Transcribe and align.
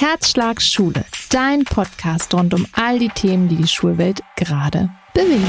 Herzschlag 0.00 0.62
Schule, 0.62 1.04
dein 1.28 1.62
Podcast 1.62 2.32
rund 2.32 2.54
um 2.54 2.66
all 2.72 2.98
die 2.98 3.10
Themen, 3.10 3.50
die 3.50 3.56
die 3.56 3.68
Schulwelt 3.68 4.22
gerade 4.34 4.88
bewegen. 5.12 5.44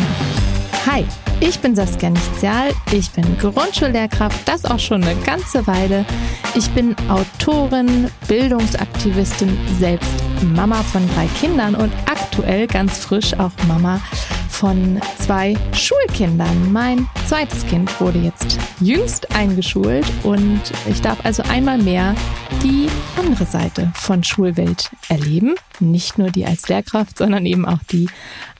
Hi, 0.85 1.05
ich 1.39 1.57
bin 1.62 1.73
Saskia 1.73 2.09
Nichtzial, 2.09 2.73
ich 2.91 3.09
bin 3.11 3.37
Grundschullehrkraft, 3.37 4.45
das 4.45 4.65
auch 4.65 4.77
schon 4.77 5.05
eine 5.05 5.15
ganze 5.21 5.65
Weile. 5.67 6.05
Ich 6.53 6.69
bin 6.71 6.97
Autorin, 7.07 8.11
Bildungsaktivistin, 8.27 9.57
selbst 9.79 10.11
Mama 10.54 10.83
von 10.83 11.07
drei 11.15 11.27
Kindern 11.39 11.73
und 11.73 11.93
aktuell 12.05 12.68
ganz 12.68 12.97
frisch 12.97 13.33
auch 13.36 13.54
Mama 13.70 14.02
von 14.62 15.02
zwei 15.18 15.57
Schulkindern. 15.73 16.71
Mein 16.71 17.07
zweites 17.25 17.66
Kind 17.66 18.00
wurde 18.00 18.20
jetzt 18.20 18.59
jüngst 18.80 19.36
eingeschult 19.36 20.05
und 20.21 20.62
ich 20.88 21.02
darf 21.02 21.18
also 21.26 21.41
einmal 21.50 21.80
mehr 21.80 22.14
die 22.62 22.88
andere 23.18 23.45
Seite 23.45 23.91
von 23.95 24.23
Schulwelt 24.23 24.91
erleben. 25.09 25.55
Nicht 25.80 26.20
nur 26.20 26.30
die 26.30 26.45
als 26.45 26.70
Lehrkraft, 26.70 27.18
sondern 27.18 27.48
eben 27.48 27.66
auch 27.66 27.80
die 27.91 28.08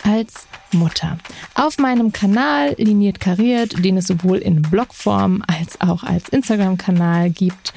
als 0.04 0.48
Mutter. 0.72 1.20
Auf 1.54 1.78
meinem 1.78 2.12
Kanal 2.12 2.74
Liniert 2.80 3.20
Kariert, 3.20 3.86
den 3.86 3.98
es 3.98 4.08
sowohl 4.08 4.40
in 4.40 4.64
Blogform 4.64 5.44
als 5.46 5.80
auch 5.82 6.04
als 6.04 6.30
Instagram-Kanal 6.30 7.30
gibt, 7.30 7.74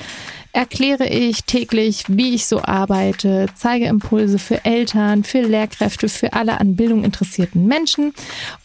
erkläre 0.55 1.07
ich 1.09 1.45
täglich, 1.45 2.05
wie 2.09 2.35
ich 2.35 2.47
so 2.47 2.62
arbeite, 2.62 3.47
zeige 3.55 3.87
Impulse 3.87 4.39
für 4.39 4.65
Eltern, 4.65 5.25
für 5.25 5.41
Lehrkräfte, 5.41 6.09
für 6.09 6.33
alle 6.33 6.61
an 6.61 6.77
Bildung 6.77 7.05
interessierten 7.05 7.67
Menschen 7.67 8.15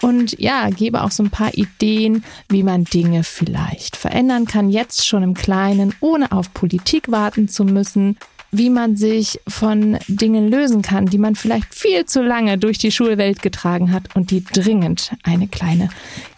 und 0.02 0.39
ja, 0.39 0.70
gebe 0.70 1.03
auch 1.03 1.11
so 1.11 1.23
ein 1.23 1.31
paar 1.31 1.53
Ideen, 1.55 2.23
wie 2.47 2.63
man 2.63 2.85
Dinge 2.85 3.23
vielleicht 3.23 3.95
verändern 3.95 4.45
kann, 4.45 4.70
jetzt 4.70 5.05
schon 5.05 5.23
im 5.23 5.33
Kleinen, 5.33 5.94
ohne 5.99 6.31
auf 6.31 6.53
Politik 6.53 7.11
warten 7.11 7.49
zu 7.49 7.66
müssen 7.66 8.17
wie 8.52 8.71
man 8.71 8.95
sich 8.95 9.39
von 9.47 9.99
Dingen 10.08 10.49
lösen 10.49 10.81
kann, 10.81 11.05
die 11.05 11.19
man 11.19 11.35
vielleicht 11.35 11.75
viel 11.75 12.06
zu 12.06 12.23
lange 12.23 12.58
durch 12.58 12.80
die 12.80 12.91
Schulwelt 12.91 13.44
getragen 13.44 13.91
hat 13.91 14.16
und 14.16 14.31
die 14.31 14.44
dringend 14.44 15.11
eine 15.23 15.47
kleine 15.47 15.89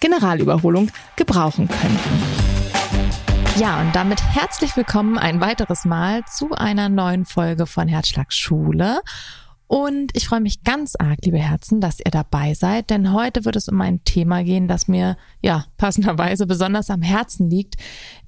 Generalüberholung 0.01 0.91
gebrauchen 1.15 1.69
könnten. 1.69 2.50
Ja, 3.57 3.81
und 3.81 3.95
damit 3.95 4.23
herzlich 4.23 4.75
willkommen 4.77 5.17
ein 5.17 5.41
weiteres 5.41 5.83
Mal 5.85 6.23
zu 6.25 6.51
einer 6.53 6.87
neuen 6.89 7.25
Folge 7.25 7.67
von 7.67 7.87
Herzschlag 7.87 8.31
Schule. 8.31 9.01
Und 9.67 10.15
ich 10.15 10.27
freue 10.27 10.41
mich 10.41 10.63
ganz 10.63 10.95
arg, 10.95 11.19
liebe 11.23 11.37
Herzen, 11.37 11.79
dass 11.79 11.99
ihr 11.99 12.11
dabei 12.11 12.53
seid, 12.53 12.89
denn 12.89 13.13
heute 13.13 13.45
wird 13.45 13.57
es 13.57 13.67
um 13.67 13.79
ein 13.81 14.03
Thema 14.03 14.43
gehen, 14.43 14.67
das 14.67 14.87
mir 14.87 15.15
ja 15.41 15.65
passenderweise 15.77 16.47
besonders 16.47 16.89
am 16.89 17.01
Herzen 17.01 17.49
liegt, 17.49 17.75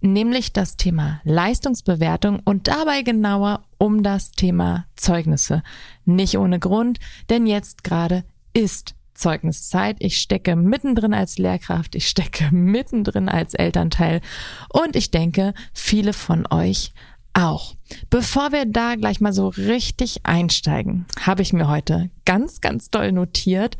nämlich 0.01 0.53
das 0.53 0.77
Thema 0.77 1.21
Leistungsbewertung 1.23 2.41
und 2.43 2.67
dabei 2.67 3.01
genauer 3.01 3.63
um 3.77 4.03
das 4.03 4.31
Thema 4.31 4.85
Zeugnisse. 4.95 5.63
Nicht 6.05 6.37
ohne 6.37 6.59
Grund, 6.59 6.99
denn 7.29 7.47
jetzt 7.47 7.83
gerade 7.83 8.23
ist 8.53 8.93
Zeugniszeit. 9.13 9.97
Ich 9.99 10.19
stecke 10.19 10.55
mittendrin 10.55 11.13
als 11.13 11.37
Lehrkraft, 11.37 11.95
ich 11.95 12.07
stecke 12.07 12.53
mittendrin 12.53 13.29
als 13.29 13.53
Elternteil 13.53 14.21
und 14.69 14.95
ich 14.95 15.11
denke, 15.11 15.53
viele 15.73 16.13
von 16.13 16.45
euch 16.49 16.91
auch. 17.33 17.75
Bevor 18.09 18.51
wir 18.51 18.65
da 18.65 18.95
gleich 18.95 19.19
mal 19.19 19.33
so 19.33 19.47
richtig 19.47 20.21
einsteigen, 20.23 21.05
habe 21.21 21.41
ich 21.41 21.53
mir 21.53 21.67
heute 21.67 22.09
ganz, 22.25 22.61
ganz 22.61 22.89
doll 22.89 23.11
notiert, 23.11 23.77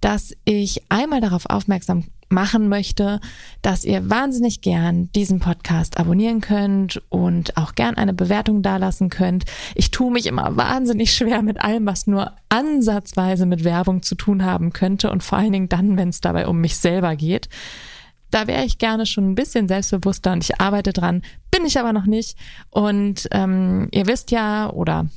dass 0.00 0.34
ich 0.44 0.82
einmal 0.90 1.20
darauf 1.20 1.46
aufmerksam 1.46 2.04
machen 2.30 2.68
möchte, 2.68 3.20
dass 3.60 3.84
ihr 3.84 4.08
wahnsinnig 4.08 4.60
gern 4.60 5.10
diesen 5.12 5.40
Podcast 5.40 5.98
abonnieren 5.98 6.40
könnt 6.40 7.02
und 7.08 7.56
auch 7.56 7.74
gern 7.74 7.96
eine 7.96 8.14
Bewertung 8.14 8.62
dalassen 8.62 9.10
könnt. 9.10 9.44
Ich 9.74 9.90
tue 9.90 10.12
mich 10.12 10.26
immer 10.26 10.56
wahnsinnig 10.56 11.12
schwer 11.12 11.42
mit 11.42 11.60
allem, 11.60 11.86
was 11.86 12.06
nur 12.06 12.32
ansatzweise 12.48 13.46
mit 13.46 13.64
Werbung 13.64 14.02
zu 14.02 14.14
tun 14.14 14.44
haben 14.44 14.72
könnte 14.72 15.10
und 15.10 15.22
vor 15.22 15.38
allen 15.38 15.52
Dingen 15.52 15.68
dann, 15.68 15.96
wenn 15.96 16.08
es 16.08 16.20
dabei 16.20 16.46
um 16.46 16.60
mich 16.60 16.76
selber 16.76 17.16
geht. 17.16 17.48
Da 18.30 18.46
wäre 18.46 18.64
ich 18.64 18.78
gerne 18.78 19.06
schon 19.06 19.30
ein 19.30 19.34
bisschen 19.34 19.66
selbstbewusster 19.66 20.32
und 20.32 20.44
ich 20.44 20.60
arbeite 20.60 20.92
dran, 20.92 21.22
bin 21.50 21.66
ich 21.66 21.80
aber 21.80 21.92
noch 21.92 22.06
nicht. 22.06 22.38
Und 22.70 23.28
ähm, 23.32 23.88
ihr 23.90 24.06
wisst 24.06 24.30
ja, 24.30 24.70
oder 24.70 25.08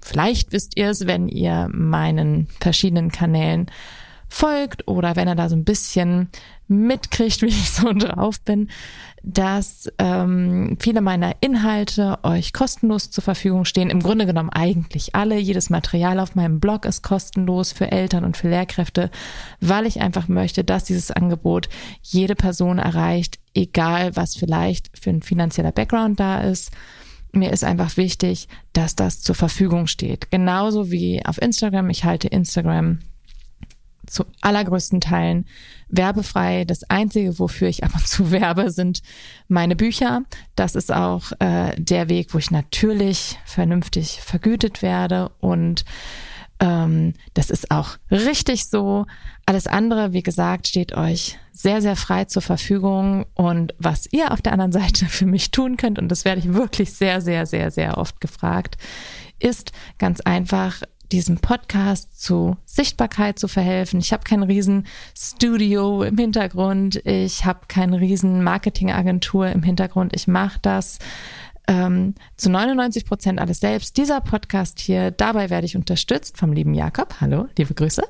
vielleicht 0.00 0.52
wisst 0.52 0.76
ihr 0.76 0.90
es, 0.90 1.08
wenn 1.08 1.28
ihr 1.28 1.68
meinen 1.72 2.46
verschiedenen 2.60 3.10
Kanälen 3.10 3.66
folgt 4.28 4.86
oder 4.86 5.16
wenn 5.16 5.28
er 5.28 5.34
da 5.34 5.48
so 5.48 5.56
ein 5.56 5.64
bisschen 5.64 6.28
mitkriegt, 6.68 7.42
wie 7.42 7.46
ich 7.46 7.70
so 7.70 7.92
drauf 7.92 8.40
bin, 8.40 8.68
dass 9.22 9.90
ähm, 9.98 10.76
viele 10.78 11.00
meiner 11.00 11.34
Inhalte 11.40 12.18
euch 12.22 12.52
kostenlos 12.52 13.10
zur 13.10 13.24
Verfügung 13.24 13.64
stehen. 13.64 13.90
Im 13.90 14.00
Grunde 14.00 14.26
genommen 14.26 14.50
eigentlich 14.50 15.14
alle. 15.14 15.38
Jedes 15.38 15.70
Material 15.70 16.20
auf 16.20 16.34
meinem 16.34 16.60
Blog 16.60 16.84
ist 16.84 17.02
kostenlos 17.02 17.72
für 17.72 17.90
Eltern 17.90 18.24
und 18.24 18.36
für 18.36 18.48
Lehrkräfte, 18.48 19.10
weil 19.60 19.86
ich 19.86 20.00
einfach 20.00 20.28
möchte, 20.28 20.62
dass 20.62 20.84
dieses 20.84 21.10
Angebot 21.10 21.68
jede 22.02 22.36
Person 22.36 22.78
erreicht, 22.78 23.38
egal 23.54 24.14
was 24.14 24.36
vielleicht 24.36 24.90
für 24.96 25.10
ein 25.10 25.22
finanzieller 25.22 25.72
Background 25.72 26.20
da 26.20 26.40
ist. 26.40 26.70
Mir 27.32 27.52
ist 27.52 27.64
einfach 27.64 27.96
wichtig, 27.96 28.48
dass 28.72 28.96
das 28.96 29.20
zur 29.20 29.34
Verfügung 29.34 29.86
steht. 29.86 30.30
Genauso 30.30 30.90
wie 30.90 31.24
auf 31.26 31.40
Instagram. 31.40 31.90
Ich 31.90 32.04
halte 32.04 32.28
Instagram 32.28 33.00
zu 34.10 34.24
allergrößten 34.40 35.00
Teilen 35.00 35.46
werbefrei. 35.88 36.64
Das 36.64 36.84
Einzige, 36.90 37.38
wofür 37.38 37.68
ich 37.68 37.84
ab 37.84 37.92
und 37.94 38.06
zu 38.06 38.30
werbe, 38.30 38.70
sind 38.70 39.02
meine 39.48 39.76
Bücher. 39.76 40.22
Das 40.56 40.74
ist 40.74 40.92
auch 40.92 41.32
äh, 41.38 41.74
der 41.76 42.08
Weg, 42.08 42.34
wo 42.34 42.38
ich 42.38 42.50
natürlich 42.50 43.38
vernünftig 43.44 44.20
vergütet 44.22 44.82
werde 44.82 45.30
und 45.40 45.84
ähm, 46.60 47.14
das 47.34 47.50
ist 47.50 47.70
auch 47.70 47.96
richtig 48.10 48.66
so. 48.66 49.06
Alles 49.46 49.66
andere, 49.66 50.12
wie 50.12 50.22
gesagt, 50.22 50.66
steht 50.66 50.92
euch 50.92 51.38
sehr, 51.52 51.80
sehr 51.82 51.96
frei 51.96 52.24
zur 52.24 52.42
Verfügung. 52.42 53.26
Und 53.34 53.74
was 53.78 54.06
ihr 54.12 54.32
auf 54.32 54.42
der 54.42 54.52
anderen 54.52 54.72
Seite 54.72 55.06
für 55.08 55.26
mich 55.26 55.50
tun 55.50 55.76
könnt, 55.76 55.98
und 55.98 56.08
das 56.08 56.24
werde 56.24 56.40
ich 56.40 56.52
wirklich 56.52 56.92
sehr, 56.92 57.20
sehr, 57.20 57.46
sehr, 57.46 57.70
sehr 57.70 57.98
oft 57.98 58.20
gefragt, 58.20 58.76
ist 59.38 59.72
ganz 59.98 60.20
einfach 60.20 60.82
diesem 61.12 61.38
Podcast 61.38 62.20
zu 62.20 62.56
Sichtbarkeit 62.64 63.38
zu 63.38 63.48
verhelfen. 63.48 64.00
Ich 64.00 64.12
habe 64.12 64.24
kein 64.24 64.42
riesen 64.42 64.86
Studio 65.16 66.02
im 66.02 66.18
Hintergrund, 66.18 67.04
ich 67.04 67.44
habe 67.44 67.60
keine 67.68 68.00
riesen 68.00 68.42
Marketingagentur 68.42 69.48
im 69.48 69.62
Hintergrund. 69.62 70.12
Ich 70.14 70.26
mache 70.26 70.58
das 70.60 70.98
ähm, 71.68 72.14
zu 72.36 72.50
99 72.50 73.04
Prozent 73.04 73.40
alles 73.40 73.60
selbst. 73.60 73.96
Dieser 73.96 74.20
Podcast 74.20 74.80
hier, 74.80 75.10
dabei 75.10 75.50
werde 75.50 75.66
ich 75.66 75.76
unterstützt 75.76 76.38
vom 76.38 76.52
lieben 76.52 76.74
Jakob. 76.74 77.16
Hallo, 77.20 77.46
liebe 77.56 77.74
Grüße. 77.74 78.02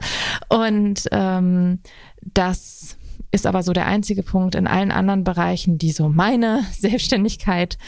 Und 0.48 1.08
ähm, 1.10 1.80
das 2.22 2.96
ist 3.30 3.46
aber 3.46 3.62
so 3.62 3.72
der 3.72 3.86
einzige 3.86 4.22
Punkt. 4.22 4.54
In 4.54 4.66
allen 4.66 4.92
anderen 4.92 5.24
Bereichen, 5.24 5.76
die 5.76 5.92
so 5.92 6.08
meine 6.08 6.64
Selbstständigkeit 6.78 7.78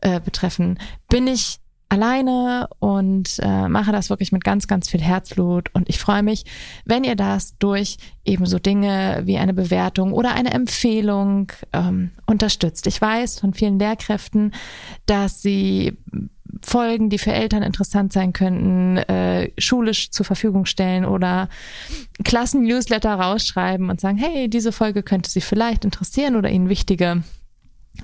äh, 0.00 0.20
betreffen, 0.20 0.78
bin 1.08 1.26
ich 1.26 1.58
alleine 1.88 2.68
und 2.78 3.38
äh, 3.40 3.68
mache 3.68 3.92
das 3.92 4.10
wirklich 4.10 4.32
mit 4.32 4.44
ganz, 4.44 4.66
ganz 4.66 4.88
viel 4.88 5.00
Herzblut. 5.00 5.70
Und 5.72 5.88
ich 5.88 5.98
freue 5.98 6.22
mich, 6.22 6.44
wenn 6.84 7.04
ihr 7.04 7.16
das 7.16 7.56
durch 7.58 7.98
ebenso 8.24 8.58
Dinge 8.58 9.22
wie 9.24 9.38
eine 9.38 9.54
Bewertung 9.54 10.12
oder 10.12 10.34
eine 10.34 10.52
Empfehlung 10.52 11.52
ähm, 11.72 12.10
unterstützt. 12.26 12.86
Ich 12.86 13.00
weiß 13.00 13.40
von 13.40 13.54
vielen 13.54 13.78
Lehrkräften, 13.78 14.52
dass 15.06 15.42
sie 15.42 15.96
Folgen, 16.62 17.10
die 17.10 17.18
für 17.18 17.32
Eltern 17.32 17.62
interessant 17.62 18.12
sein 18.12 18.32
könnten, 18.32 18.96
äh, 18.96 19.50
schulisch 19.58 20.10
zur 20.10 20.26
Verfügung 20.26 20.64
stellen 20.64 21.04
oder 21.04 21.48
Klassen-Newsletter 22.24 23.14
rausschreiben 23.14 23.90
und 23.90 24.00
sagen, 24.00 24.16
hey, 24.16 24.48
diese 24.48 24.72
Folge 24.72 25.02
könnte 25.02 25.30
Sie 25.30 25.40
vielleicht 25.40 25.84
interessieren 25.84 26.34
oder 26.34 26.50
Ihnen 26.50 26.68
wichtige 26.68 27.22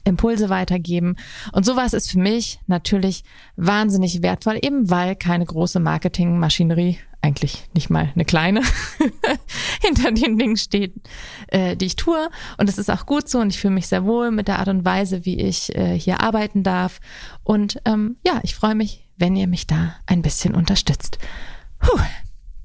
Impulse 0.05 0.49
weitergeben. 0.49 1.17
Und 1.53 1.65
sowas 1.65 1.93
ist 1.93 2.11
für 2.11 2.19
mich 2.19 2.61
natürlich 2.67 3.25
wahnsinnig 3.57 4.23
wertvoll, 4.23 4.59
eben 4.63 4.91
weil 4.91 5.17
keine 5.17 5.45
große 5.45 5.81
Marketingmaschinerie, 5.81 6.99
eigentlich 7.21 7.65
nicht 7.73 7.89
mal 7.89 8.11
eine 8.15 8.25
kleine, 8.25 8.63
hinter 9.83 10.11
den 10.11 10.39
Dingen 10.39 10.57
steht, 10.57 10.95
äh, 11.49 11.77
die 11.77 11.87
ich 11.87 11.97
tue. 11.97 12.29
Und 12.59 12.69
es 12.69 12.79
ist 12.79 12.91
auch 12.91 13.07
gut 13.07 13.29
so 13.29 13.39
und 13.39 13.51
ich 13.51 13.61
fühle 13.61 13.75
mich 13.75 13.87
sehr 13.87 14.05
wohl 14.05 14.31
mit 14.31 14.49
der 14.49 14.59
Art 14.59 14.69
und 14.69 14.85
Weise, 14.85 15.25
wie 15.25 15.41
ich 15.41 15.75
äh, 15.77 15.99
hier 15.99 16.21
arbeiten 16.21 16.63
darf. 16.63 17.01
Und 17.45 17.81
ähm, 17.85 18.17
ja, 18.25 18.41
ich 18.43 18.55
freue 18.55 18.75
mich, 18.75 19.09
wenn 19.17 19.37
ihr 19.37 19.47
mich 19.47 19.67
da 19.67 19.95
ein 20.07 20.23
bisschen 20.23 20.55
unterstützt. 20.55 21.19
Puh. 21.79 21.99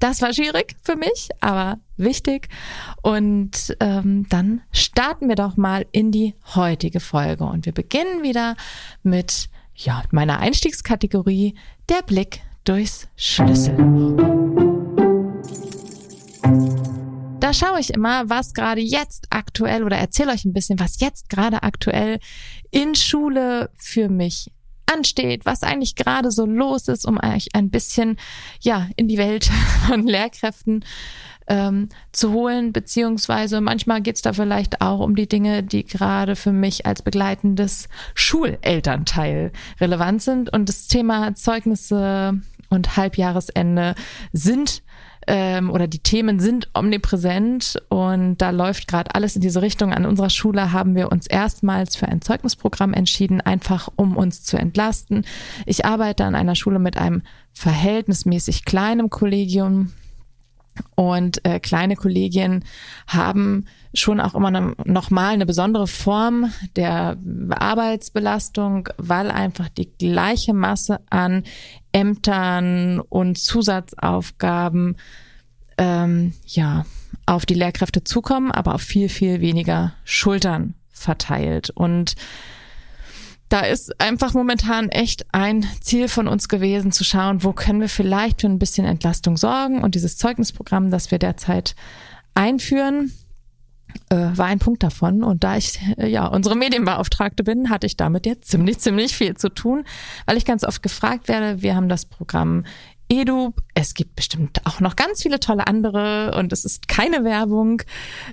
Das 0.00 0.22
war 0.22 0.32
schwierig 0.32 0.76
für 0.82 0.94
mich, 0.94 1.28
aber 1.40 1.78
wichtig. 1.98 2.48
Und 3.02 3.76
ähm, 3.80 4.26
dann 4.28 4.62
starten 4.72 5.28
wir 5.28 5.36
doch 5.36 5.56
mal 5.56 5.86
in 5.92 6.10
die 6.10 6.34
heutige 6.54 7.00
Folge. 7.00 7.44
Und 7.44 7.66
wir 7.66 7.72
beginnen 7.72 8.22
wieder 8.22 8.56
mit 9.02 9.48
ja, 9.74 10.02
meiner 10.10 10.40
Einstiegskategorie, 10.40 11.54
der 11.88 12.02
Blick 12.02 12.40
durchs 12.64 13.08
Schlüssel. 13.16 13.76
Da 17.40 17.54
schaue 17.54 17.80
ich 17.80 17.94
immer, 17.94 18.28
was 18.28 18.52
gerade 18.52 18.80
jetzt 18.80 19.28
aktuell 19.30 19.84
oder 19.84 19.96
erzähle 19.96 20.32
euch 20.32 20.44
ein 20.44 20.52
bisschen, 20.52 20.80
was 20.80 21.00
jetzt 21.00 21.30
gerade 21.30 21.62
aktuell 21.62 22.18
in 22.70 22.94
Schule 22.94 23.70
für 23.76 24.08
mich 24.08 24.50
ansteht, 24.92 25.46
was 25.46 25.62
eigentlich 25.62 25.94
gerade 25.94 26.30
so 26.30 26.46
los 26.46 26.88
ist, 26.88 27.06
um 27.06 27.18
euch 27.22 27.48
ein 27.54 27.70
bisschen 27.70 28.18
ja 28.60 28.88
in 28.96 29.08
die 29.08 29.18
Welt 29.18 29.44
von 29.86 30.06
Lehrkräften 30.06 30.84
ähm, 31.48 31.88
zu 32.12 32.32
holen, 32.32 32.72
beziehungsweise 32.72 33.60
manchmal 33.60 34.00
geht's 34.02 34.22
da 34.22 34.32
vielleicht 34.32 34.80
auch 34.80 35.00
um 35.00 35.16
die 35.16 35.28
Dinge, 35.28 35.62
die 35.62 35.84
gerade 35.84 36.36
für 36.36 36.52
mich 36.52 36.86
als 36.86 37.02
begleitendes 37.02 37.88
Schulelternteil 38.14 39.52
relevant 39.80 40.22
sind. 40.22 40.52
Und 40.52 40.68
das 40.68 40.86
Thema 40.86 41.34
Zeugnisse 41.34 42.40
und 42.70 42.96
Halbjahresende 42.96 43.94
sind 44.32 44.82
ähm, 45.26 45.70
oder 45.70 45.86
die 45.86 45.98
Themen 45.98 46.40
sind 46.40 46.70
omnipräsent 46.72 47.80
und 47.90 48.38
da 48.38 48.50
läuft 48.50 48.88
gerade 48.88 49.14
alles 49.14 49.36
in 49.36 49.42
diese 49.42 49.60
Richtung. 49.60 49.92
An 49.92 50.06
unserer 50.06 50.30
Schule 50.30 50.72
haben 50.72 50.94
wir 50.94 51.12
uns 51.12 51.26
erstmals 51.26 51.96
für 51.96 52.08
ein 52.08 52.22
Zeugnisprogramm 52.22 52.94
entschieden, 52.94 53.42
einfach 53.42 53.90
um 53.96 54.16
uns 54.16 54.42
zu 54.42 54.56
entlasten. 54.56 55.26
Ich 55.66 55.84
arbeite 55.84 56.24
an 56.24 56.34
einer 56.34 56.54
Schule 56.54 56.78
mit 56.78 56.96
einem 56.96 57.22
verhältnismäßig 57.52 58.64
kleinem 58.64 59.10
Kollegium 59.10 59.92
und 60.94 61.44
äh, 61.44 61.60
kleine 61.60 61.96
Kollegien 61.96 62.64
haben 63.06 63.66
schon 63.94 64.20
auch 64.20 64.34
immer 64.34 64.50
ne, 64.50 64.74
noch 64.84 65.10
mal 65.10 65.30
eine 65.30 65.46
besondere 65.46 65.86
Form 65.86 66.52
der 66.76 67.16
Arbeitsbelastung, 67.50 68.88
weil 68.98 69.30
einfach 69.30 69.68
die 69.68 69.90
gleiche 69.98 70.54
Masse 70.54 71.00
an 71.10 71.44
Ämtern 71.92 73.00
und 73.00 73.38
Zusatzaufgaben 73.38 74.96
ähm, 75.78 76.34
ja 76.46 76.84
auf 77.26 77.46
die 77.46 77.54
Lehrkräfte 77.54 78.04
zukommen, 78.04 78.50
aber 78.50 78.74
auf 78.74 78.82
viel 78.82 79.08
viel 79.08 79.40
weniger 79.40 79.94
Schultern 80.04 80.74
verteilt. 80.90 81.70
Und 81.70 82.14
da 83.48 83.60
ist 83.60 83.98
einfach 84.00 84.34
momentan 84.34 84.88
echt 84.90 85.26
ein 85.32 85.66
Ziel 85.80 86.08
von 86.08 86.28
uns 86.28 86.48
gewesen, 86.48 86.92
zu 86.92 87.04
schauen, 87.04 87.42
wo 87.42 87.52
können 87.52 87.80
wir 87.80 87.88
vielleicht 87.88 88.42
für 88.42 88.46
ein 88.46 88.58
bisschen 88.58 88.84
Entlastung 88.84 89.36
sorgen. 89.36 89.82
Und 89.82 89.94
dieses 89.94 90.16
Zeugnisprogramm, 90.16 90.90
das 90.90 91.10
wir 91.10 91.18
derzeit 91.18 91.74
einführen, 92.34 93.12
äh, 94.10 94.16
war 94.16 94.46
ein 94.46 94.58
Punkt 94.58 94.82
davon. 94.82 95.22
Und 95.24 95.44
da 95.44 95.56
ich 95.56 95.80
äh, 95.96 96.08
ja 96.08 96.26
unsere 96.26 96.56
Medienbeauftragte 96.56 97.42
bin, 97.42 97.70
hatte 97.70 97.86
ich 97.86 97.96
damit 97.96 98.26
jetzt 98.26 98.50
ziemlich, 98.50 98.78
ziemlich 98.80 99.16
viel 99.16 99.36
zu 99.36 99.48
tun, 99.48 99.84
weil 100.26 100.36
ich 100.36 100.44
ganz 100.44 100.64
oft 100.64 100.82
gefragt 100.82 101.28
werde. 101.28 101.62
Wir 101.62 101.74
haben 101.74 101.88
das 101.88 102.04
Programm 102.04 102.64
Edu. 103.08 103.54
Es 103.74 103.94
gibt 103.94 104.16
bestimmt 104.16 104.60
auch 104.64 104.80
noch 104.80 104.96
ganz 104.96 105.22
viele 105.22 105.40
tolle 105.40 105.66
andere 105.66 106.34
und 106.36 106.52
es 106.52 106.64
ist 106.64 106.88
keine 106.88 107.24
Werbung, 107.24 107.82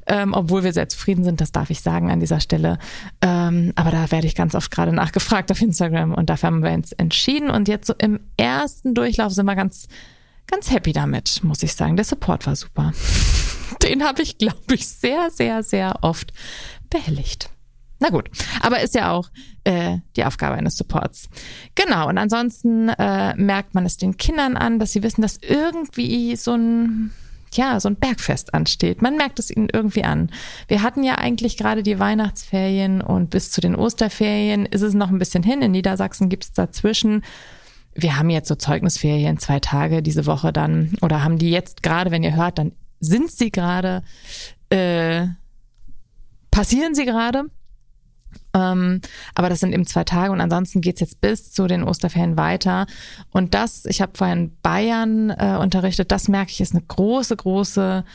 ähm, 0.07 0.33
obwohl 0.33 0.63
wir 0.63 0.73
sehr 0.73 0.89
zufrieden 0.89 1.23
sind, 1.23 1.41
das 1.41 1.51
darf 1.51 1.69
ich 1.69 1.81
sagen 1.81 2.11
an 2.11 2.19
dieser 2.19 2.39
Stelle. 2.39 2.77
Ähm, 3.21 3.71
aber 3.75 3.91
da 3.91 4.11
werde 4.11 4.27
ich 4.27 4.35
ganz 4.35 4.55
oft 4.55 4.71
gerade 4.71 4.91
nachgefragt 4.91 5.51
auf 5.51 5.61
Instagram 5.61 6.13
und 6.13 6.29
dafür 6.29 6.47
haben 6.47 6.63
wir 6.63 6.71
uns 6.71 6.91
entschieden 6.91 7.49
und 7.49 7.67
jetzt 7.67 7.87
so 7.87 7.93
im 7.97 8.19
ersten 8.37 8.93
Durchlauf 8.93 9.33
sind 9.33 9.45
wir 9.45 9.55
ganz, 9.55 9.87
ganz 10.47 10.71
happy 10.71 10.93
damit, 10.93 11.43
muss 11.43 11.63
ich 11.63 11.73
sagen. 11.73 11.95
Der 11.95 12.05
Support 12.05 12.45
war 12.45 12.55
super. 12.55 12.91
Den 13.83 14.03
habe 14.03 14.21
ich, 14.21 14.37
glaube 14.37 14.73
ich, 14.73 14.87
sehr, 14.87 15.29
sehr, 15.31 15.63
sehr 15.63 15.99
oft 16.01 16.33
behelligt. 16.89 17.49
Na 17.99 18.09
gut, 18.09 18.29
aber 18.61 18.81
ist 18.81 18.95
ja 18.95 19.11
auch 19.11 19.29
äh, 19.63 19.99
die 20.15 20.25
Aufgabe 20.25 20.55
eines 20.55 20.75
Supports. 20.75 21.29
Genau, 21.75 22.09
und 22.09 22.17
ansonsten 22.17 22.89
äh, 22.89 23.33
merkt 23.35 23.73
man 23.73 23.85
es 23.85 23.97
den 23.97 24.17
Kindern 24.17 24.57
an, 24.57 24.79
dass 24.79 24.91
sie 24.91 25.01
wissen, 25.01 25.21
dass 25.21 25.37
irgendwie 25.41 26.35
so 26.35 26.53
ein 26.53 27.11
ja, 27.53 27.79
so 27.79 27.89
ein 27.89 27.95
Bergfest 27.95 28.53
ansteht. 28.53 29.01
Man 29.01 29.15
merkt 29.15 29.39
es 29.39 29.49
ihnen 29.49 29.69
irgendwie 29.71 30.03
an. 30.03 30.29
Wir 30.67 30.81
hatten 30.81 31.03
ja 31.03 31.15
eigentlich 31.15 31.57
gerade 31.57 31.83
die 31.83 31.99
Weihnachtsferien 31.99 33.01
und 33.01 33.29
bis 33.29 33.51
zu 33.51 33.61
den 33.61 33.75
Osterferien 33.75 34.65
ist 34.65 34.81
es 34.81 34.93
noch 34.93 35.09
ein 35.09 35.19
bisschen 35.19 35.43
hin. 35.43 35.61
In 35.61 35.71
Niedersachsen 35.71 36.29
gibt 36.29 36.43
es 36.43 36.53
dazwischen. 36.53 37.23
Wir 37.93 38.17
haben 38.17 38.29
jetzt 38.29 38.49
so 38.49 38.55
Zeugnisferien, 38.55 39.37
zwei 39.37 39.59
Tage 39.59 40.01
diese 40.01 40.25
Woche 40.25 40.51
dann, 40.51 40.97
oder 41.01 41.23
haben 41.23 41.37
die 41.37 41.49
jetzt 41.49 41.81
gerade, 41.81 42.11
wenn 42.11 42.23
ihr 42.23 42.35
hört, 42.35 42.57
dann 42.57 42.73
sind 42.99 43.31
sie 43.31 43.51
gerade, 43.51 44.03
äh, 44.69 45.27
passieren 46.51 46.93
sie 46.93 47.05
gerade. 47.05 47.45
Ähm, 48.55 49.01
aber 49.35 49.49
das 49.49 49.59
sind 49.59 49.73
eben 49.73 49.85
zwei 49.85 50.05
Tage 50.05 50.31
und 50.31 50.39
ansonsten 50.39 50.79
geht's 50.79 51.01
jetzt 51.01 51.19
bis 51.19 51.51
zu 51.51 51.67
den 51.67 51.83
Osterferien 51.83 52.37
weiter. 52.37 52.87
Und 53.31 53.53
das, 53.53 53.85
ich 53.85 54.01
habe 54.01 54.13
vorhin 54.15 54.37
in 54.37 54.57
Bayern 54.61 55.29
äh, 55.29 55.57
unterrichtet, 55.59 56.11
das 56.11 56.29
merke 56.29 56.51
ich, 56.51 56.61
ist 56.61 56.73
eine 56.73 56.83
große, 56.87 57.35
große 57.35 58.05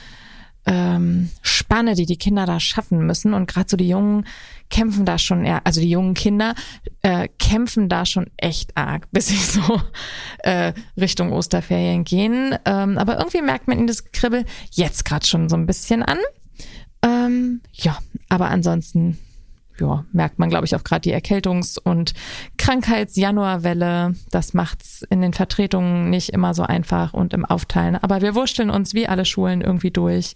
ähm, 0.66 1.30
Spanne, 1.42 1.94
die 1.94 2.06
die 2.06 2.16
Kinder 2.16 2.46
da 2.46 2.58
schaffen 2.58 3.06
müssen. 3.06 3.34
Und 3.34 3.48
gerade 3.48 3.68
so 3.68 3.76
die 3.76 3.88
Jungen 3.88 4.26
kämpfen 4.70 5.04
da 5.04 5.18
schon 5.18 5.44
eher, 5.44 5.66
also 5.66 5.80
die 5.80 5.90
jungen 5.90 6.14
Kinder 6.14 6.54
äh, 7.02 7.28
kämpfen 7.38 7.88
da 7.88 8.06
schon 8.06 8.30
echt 8.38 8.76
arg, 8.76 9.08
bis 9.12 9.28
sie 9.28 9.36
so 9.36 9.82
äh, 10.38 10.72
Richtung 10.96 11.32
Osterferien 11.32 12.04
gehen. 12.04 12.56
Ähm, 12.64 12.96
aber 12.96 13.18
irgendwie 13.18 13.42
merkt 13.42 13.68
man 13.68 13.78
ihnen 13.78 13.86
das 13.86 14.10
Kribbel 14.12 14.46
jetzt 14.70 15.04
gerade 15.04 15.26
schon 15.26 15.50
so 15.50 15.56
ein 15.56 15.66
bisschen 15.66 16.02
an. 16.02 16.18
Ähm, 17.02 17.60
ja, 17.72 17.98
aber 18.28 18.48
ansonsten 18.48 19.18
ja, 19.80 20.04
merkt 20.12 20.38
man, 20.38 20.50
glaube 20.50 20.66
ich, 20.66 20.76
auch 20.76 20.84
gerade 20.84 21.00
die 21.00 21.14
Erkältungs- 21.14 21.78
und 21.78 22.14
Krankheits-Januarwelle. 22.58 24.14
Das 24.30 24.54
macht's 24.54 25.02
in 25.10 25.20
den 25.20 25.32
Vertretungen 25.32 26.10
nicht 26.10 26.30
immer 26.30 26.54
so 26.54 26.62
einfach 26.62 27.14
und 27.14 27.32
im 27.32 27.44
Aufteilen. 27.44 27.96
Aber 27.96 28.20
wir 28.20 28.34
wursteln 28.34 28.70
uns 28.70 28.94
wie 28.94 29.08
alle 29.08 29.24
Schulen 29.24 29.60
irgendwie 29.60 29.90
durch. 29.90 30.34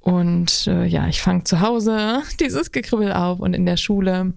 Und 0.00 0.66
äh, 0.66 0.86
ja, 0.86 1.08
ich 1.08 1.20
fange 1.20 1.44
zu 1.44 1.60
Hause 1.60 2.22
dieses 2.40 2.72
Gekribbel 2.72 3.12
auf 3.12 3.40
und 3.40 3.54
in 3.54 3.66
der 3.66 3.76
Schule. 3.76 4.34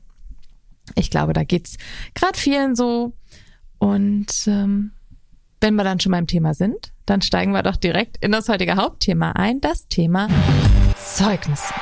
Ich 0.96 1.10
glaube, 1.10 1.34
da 1.34 1.44
geht's 1.44 1.78
gerade 2.14 2.38
vielen 2.38 2.76
so. 2.76 3.14
Und 3.78 4.48
ähm, 4.48 4.92
wenn 5.62 5.76
wir 5.76 5.84
dann 5.84 6.00
schon 6.00 6.12
beim 6.12 6.28
Thema 6.28 6.54
sind, 6.54 6.92
dann 7.06 7.22
steigen 7.22 7.54
wir 7.54 7.64
doch 7.64 7.78
direkt 7.78 8.18
in 8.24 8.32
das 8.32 8.50
heutige 8.50 8.76
Hauptthema 8.76 9.32
ein, 9.32 9.62
das 9.62 9.88
Thema 9.88 10.28
Zeugnisse. 10.98 11.74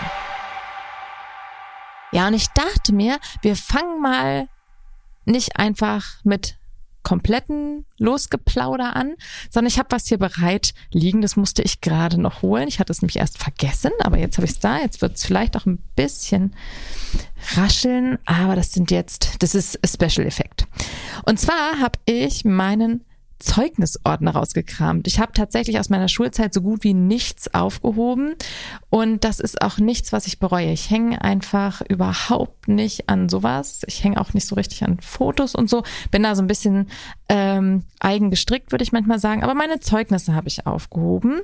Ja, 2.11 2.27
und 2.27 2.33
ich 2.33 2.47
dachte 2.49 2.93
mir, 2.93 3.19
wir 3.41 3.55
fangen 3.55 4.01
mal 4.01 4.47
nicht 5.25 5.57
einfach 5.57 6.05
mit 6.23 6.57
kompletten 7.03 7.85
Losgeplauder 7.97 8.95
an, 8.95 9.15
sondern 9.49 9.67
ich 9.67 9.79
habe 9.79 9.89
was 9.91 10.07
hier 10.07 10.17
bereit 10.17 10.73
liegen, 10.91 11.21
das 11.21 11.35
musste 11.35 11.61
ich 11.61 11.81
gerade 11.81 12.19
noch 12.19 12.41
holen. 12.41 12.67
Ich 12.67 12.79
hatte 12.79 12.91
es 12.91 13.01
nämlich 13.01 13.17
erst 13.17 13.37
vergessen, 13.37 13.91
aber 14.03 14.17
jetzt 14.17 14.37
habe 14.37 14.45
ich 14.45 14.51
es 14.51 14.59
da. 14.59 14.79
Jetzt 14.79 15.01
wird 15.01 15.15
es 15.15 15.25
vielleicht 15.25 15.57
auch 15.57 15.65
ein 15.65 15.79
bisschen 15.95 16.53
rascheln, 17.55 18.19
aber 18.25 18.55
das 18.55 18.71
sind 18.71 18.91
jetzt, 18.91 19.41
das 19.41 19.55
ist 19.55 19.79
Special 19.85 20.27
Effekt. 20.27 20.67
Und 21.25 21.39
zwar 21.39 21.79
habe 21.79 21.99
ich 22.05 22.45
meinen 22.45 23.03
Zeugnisordner 23.41 24.31
rausgekramt. 24.31 25.07
Ich 25.07 25.19
habe 25.19 25.33
tatsächlich 25.33 25.79
aus 25.79 25.89
meiner 25.89 26.07
Schulzeit 26.07 26.53
so 26.53 26.61
gut 26.61 26.83
wie 26.83 26.93
nichts 26.93 27.53
aufgehoben 27.53 28.35
und 28.89 29.23
das 29.23 29.39
ist 29.39 29.61
auch 29.61 29.77
nichts, 29.77 30.13
was 30.13 30.27
ich 30.27 30.39
bereue. 30.39 30.71
Ich 30.71 30.89
hänge 30.89 31.21
einfach 31.21 31.81
überhaupt 31.87 32.67
nicht 32.67 33.09
an 33.09 33.29
sowas. 33.29 33.81
Ich 33.87 34.03
hänge 34.03 34.19
auch 34.19 34.33
nicht 34.33 34.47
so 34.47 34.55
richtig 34.55 34.83
an 34.83 34.99
Fotos 35.01 35.55
und 35.55 35.69
so. 35.69 35.83
Bin 36.11 36.23
da 36.23 36.35
so 36.35 36.41
ein 36.41 36.47
bisschen 36.47 36.87
ähm, 37.29 37.83
eigen 37.99 38.29
gestrickt, 38.29 38.71
würde 38.71 38.83
ich 38.83 38.91
manchmal 38.91 39.19
sagen. 39.19 39.43
Aber 39.43 39.55
meine 39.55 39.79
Zeugnisse 39.79 40.35
habe 40.35 40.47
ich 40.47 40.67
aufgehoben 40.67 41.41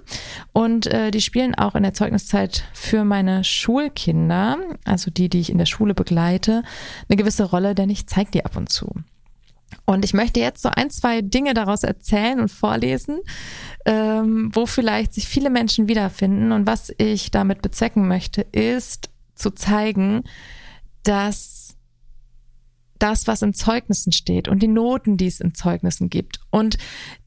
und 0.53 0.87
äh, 0.87 1.11
die 1.11 1.21
spielen 1.21 1.55
auch 1.55 1.75
in 1.75 1.83
der 1.83 1.93
Zeugniszeit 1.93 2.63
für 2.73 3.03
meine 3.03 3.43
Schulkinder, 3.43 4.57
also 4.85 5.11
die, 5.11 5.29
die 5.29 5.39
ich 5.39 5.49
in 5.49 5.57
der 5.57 5.65
Schule 5.65 5.93
begleite, 5.93 6.63
eine 7.09 7.17
gewisse 7.17 7.45
Rolle, 7.45 7.75
denn 7.75 7.89
ich 7.89 8.07
zeige 8.07 8.31
die 8.31 8.45
ab 8.45 8.55
und 8.55 8.69
zu. 8.69 8.93
Und 9.85 10.05
ich 10.05 10.13
möchte 10.13 10.39
jetzt 10.39 10.61
so 10.61 10.69
ein, 10.69 10.89
zwei 10.89 11.21
Dinge 11.21 11.53
daraus 11.53 11.83
erzählen 11.83 12.39
und 12.39 12.51
vorlesen, 12.51 13.19
ähm, 13.85 14.49
wo 14.53 14.65
vielleicht 14.65 15.13
sich 15.13 15.27
viele 15.27 15.49
Menschen 15.49 15.87
wiederfinden. 15.87 16.51
Und 16.51 16.67
was 16.67 16.93
ich 16.97 17.31
damit 17.31 17.61
bezwecken 17.61 18.07
möchte, 18.07 18.41
ist 18.41 19.09
zu 19.35 19.51
zeigen, 19.51 20.23
dass 21.03 21.77
das, 22.99 23.27
was 23.27 23.41
in 23.41 23.53
Zeugnissen 23.53 24.11
steht 24.11 24.47
und 24.47 24.61
die 24.61 24.67
Noten, 24.67 25.17
die 25.17 25.27
es 25.27 25.39
in 25.39 25.53
Zeugnissen 25.53 26.09
gibt 26.09 26.39
und 26.49 26.77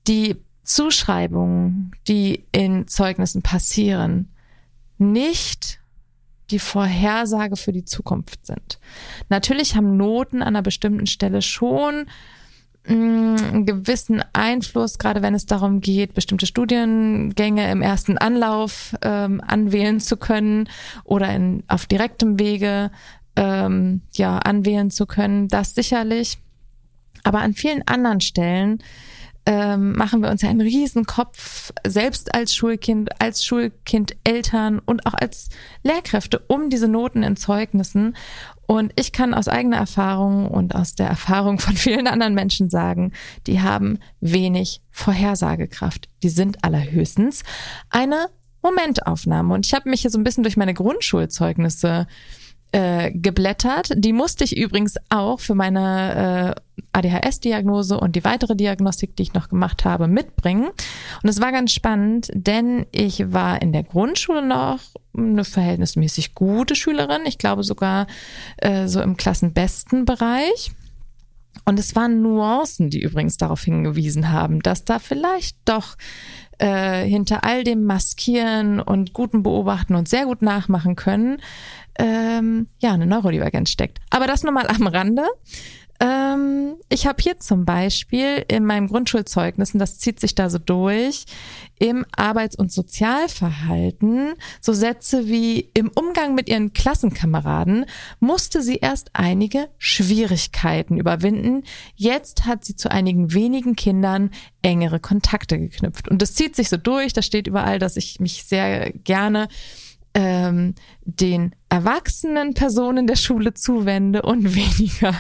die 0.07 0.37
Zuschreibungen, 0.65 1.93
die 2.09 2.47
in 2.53 2.89
Zeugnissen 2.89 3.43
passieren, 3.43 4.33
nicht 4.99 5.80
die 6.51 6.59
Vorhersage 6.59 7.57
für 7.57 7.73
die 7.73 7.85
Zukunft 7.85 8.47
sind. 8.47 8.79
Natürlich 9.29 9.77
haben 9.77 9.97
Noten 9.97 10.43
an 10.43 10.49
einer 10.49 10.63
bestimmten 10.63 11.07
Stelle 11.07 11.43
schon 11.43 12.07
mm, 12.87 13.37
einen 13.37 13.67
gewissen 13.67 14.23
Einfluss, 14.33 14.99
gerade 14.99 15.23
wenn 15.23 15.35
es 15.35 15.47
darum 15.47 15.81
geht, 15.81 16.15
bestimmte 16.15 16.47
Studiengänge 16.47 17.71
im 17.71 17.83
ersten 17.83 18.19
Anlauf 18.19 18.95
ähm, 19.03 19.41
anwählen 19.47 20.01
zu 20.01 20.17
können 20.17 20.69
oder 21.05 21.35
in, 21.35 21.63
auf 21.69 21.87
direktem 21.87 22.39
Wege 22.39 22.91
ähm, 23.37 24.03
ja 24.13 24.39
anwählen 24.39 24.91
zu 24.91 25.07
können. 25.07 25.49
Das 25.49 25.75
sicherlich. 25.75 26.39
Aber 27.23 27.41
an 27.41 27.55
vielen 27.55 27.87
anderen 27.87 28.21
Stellen 28.21 28.83
ähm, 29.47 29.93
machen 29.93 30.23
wir 30.23 30.31
uns 30.31 30.43
ja 30.43 30.51
einen 30.51 30.61
Riesenkopf, 30.61 31.73
selbst 31.87 32.35
als 32.35 32.55
Schulkind, 32.55 33.21
als 33.21 33.45
Schulkind, 33.45 34.17
Eltern 34.25 34.79
und 34.79 35.07
auch 35.07 35.15
als 35.15 35.49
Lehrkräfte 35.83 36.41
um 36.47 36.71
diese 36.71 36.89
Noten 36.89 37.23
in 37.23 37.37
Zeugnissen. 37.37 38.17
Und 38.67 38.93
ich 38.97 39.13
kann 39.13 39.35
aus 39.35 39.49
eigener 39.49 39.79
Erfahrung 39.79 40.47
und 40.47 40.75
aus 40.75 40.95
der 40.95 41.09
Erfahrung 41.09 41.59
von 41.59 41.77
vielen 41.77 42.07
anderen 42.07 42.35
Menschen 42.35 42.71
sagen, 42.71 43.13
die 43.47 43.61
haben 43.61 43.99
wenig 44.21 44.83
Vorhersagekraft. 44.91 46.09
Die 46.23 46.29
sind 46.29 46.63
allerhöchstens 46.63 47.43
eine 47.89 48.29
Momentaufnahme. 48.63 49.55
Und 49.55 49.67
ich 49.67 49.75
habe 49.75 49.89
mich 49.89 50.03
hier 50.03 50.11
so 50.11 50.19
ein 50.19 50.25
bisschen 50.25 50.45
durch 50.45 50.57
meine 50.57 50.75
Grundschulzeugnisse 50.75 52.07
äh, 52.09 52.40
geblättert. 52.73 53.91
Die 53.97 54.13
musste 54.13 54.45
ich 54.45 54.57
übrigens 54.57 54.95
auch 55.09 55.41
für 55.41 55.55
meine 55.55 56.55
äh, 56.57 56.81
ADHS-Diagnose 56.93 57.99
und 57.99 58.17
die 58.17 58.25
weitere 58.25 58.57
Diagnostik, 58.57 59.17
die 59.17 59.25
ich 59.25 59.35
noch 59.35 59.49
gemacht 59.49 59.85
habe, 59.85 60.09
mitbringen. 60.09 60.71
Und 61.23 61.29
es 61.29 61.41
war 61.41 61.53
ganz 61.53 61.73
spannend, 61.73 62.29
denn 62.35 62.87
ich 62.93 63.33
war 63.33 63.63
in 63.63 63.73
der 63.73 63.85
Grundschule 63.85 64.47
noch 64.47 64.81
eine 65.17 65.45
verhältnismäßig 65.45 66.35
gute 66.35 66.75
Schülerin. 66.75 67.23
Ich 67.27 67.39
glaube 67.39 67.63
sogar 67.63 68.07
äh, 68.59 68.87
so 68.87 69.01
im 69.01 69.17
klassenbesten 69.17 70.05
Bereich. 70.05 70.73
Und 71.65 71.79
es 71.79 71.95
waren 71.95 72.23
Nuancen, 72.23 72.91
die 72.91 73.01
übrigens 73.01 73.37
darauf 73.37 73.63
hingewiesen 73.63 74.31
haben, 74.31 74.61
dass 74.61 74.85
da 74.85 74.99
vielleicht 74.99 75.57
doch 75.65 75.97
äh, 76.59 77.05
hinter 77.05 77.45
all 77.45 77.65
dem 77.65 77.85
Maskieren 77.85 78.81
und 78.81 79.13
guten 79.13 79.43
Beobachten 79.43 79.95
und 79.95 80.09
sehr 80.09 80.25
gut 80.25 80.43
nachmachen 80.43 80.97
können, 80.97 81.41
ähm, 82.01 82.69
ja, 82.81 82.95
eine 82.95 83.07
Neurodivergenz 83.07 83.69
steckt. 83.69 83.99
Aber 84.09 84.27
das 84.27 84.43
nur 84.43 84.53
mal 84.53 84.67
am 84.69 84.87
Rande. 84.87 85.25
Ähm, 86.03 86.77
ich 86.89 87.07
habe 87.07 87.23
hier 87.23 87.39
zum 87.39 87.67
Beispiel 87.67 88.43
in 88.49 88.65
meinem 88.65 88.89
Grundschulzeugnis, 88.89 89.75
und 89.75 89.81
das 89.81 89.99
zieht 89.99 90.19
sich 90.19 90.35
da 90.35 90.49
so 90.49 90.57
durch, 90.57 91.27
im 91.79 92.07
Arbeits- 92.17 92.57
und 92.57 92.73
Sozialverhalten 92.73 94.33
so 94.63 94.73
Sätze 94.73 95.29
wie 95.29 95.71
im 95.75 95.91
Umgang 95.95 96.35
mit 96.35 96.49
ihren 96.49 96.73
Klassenkameraden 96.73 97.85
musste 98.19 98.63
sie 98.63 98.77
erst 98.77 99.11
einige 99.13 99.69
Schwierigkeiten 99.77 100.97
überwinden. 100.97 101.65
Jetzt 101.97 102.47
hat 102.47 102.65
sie 102.65 102.77
zu 102.77 102.91
einigen 102.91 103.35
wenigen 103.35 103.77
Kindern 103.77 104.31
engere 104.63 105.01
Kontakte 105.01 105.59
geknüpft. 105.59 106.09
Und 106.09 106.23
das 106.23 106.33
zieht 106.33 106.57
sich 106.57 106.71
so 106.71 106.79
durch, 106.79 107.13
da 107.13 107.21
steht 107.21 107.47
überall, 107.47 107.79
dass 107.79 107.99
ich 107.99 108.21
mich 108.21 108.45
sehr 108.45 108.91
gerne 108.93 109.49
ähm, 110.15 110.75
den 111.05 111.55
erwachsenen 111.71 112.53
Personen 112.53 113.07
der 113.07 113.17
Schule 113.17 113.55
zuwende 113.55 114.23
und 114.23 114.55
weniger 114.55 115.15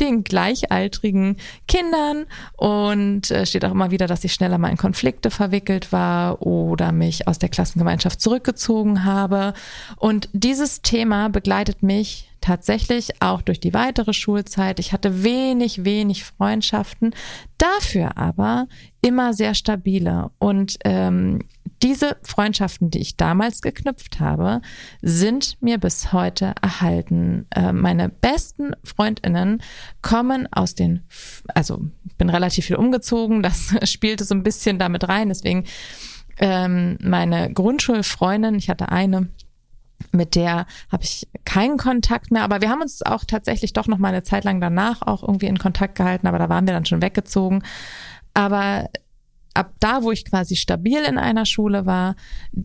den 0.00 0.24
gleichaltrigen 0.24 1.36
Kindern. 1.68 2.26
Und 2.56 3.30
äh, 3.30 3.44
steht 3.44 3.64
auch 3.64 3.72
immer 3.72 3.90
wieder, 3.90 4.06
dass 4.06 4.24
ich 4.24 4.32
schneller 4.32 4.58
mal 4.58 4.70
in 4.70 4.76
Konflikte 4.76 5.30
verwickelt 5.30 5.92
war 5.92 6.42
oder 6.42 6.92
mich 6.92 7.28
aus 7.28 7.38
der 7.38 7.48
Klassengemeinschaft 7.48 8.20
zurückgezogen 8.20 9.04
habe. 9.04 9.52
Und 9.96 10.28
dieses 10.32 10.80
Thema 10.80 11.28
begleitet 11.28 11.82
mich 11.82 12.30
tatsächlich 12.40 13.20
auch 13.20 13.42
durch 13.42 13.58
die 13.58 13.74
weitere 13.74 14.12
Schulzeit. 14.12 14.78
Ich 14.78 14.92
hatte 14.92 15.24
wenig, 15.24 15.84
wenig 15.84 16.22
Freundschaften, 16.22 17.12
dafür 17.58 18.16
aber 18.16 18.68
immer 19.00 19.34
sehr 19.34 19.54
stabile. 19.54 20.30
Und 20.38 20.76
ähm, 20.84 21.40
diese 21.82 22.16
Freundschaften, 22.22 22.90
die 22.90 23.00
ich 23.00 23.16
damals 23.16 23.62
geknüpft 23.62 24.20
habe, 24.20 24.60
sind 25.02 25.60
mir 25.60 25.78
bis 25.78 25.95
heute 26.12 26.54
erhalten. 26.62 27.46
Äh, 27.54 27.72
meine 27.72 28.08
besten 28.08 28.72
Freundinnen 28.84 29.62
kommen 30.02 30.48
aus 30.52 30.74
den, 30.74 31.02
also 31.54 31.80
ich 32.04 32.16
bin 32.16 32.30
relativ 32.30 32.66
viel 32.66 32.76
umgezogen, 32.76 33.42
das 33.42 33.74
spielte 33.90 34.24
so 34.24 34.34
ein 34.34 34.42
bisschen 34.42 34.78
damit 34.78 35.08
rein. 35.08 35.28
Deswegen 35.28 35.64
ähm, 36.38 36.98
meine 37.00 37.52
Grundschulfreundin, 37.52 38.56
ich 38.56 38.68
hatte 38.68 38.90
eine, 38.90 39.28
mit 40.12 40.34
der 40.34 40.66
habe 40.90 41.02
ich 41.02 41.28
keinen 41.44 41.78
Kontakt 41.78 42.30
mehr, 42.30 42.42
aber 42.42 42.60
wir 42.60 42.70
haben 42.70 42.82
uns 42.82 43.02
auch 43.02 43.24
tatsächlich 43.24 43.72
doch 43.72 43.86
noch 43.86 43.98
mal 43.98 44.08
eine 44.08 44.22
Zeit 44.22 44.44
lang 44.44 44.60
danach 44.60 45.02
auch 45.02 45.22
irgendwie 45.22 45.46
in 45.46 45.58
Kontakt 45.58 45.94
gehalten, 45.94 46.26
aber 46.26 46.38
da 46.38 46.48
waren 46.48 46.66
wir 46.66 46.74
dann 46.74 46.84
schon 46.84 47.02
weggezogen. 47.02 47.62
Aber 48.34 48.90
ab 49.56 49.72
da, 49.80 50.02
wo 50.02 50.12
ich 50.12 50.24
quasi 50.24 50.56
stabil 50.56 51.02
in 51.02 51.18
einer 51.18 51.46
Schule 51.46 51.86
war 51.86 52.14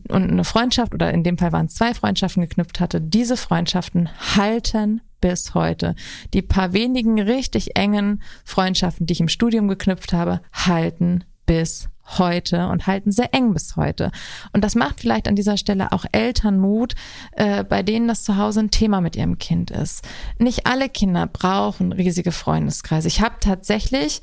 und 0.08 0.30
eine 0.30 0.44
Freundschaft 0.44 0.94
oder 0.94 1.12
in 1.12 1.24
dem 1.24 1.38
Fall 1.38 1.52
waren 1.52 1.66
es 1.66 1.74
zwei 1.74 1.94
Freundschaften 1.94 2.42
geknüpft 2.42 2.80
hatte, 2.80 3.00
diese 3.00 3.36
Freundschaften 3.36 4.08
halten 4.36 5.00
bis 5.20 5.54
heute. 5.54 5.94
Die 6.34 6.42
paar 6.42 6.72
wenigen 6.72 7.20
richtig 7.20 7.76
engen 7.76 8.22
Freundschaften, 8.44 9.06
die 9.06 9.12
ich 9.12 9.20
im 9.20 9.28
Studium 9.28 9.68
geknüpft 9.68 10.12
habe, 10.12 10.40
halten 10.52 11.24
bis 11.46 11.88
heute 12.18 12.68
und 12.68 12.86
halten 12.86 13.12
sehr 13.12 13.32
eng 13.32 13.54
bis 13.54 13.76
heute. 13.76 14.10
Und 14.52 14.64
das 14.64 14.74
macht 14.74 15.00
vielleicht 15.00 15.28
an 15.28 15.36
dieser 15.36 15.56
Stelle 15.56 15.92
auch 15.92 16.04
Eltern 16.12 16.58
Mut, 16.58 16.94
äh, 17.32 17.64
bei 17.64 17.82
denen 17.82 18.08
das 18.08 18.24
zu 18.24 18.36
Hause 18.36 18.60
ein 18.60 18.70
Thema 18.70 19.00
mit 19.00 19.16
ihrem 19.16 19.38
Kind 19.38 19.70
ist. 19.70 20.06
Nicht 20.38 20.66
alle 20.66 20.88
Kinder 20.88 21.26
brauchen 21.26 21.92
riesige 21.92 22.32
Freundeskreise. 22.32 23.08
Ich 23.08 23.20
habe 23.20 23.36
tatsächlich 23.40 24.20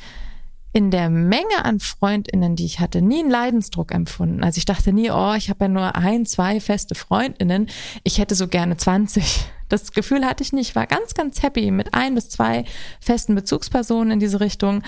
in 0.71 0.91
der 0.91 1.09
Menge 1.09 1.63
an 1.63 1.79
Freundinnen, 1.79 2.55
die 2.55 2.65
ich 2.65 2.79
hatte, 2.79 3.01
nie 3.01 3.19
einen 3.19 3.31
Leidensdruck 3.31 3.91
empfunden. 3.93 4.43
Also 4.43 4.59
ich 4.59 4.65
dachte 4.65 4.93
nie, 4.93 5.09
oh, 5.09 5.33
ich 5.33 5.49
habe 5.49 5.65
ja 5.65 5.69
nur 5.69 5.95
ein, 5.95 6.25
zwei 6.25 6.59
feste 6.59 6.95
Freundinnen. 6.95 7.67
Ich 8.03 8.19
hätte 8.19 8.35
so 8.35 8.47
gerne 8.47 8.77
20. 8.77 9.45
Das 9.69 9.91
Gefühl 9.93 10.25
hatte 10.25 10.43
ich 10.43 10.51
nicht. 10.51 10.69
Ich 10.69 10.75
war 10.75 10.88
ganz, 10.88 11.13
ganz 11.13 11.41
happy 11.41 11.71
mit 11.71 11.93
ein 11.93 12.15
bis 12.15 12.29
zwei 12.29 12.65
festen 12.99 13.35
Bezugspersonen 13.35 14.11
in 14.11 14.19
diese 14.19 14.39
Richtung. 14.39 14.83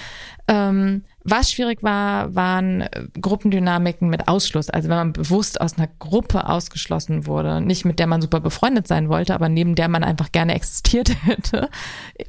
Ähm, 0.47 1.03
was 1.23 1.51
schwierig 1.51 1.83
war, 1.83 2.33
waren 2.33 2.81
äh, 2.81 3.07
Gruppendynamiken 3.19 4.09
mit 4.09 4.27
Ausschluss. 4.27 4.69
Also 4.69 4.89
wenn 4.89 4.97
man 4.97 5.13
bewusst 5.13 5.61
aus 5.61 5.77
einer 5.77 5.88
Gruppe 6.00 6.47
ausgeschlossen 6.47 7.27
wurde, 7.27 7.61
nicht 7.61 7.85
mit 7.85 8.00
der 8.00 8.07
man 8.07 8.21
super 8.21 8.39
befreundet 8.39 8.88
sein 8.88 9.07
wollte, 9.07 9.35
aber 9.35 9.47
neben 9.47 9.75
der 9.75 9.88
man 9.88 10.03
einfach 10.03 10.31
gerne 10.31 10.55
existiert 10.55 11.11
hätte, 11.23 11.69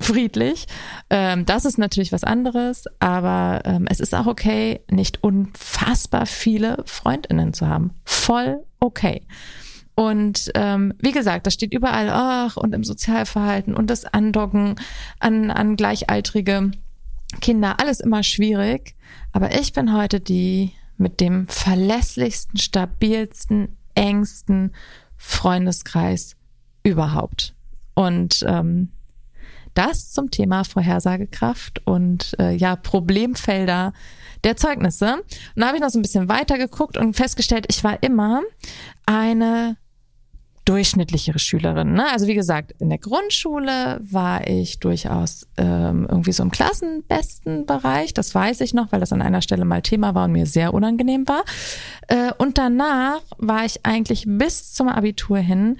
friedlich. 0.01 0.67
Ähm, 1.11 1.47
das 1.47 1.65
ist 1.65 1.79
natürlich 1.79 2.13
was 2.13 2.25
anderes, 2.25 2.85
aber 3.01 3.63
ähm, 3.65 3.87
es 3.89 3.99
ist 4.01 4.15
auch 4.15 4.27
okay, 4.27 4.81
nicht 4.91 5.23
unfassbar 5.23 6.27
viele 6.27 6.83
Freundinnen 6.85 7.55
zu 7.55 7.67
haben. 7.67 7.95
Voll 8.05 8.63
okay. 8.79 9.23
Und 9.95 10.51
ähm, 10.55 10.95
wie 11.01 11.13
gesagt, 11.13 11.47
das 11.47 11.55
steht 11.55 11.75
überall, 11.75 12.09
ach, 12.11 12.57
und 12.57 12.75
im 12.75 12.83
Sozialverhalten 12.83 13.75
und 13.75 13.89
das 13.89 14.05
Andocken 14.05 14.77
an, 15.21 15.51
an 15.51 15.77
Gleichaltrige 15.77 16.71
Kinder, 17.41 17.81
alles 17.81 18.01
immer 18.01 18.23
schwierig. 18.23 18.95
Aber 19.33 19.55
ich 19.59 19.73
bin 19.73 19.95
heute 19.95 20.21
die 20.21 20.73
mit 20.97 21.21
dem 21.21 21.49
verlässlichsten, 21.49 22.59
stabilsten, 22.59 23.77
engsten 23.95 24.75
Freundeskreis 25.17 26.37
überhaupt. 26.83 27.55
Und 27.95 28.45
ähm, 28.47 28.91
das 29.75 30.13
zum 30.13 30.31
Thema 30.31 30.65
Vorhersagekraft 30.65 31.87
und 31.87 32.37
äh, 32.39 32.53
ja, 32.53 32.77
Problemfelder 32.77 33.93
der 34.45 34.57
Zeugnisse. 34.57 35.17
Und 35.17 35.25
da 35.57 35.67
habe 35.67 35.77
ich 35.77 35.83
noch 35.83 35.91
so 35.91 35.99
ein 35.99 36.03
bisschen 36.03 36.29
weiter 36.29 36.59
geguckt 36.59 36.97
und 36.97 37.15
festgestellt, 37.15 37.67
ich 37.71 37.83
war 37.85 38.03
immer 38.03 38.43
eine 39.07 39.77
durchschnittlichere 40.73 41.39
Schülerin. 41.39 41.93
Ne? 41.93 42.11
Also 42.11 42.27
wie 42.27 42.35
gesagt, 42.35 42.73
in 42.79 42.89
der 42.89 42.97
Grundschule 42.97 44.01
war 44.01 44.47
ich 44.49 44.79
durchaus 44.79 45.47
ähm, 45.59 46.07
irgendwie 46.09 46.33
so 46.33 46.43
im 46.43 46.51
klassenbesten 46.51 47.67
Bereich. 47.67 48.15
Das 48.15 48.35
weiß 48.35 48.63
ich 48.63 48.73
noch, 48.73 48.91
weil 48.91 49.01
das 49.01 49.13
an 49.13 49.21
einer 49.21 49.43
Stelle 49.43 49.67
mal 49.67 49.83
Thema 49.83 50.15
war 50.15 50.25
und 50.25 50.33
mir 50.33 50.47
sehr 50.47 50.73
unangenehm 50.73 51.29
war. 51.29 51.45
Äh, 52.09 52.33
und 52.39 52.57
danach 52.57 53.21
war 53.37 53.67
ich 53.67 53.85
eigentlich 53.85 54.25
bis 54.27 54.73
zum 54.73 54.89
Abitur 54.89 55.37
hin 55.41 55.77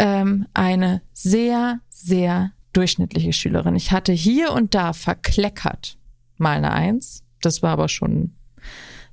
ähm, 0.00 0.46
eine 0.54 1.02
sehr, 1.12 1.78
sehr 1.88 2.50
durchschnittliche 2.72 3.32
Schülerin. 3.32 3.76
Ich 3.76 3.92
hatte 3.92 4.12
hier 4.12 4.50
und 4.52 4.74
da 4.74 4.92
verkleckert 4.92 5.98
mal 6.36 6.56
eine 6.56 6.72
Eins. 6.72 7.22
Das 7.42 7.62
war 7.62 7.70
aber 7.70 7.88
schon, 7.88 8.34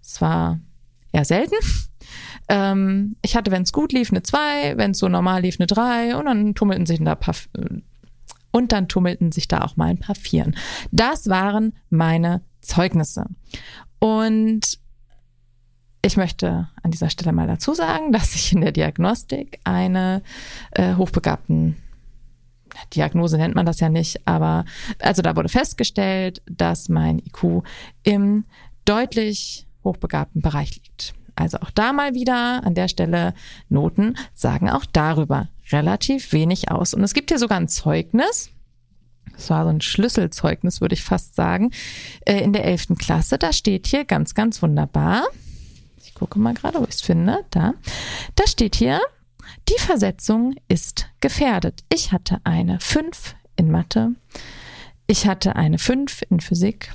es 0.01 0.21
war 0.21 0.59
eher 1.11 1.25
selten. 1.25 1.55
Ähm, 2.49 3.15
ich 3.21 3.35
hatte, 3.35 3.51
wenn 3.51 3.63
es 3.63 3.71
gut 3.71 3.93
lief, 3.93 4.11
eine 4.11 4.23
2, 4.23 4.77
wenn 4.77 4.91
es 4.91 4.99
so 4.99 5.07
normal 5.07 5.41
lief, 5.43 5.57
eine 5.59 5.67
3 5.67 6.15
und 6.15 6.25
dann 6.25 6.55
tummelten 6.55 6.85
sich 6.85 6.99
da 6.99 7.15
paar 7.15 7.35
und 8.51 8.71
dann 8.71 8.87
tummelten 8.87 9.31
sich 9.31 9.47
da 9.47 9.61
auch 9.61 9.77
mal 9.77 9.89
ein 9.89 9.99
paar 9.99 10.15
Vieren. 10.15 10.55
Das 10.91 11.29
waren 11.29 11.73
meine 11.89 12.41
Zeugnisse. 12.61 13.25
Und 13.99 14.79
ich 16.01 16.17
möchte 16.17 16.69
an 16.81 16.91
dieser 16.91 17.09
Stelle 17.09 17.31
mal 17.31 17.47
dazu 17.47 17.73
sagen, 17.73 18.11
dass 18.11 18.35
ich 18.35 18.53
in 18.53 18.61
der 18.61 18.71
Diagnostik 18.71 19.59
eine 19.63 20.23
äh, 20.71 20.95
hochbegabten 20.95 21.75
Diagnose 22.93 23.37
nennt 23.37 23.55
man 23.55 23.65
das 23.65 23.79
ja 23.79 23.89
nicht, 23.89 24.25
aber 24.27 24.63
also 24.99 25.21
da 25.21 25.35
wurde 25.35 25.49
festgestellt, 25.49 26.41
dass 26.45 26.87
mein 26.87 27.19
IQ 27.19 27.63
im 28.03 28.45
deutlich 28.85 29.67
hochbegabten 29.83 30.41
Bereich 30.41 30.75
liegt. 30.75 31.13
Also 31.39 31.59
auch 31.59 31.71
da 31.71 31.93
mal 31.93 32.13
wieder 32.13 32.63
an 32.63 32.75
der 32.75 32.87
Stelle 32.87 33.33
Noten 33.69 34.15
sagen 34.33 34.69
auch 34.69 34.85
darüber 34.85 35.47
relativ 35.71 36.33
wenig 36.33 36.71
aus. 36.71 36.93
Und 36.93 37.03
es 37.03 37.13
gibt 37.13 37.29
hier 37.31 37.39
sogar 37.39 37.59
ein 37.59 37.67
Zeugnis 37.67 38.51
das 39.39 39.49
war 39.49 39.63
so 39.63 39.69
ein 39.69 39.79
Schlüsselzeugnis, 39.79 40.81
würde 40.81 40.95
ich 40.95 41.03
fast 41.03 41.33
sagen, 41.33 41.71
äh, 42.25 42.41
in 42.43 42.51
der 42.51 42.65
elften 42.65 42.97
Klasse. 42.97 43.37
Da 43.37 43.53
steht 43.53 43.87
hier 43.87 44.03
ganz, 44.03 44.33
ganz 44.33 44.61
wunderbar. 44.61 45.23
Ich 46.03 46.13
gucke 46.13 46.37
mal 46.39 46.53
gerade, 46.53 46.79
wo 46.79 46.83
ich 46.83 46.95
es 46.95 47.01
finde. 47.01 47.45
Da. 47.49 47.73
Da 48.35 48.47
steht 48.47 48.75
hier, 48.75 48.99
die 49.69 49.79
Versetzung 49.79 50.55
ist 50.67 51.07
gefährdet. 51.21 51.85
Ich 51.87 52.11
hatte 52.11 52.41
eine 52.43 52.81
5 52.81 53.35
in 53.55 53.71
Mathe. 53.71 54.11
Ich 55.07 55.25
hatte 55.25 55.55
eine 55.55 55.79
5 55.79 56.23
in 56.29 56.41
Physik. 56.41 56.91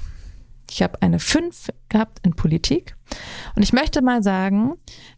Ich 0.74 0.82
habe 0.82 1.00
eine 1.02 1.20
5 1.20 1.68
gehabt 1.88 2.18
in 2.24 2.34
Politik. 2.34 2.96
Und 3.54 3.62
ich 3.62 3.72
möchte 3.72 4.02
mal 4.02 4.24
sagen, 4.24 4.72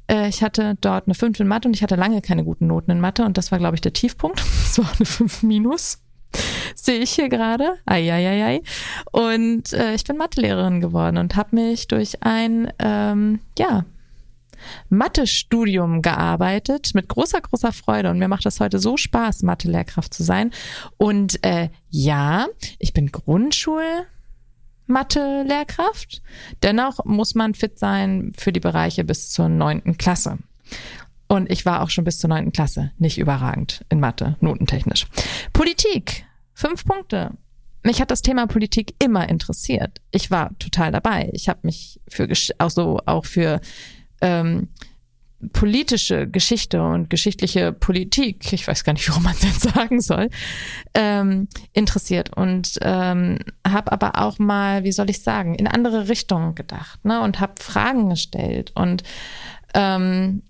äh, 0.06 0.28
ich 0.28 0.42
hatte 0.42 0.76
dort 0.82 1.06
eine 1.06 1.14
5 1.14 1.40
in 1.40 1.48
Mathe 1.48 1.66
und 1.66 1.74
ich 1.74 1.82
hatte 1.82 1.96
lange 1.96 2.20
keine 2.20 2.44
guten 2.44 2.66
Noten 2.66 2.90
in 2.90 3.00
Mathe. 3.00 3.24
Und 3.24 3.38
das 3.38 3.50
war, 3.50 3.58
glaube 3.58 3.74
ich, 3.74 3.80
der 3.80 3.94
Tiefpunkt. 3.94 4.44
Das 4.66 4.78
war 4.78 4.92
eine 4.98 5.06
5 5.06 5.44
minus. 5.44 6.02
Sehe 6.74 6.98
ich 6.98 7.12
hier 7.12 7.30
gerade. 7.30 7.78
Eieiei. 7.86 8.60
Und 9.12 9.72
äh, 9.72 9.94
ich 9.94 10.04
bin 10.04 10.18
Mathelehrerin 10.18 10.82
geworden 10.82 11.16
und 11.16 11.36
habe 11.36 11.56
mich 11.56 11.88
durch 11.88 12.22
ein, 12.22 12.70
ähm, 12.78 13.40
ja, 13.58 13.86
Mathe-Studium 14.90 16.02
gearbeitet 16.02 16.90
mit 16.94 17.08
großer, 17.08 17.40
großer 17.40 17.72
Freude 17.72 18.10
und 18.10 18.18
mir 18.18 18.28
macht 18.28 18.44
das 18.44 18.60
heute 18.60 18.78
so 18.78 18.98
Spaß, 18.98 19.42
Mathe-Lehrkraft 19.42 20.12
zu 20.12 20.22
sein. 20.22 20.50
Und 20.98 21.42
äh, 21.44 21.70
ja, 21.88 22.46
ich 22.78 22.92
bin 22.92 23.10
Grundschul- 23.10 24.04
Mathe-Lehrkraft. 24.86 26.22
Dennoch 26.62 27.04
muss 27.04 27.34
man 27.34 27.54
fit 27.54 27.78
sein 27.78 28.32
für 28.36 28.52
die 28.52 28.60
Bereiche 28.60 29.04
bis 29.04 29.30
zur 29.30 29.48
neunten 29.48 29.98
Klasse. 29.98 30.38
Und 31.28 31.50
ich 31.50 31.66
war 31.66 31.82
auch 31.82 31.90
schon 31.90 32.04
bis 32.04 32.18
zur 32.18 32.28
neunten 32.28 32.52
Klasse 32.52 32.92
nicht 32.98 33.18
überragend 33.18 33.84
in 33.88 34.00
Mathe, 34.00 34.36
notentechnisch. 34.40 35.06
Politik, 35.52 36.24
fünf 36.54 36.84
Punkte. 36.84 37.32
Mich 37.82 38.00
hat 38.00 38.10
das 38.10 38.22
Thema 38.22 38.46
Politik 38.46 38.94
immer 38.98 39.28
interessiert. 39.28 40.00
Ich 40.10 40.30
war 40.30 40.56
total 40.58 40.92
dabei. 40.92 41.30
Ich 41.32 41.48
habe 41.48 41.60
mich 41.62 42.00
für 42.08 42.28
auch 42.58 42.70
so 42.70 43.00
auch 43.06 43.24
für 43.24 43.60
ähm, 44.20 44.68
politische 45.52 46.26
Geschichte 46.26 46.82
und 46.82 47.10
geschichtliche 47.10 47.72
Politik, 47.72 48.52
ich 48.52 48.66
weiß 48.66 48.84
gar 48.84 48.94
nicht, 48.94 49.08
warum 49.08 49.24
man 49.24 49.34
es 49.34 49.42
jetzt 49.42 49.74
sagen 49.74 50.00
soll, 50.00 50.30
ähm, 50.94 51.48
interessiert 51.72 52.36
und 52.36 52.78
ähm, 52.80 53.38
habe 53.66 53.92
aber 53.92 54.18
auch 54.18 54.38
mal, 54.38 54.84
wie 54.84 54.92
soll 54.92 55.10
ich 55.10 55.22
sagen, 55.22 55.54
in 55.54 55.66
andere 55.66 56.08
Richtungen 56.08 56.54
gedacht 56.54 57.04
ne? 57.04 57.20
und 57.20 57.40
habe 57.40 57.54
Fragen 57.60 58.08
gestellt 58.08 58.72
und 58.74 59.02
ähm, 59.74 60.42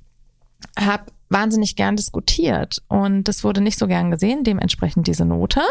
habe 0.78 1.06
wahnsinnig 1.28 1.74
gern 1.74 1.96
diskutiert 1.96 2.82
und 2.86 3.24
das 3.24 3.42
wurde 3.42 3.60
nicht 3.60 3.78
so 3.78 3.88
gern 3.88 4.12
gesehen, 4.12 4.44
dementsprechend 4.44 5.08
diese 5.08 5.24
Note. 5.24 5.62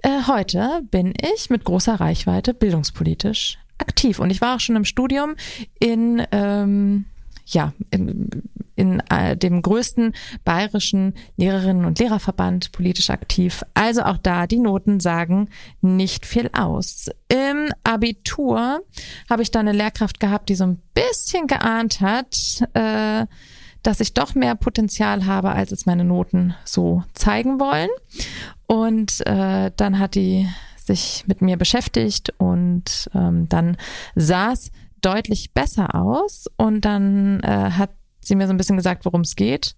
Äh, 0.00 0.22
heute 0.26 0.80
bin 0.90 1.12
ich 1.34 1.50
mit 1.50 1.64
großer 1.64 2.00
Reichweite 2.00 2.54
bildungspolitisch 2.54 3.58
aktiv 3.78 4.18
und 4.18 4.30
ich 4.30 4.40
war 4.40 4.56
auch 4.56 4.60
schon 4.60 4.76
im 4.76 4.86
Studium 4.86 5.36
in 5.78 6.26
ähm, 6.32 7.04
ja, 7.46 7.72
in, 7.90 8.28
in 8.74 9.00
äh, 9.08 9.36
dem 9.36 9.62
größten 9.62 10.12
bayerischen 10.44 11.14
Lehrerinnen- 11.36 11.84
und 11.84 11.98
Lehrerverband 11.98 12.72
politisch 12.72 13.10
aktiv. 13.10 13.62
Also 13.74 14.02
auch 14.02 14.18
da, 14.18 14.46
die 14.46 14.58
Noten 14.58 15.00
sagen 15.00 15.48
nicht 15.80 16.26
viel 16.26 16.50
aus. 16.52 17.08
Im 17.28 17.70
Abitur 17.84 18.80
habe 19.30 19.42
ich 19.42 19.50
da 19.50 19.60
eine 19.60 19.72
Lehrkraft 19.72 20.20
gehabt, 20.20 20.48
die 20.48 20.56
so 20.56 20.64
ein 20.64 20.82
bisschen 20.94 21.46
geahnt 21.46 22.00
hat, 22.00 22.64
äh, 22.74 23.26
dass 23.82 24.00
ich 24.00 24.14
doch 24.14 24.34
mehr 24.34 24.56
Potenzial 24.56 25.26
habe, 25.26 25.50
als 25.52 25.70
es 25.70 25.86
meine 25.86 26.04
Noten 26.04 26.54
so 26.64 27.04
zeigen 27.14 27.60
wollen. 27.60 27.90
Und 28.66 29.24
äh, 29.26 29.70
dann 29.76 29.98
hat 30.00 30.16
die 30.16 30.48
sich 30.76 31.24
mit 31.26 31.42
mir 31.42 31.56
beschäftigt 31.56 32.32
und 32.38 33.08
ähm, 33.14 33.48
dann 33.48 33.76
saß 34.14 34.70
deutlich 35.06 35.52
besser 35.54 35.94
aus. 35.94 36.46
Und 36.56 36.84
dann 36.84 37.40
äh, 37.40 37.70
hat 37.70 37.90
sie 38.20 38.34
mir 38.34 38.46
so 38.46 38.52
ein 38.52 38.56
bisschen 38.56 38.76
gesagt, 38.76 39.04
worum 39.04 39.20
es 39.20 39.36
geht. 39.36 39.76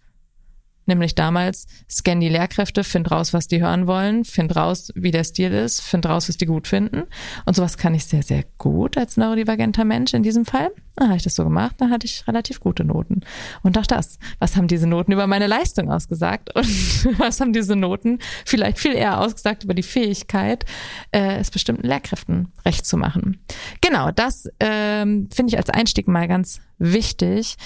Nämlich 0.89 1.15
damals, 1.15 1.67
scan 1.89 2.19
die 2.19 2.31
Lehrkräfte, 2.31 2.83
find 2.83 3.11
raus, 3.11 3.35
was 3.35 3.47
die 3.47 3.61
hören 3.61 3.87
wollen, 3.87 4.25
find 4.25 4.57
raus, 4.57 4.91
wie 4.95 5.11
der 5.11 5.23
Stil 5.23 5.53
ist, 5.53 5.83
find 5.83 6.07
raus, 6.07 6.31
was 6.31 6.39
die 6.39 6.47
gut 6.47 6.67
finden. 6.67 7.03
Und 7.45 7.55
sowas 7.55 7.77
kann 7.77 7.95
ich 7.95 8.07
sehr, 8.07 8.23
sehr 8.23 8.45
gut 8.57 8.97
als 8.97 9.19
neurodivergenter 9.19 9.85
Mensch 9.85 10.15
in 10.15 10.23
diesem 10.23 10.47
Fall. 10.47 10.71
Dann 10.97 11.09
habe 11.09 11.19
ich 11.19 11.23
das 11.23 11.35
so 11.35 11.45
gemacht, 11.45 11.77
dann 11.79 11.91
hatte 11.91 12.07
ich 12.07 12.27
relativ 12.27 12.59
gute 12.59 12.85
Noten. 12.85 13.21
Und 13.63 13.77
auch 13.77 13.87
das, 13.87 14.19
was 14.39 14.57
haben 14.57 14.67
diese 14.67 14.87
Noten 14.87 15.13
über 15.13 15.27
meine 15.27 15.47
Leistung 15.47 15.93
ausgesagt? 15.93 16.53
Und 16.57 17.19
was 17.19 17.41
haben 17.41 17.53
diese 17.53 17.77
Noten 17.77 18.19
vielleicht 18.47 18.79
viel 18.79 18.95
eher 18.95 19.21
ausgesagt 19.21 19.65
über 19.65 19.75
die 19.75 19.83
Fähigkeit, 19.83 20.65
äh, 21.13 21.37
es 21.37 21.51
bestimmten 21.51 21.87
Lehrkräften 21.87 22.51
recht 22.65 22.87
zu 22.87 22.97
machen? 22.97 23.45
Genau, 23.83 24.11
das 24.11 24.49
ähm, 24.59 25.29
finde 25.33 25.53
ich 25.53 25.59
als 25.59 25.69
Einstieg 25.69 26.09
mal 26.09 26.27
ganz 26.27 26.61
wichtig 26.79 27.57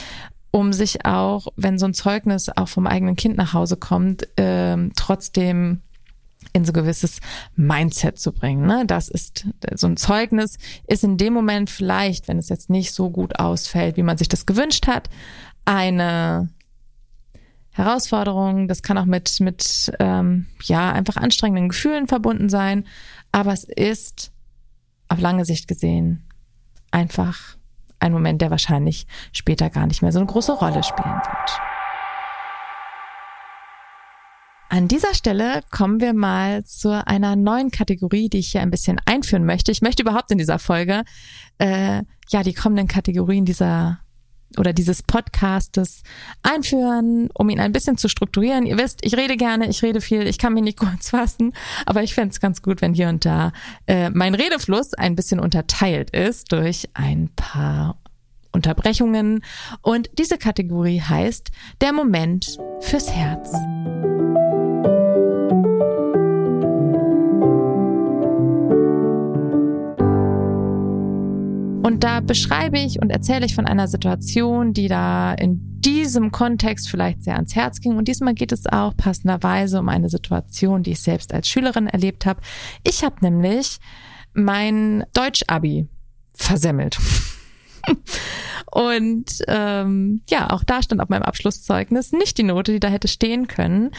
um 0.53 0.73
sich 0.73 1.05
auch, 1.05 1.49
wenn 1.57 1.79
so 1.79 1.87
ein 1.87 1.95
Zeugnis 1.95 2.49
auch 2.49 2.69
vom 2.69 2.87
eigenen 2.87 3.17
Kind 3.17 3.37
nach 3.37 3.55
Hause 3.55 3.77
kommt, 3.77 4.29
ähm, 4.37 4.93
trotzdem 4.95 5.81
in 6.53 6.65
so 6.65 6.73
gewisses 6.73 7.21
Mindset 7.57 8.19
zu 8.19 8.33
bringen. 8.33 8.67
Ne? 8.67 8.85
Das 8.87 9.09
ist 9.09 9.47
so 9.75 9.87
ein 9.87 9.97
Zeugnis 9.97 10.59
ist 10.87 11.05
in 11.05 11.17
dem 11.17 11.33
Moment 11.33 11.71
vielleicht, 11.71 12.29
wenn 12.29 12.39
es 12.39 12.51
jetzt 12.51 12.69
nicht 12.69 12.93
so 12.93 13.11
gut 13.11 13.39
ausfällt, 13.39 13.97
wie 13.97 14.03
man 14.03 14.19
sich 14.19 14.29
das 14.29 14.45
gewünscht 14.45 14.87
hat, 14.87 15.09
eine 15.65 16.51
Herausforderung. 17.71 18.69
Das 18.69 18.83
kann 18.83 18.99
auch 18.99 19.07
mit 19.07 19.41
mit 19.41 19.91
ähm, 20.01 20.49
ja 20.63 20.93
einfach 20.93 21.17
anstrengenden 21.17 21.71
Gefühlen 21.71 22.07
verbunden 22.09 22.51
sein, 22.51 22.87
aber 23.31 23.55
es 23.55 23.65
ist 23.65 24.33
auf 25.09 25.19
lange 25.19 25.47
Sicht 25.47 25.67
gesehen 25.67 26.29
einfach 26.91 27.57
ein 28.03 28.13
Moment, 28.13 28.43
der 28.43 28.51
wahrscheinlich 28.51 29.07
später 29.33 29.71
gar 29.71 29.87
nicht 29.87 30.03
mehr 30.03 30.13
so 30.13 30.19
eine 30.19 30.27
große 30.27 30.53
Rolle 30.53 30.83
spielen 30.83 31.15
wird. 31.15 31.61
An 34.69 34.89
dieser 34.89 35.13
Stelle 35.13 35.61
kommen 35.71 36.01
wir 36.01 36.15
mal 36.15 36.65
zu 36.65 37.07
einer 37.07 37.37
neuen 37.37 37.71
Kategorie, 37.71 38.31
die 38.31 38.39
ich 38.39 38.53
hier 38.53 38.63
ein 38.63 38.71
bisschen 38.71 38.99
einführen 39.05 39.45
möchte. 39.45 39.71
Ich 39.71 39.83
möchte 39.83 40.03
überhaupt 40.03 40.31
in 40.31 40.39
dieser 40.39 40.59
Folge 40.59 41.03
äh, 41.59 42.03
ja 42.31 42.43
die 42.43 42.55
kommenden 42.55 42.89
Kategorien 42.89 43.45
dieser 43.45 44.02
oder 44.59 44.73
dieses 44.73 45.03
Podcastes 45.03 46.03
einführen, 46.43 47.29
um 47.35 47.49
ihn 47.49 47.61
ein 47.61 47.73
bisschen 47.73 47.97
zu 47.97 48.09
strukturieren. 48.09 48.67
Ihr 48.67 48.79
wisst, 48.79 49.01
ich 49.05 49.17
rede 49.17 49.37
gerne, 49.37 49.69
ich 49.69 49.83
rede 49.83 50.01
viel, 50.01 50.27
ich 50.27 50.39
kann 50.39 50.55
mich 50.55 50.63
nicht 50.63 50.79
kurz 50.79 51.11
fassen, 51.11 51.53
aber 51.87 52.03
ich 52.03 52.15
fände 52.15 52.33
es 52.33 52.41
ganz 52.41 52.63
gut, 52.63 52.81
wenn 52.83 52.95
hier 52.95 53.09
und 53.09 53.25
da 53.25 53.53
äh, 53.87 54.11
mein 54.11 54.35
Redefluss 54.35 54.95
ein 54.95 55.17
bisschen 55.17 55.41
unterteilt 55.41 56.11
ist 56.11 56.53
durch 56.53 56.89
ein 56.95 57.31
paar 57.35 57.97
Unterbrechungen. 58.53 59.43
Und 59.81 60.11
diese 60.19 60.39
Kategorie 60.39 61.01
heißt 61.01 61.51
der 61.81 61.93
Moment 61.93 62.59
fürs 62.81 63.11
Herz. 63.11 63.53
Und 71.83 72.05
da 72.05 72.21
beschreibe 72.21 72.79
ich 72.79 73.01
und 73.01 73.11
erzähle 73.11 73.45
ich 73.45 73.55
von 73.57 73.67
einer 73.67 73.89
Situation, 73.89 74.73
die 74.73 74.87
da 74.87 75.35
in 75.35 75.81
diesem 75.81 76.31
Kontext 76.31 76.89
vielleicht 76.89 77.25
sehr 77.25 77.35
ans 77.35 77.57
Herz 77.57 77.81
ging. 77.81 77.97
Und 77.97 78.07
diesmal 78.07 78.35
geht 78.35 78.53
es 78.53 78.67
auch 78.67 78.97
passenderweise 78.97 79.81
um 79.81 79.89
eine 79.89 80.09
Situation, 80.09 80.85
die 80.85 80.93
ich 80.93 81.01
selbst 81.01 81.35
als 81.35 81.49
Schülerin 81.49 81.89
erlebt 81.89 82.25
habe. 82.25 82.41
Ich 82.85 83.03
habe 83.03 83.17
nämlich 83.21 83.79
mein 84.33 85.05
Deutsch-Abi 85.13 85.89
versemmelt. 86.35 86.99
Und 88.71 89.43
ähm, 89.49 90.23
ja, 90.31 90.51
auch 90.51 90.63
da 90.63 90.83
stand 90.83 91.01
auf 91.01 91.09
meinem 91.09 91.25
Abschlusszeugnis 91.25 92.13
nicht 92.13 92.39
die 92.39 92.45
Note, 92.45 92.73
die 92.73 92.81
da 92.81 92.89
hätte 92.89 93.09
stehen 93.09 93.49
können. 93.49 93.91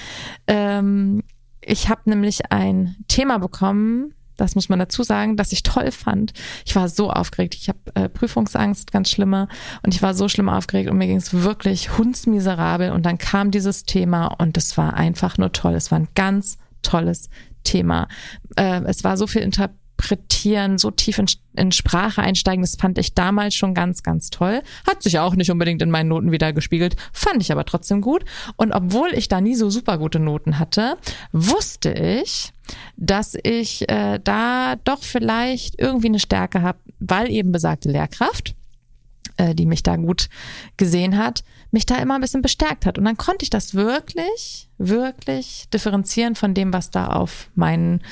Ähm, 0.48 1.22
ich 1.62 1.90
habe 1.90 2.10
nämlich 2.10 2.52
ein 2.52 2.96
Thema 3.08 3.40
bekommen, 3.40 4.14
das 4.38 4.56
muss 4.56 4.70
man 4.70 4.80
dazu 4.80 5.04
sagen, 5.04 5.38
dass 5.38 5.52
ich 5.52 5.64
toll 5.64 5.92
fand. 5.92 6.34
Ich 6.66 6.76
war 6.76 6.90
so 6.90 7.12
aufgeregt. 7.12 7.56
Ich 7.56 7.70
habe 7.70 7.80
äh, 7.96 8.10
Prüfungsangst, 8.10 8.92
ganz 8.92 9.10
schlimme. 9.10 9.48
Und 9.84 9.94
ich 9.94 10.02
war 10.02 10.14
so 10.14 10.30
schlimm 10.30 10.50
aufgeregt 10.50 10.90
und 10.90 10.98
mir 10.98 11.08
ging 11.08 11.18
es 11.18 11.34
wirklich 11.34 11.98
hundsmiserabel. 11.98 12.92
Und 12.92 13.06
dann 13.06 13.18
kam 13.18 13.52
dieses 13.52 13.84
Thema 13.84 14.28
und 14.28 14.58
es 14.58 14.78
war 14.78 14.96
einfach 14.96 15.38
nur 15.38 15.52
toll. 15.52 15.74
Es 15.74 15.92
war 15.92 16.00
ein 16.00 16.10
ganz 16.16 16.58
tolles 16.82 17.30
Thema. 17.64 18.08
Äh, 18.56 18.82
es 18.86 19.04
war 19.04 19.18
so 19.18 19.28
viel 19.28 19.42
Inter 19.42 19.70
interpretieren, 20.04 20.78
so 20.78 20.92
tief 20.92 21.18
in, 21.18 21.26
in, 21.56 21.72
Sprache 21.72 22.22
einsteigen, 22.22 22.62
das 22.62 22.76
fand 22.76 22.98
ich 22.98 23.14
damals 23.14 23.56
schon 23.56 23.74
ganz, 23.74 24.04
ganz 24.04 24.30
toll. 24.30 24.62
Hat 24.88 25.02
sich 25.02 25.20
auch 25.20 25.36
nicht 25.36 25.52
unbedingt 25.52 25.82
in 25.82 25.92
meinen 25.92 26.10
Noten 26.10 26.32
wieder 26.32 26.54
gespiegelt, 26.54 26.96
fand 27.12 27.42
ich 27.42 27.52
aber 27.52 27.66
trotzdem 27.66 28.02
gut. 28.02 28.26
Und 28.58 28.74
obwohl 28.74 29.14
ich 29.14 29.28
da 29.28 29.42
nie 29.42 29.56
so 29.56 29.70
super 29.70 29.98
gute 29.98 30.20
Noten 30.20 30.60
hatte, 30.60 30.98
wusste 31.32 31.92
ich, 31.94 32.52
dass 32.98 33.36
ich 33.44 33.90
äh, 33.90 34.20
da 34.24 34.76
doch 34.84 35.04
vielleicht 35.04 35.80
irgendwie 35.80 36.08
eine 36.08 36.20
Stärke 36.20 36.62
habe, 36.62 36.80
weil 37.00 37.30
eben 37.30 37.52
besagte 37.52 37.90
Lehrkraft 37.90 38.56
äh, 39.38 39.56
die 39.56 39.66
mich 39.66 39.82
da 39.82 39.96
gut 39.96 40.30
gesehen 40.78 41.18
hat, 41.18 41.44
mich 41.72 41.88
da 41.88 41.96
immer 41.96 42.16
ein 42.16 42.22
bisschen 42.22 42.44
bestärkt 42.44 42.86
hat. 42.86 43.00
Und 43.00 43.06
dann 43.06 43.18
konnte 43.18 43.42
ich 43.42 43.50
das 43.50 43.74
wirklich, 43.74 44.70
wirklich 44.78 45.66
differenzieren 45.74 46.36
von 46.36 46.54
dem, 46.54 46.72
was 46.72 46.92
da 46.92 47.08
auf 47.08 47.50
meinen 47.56 48.04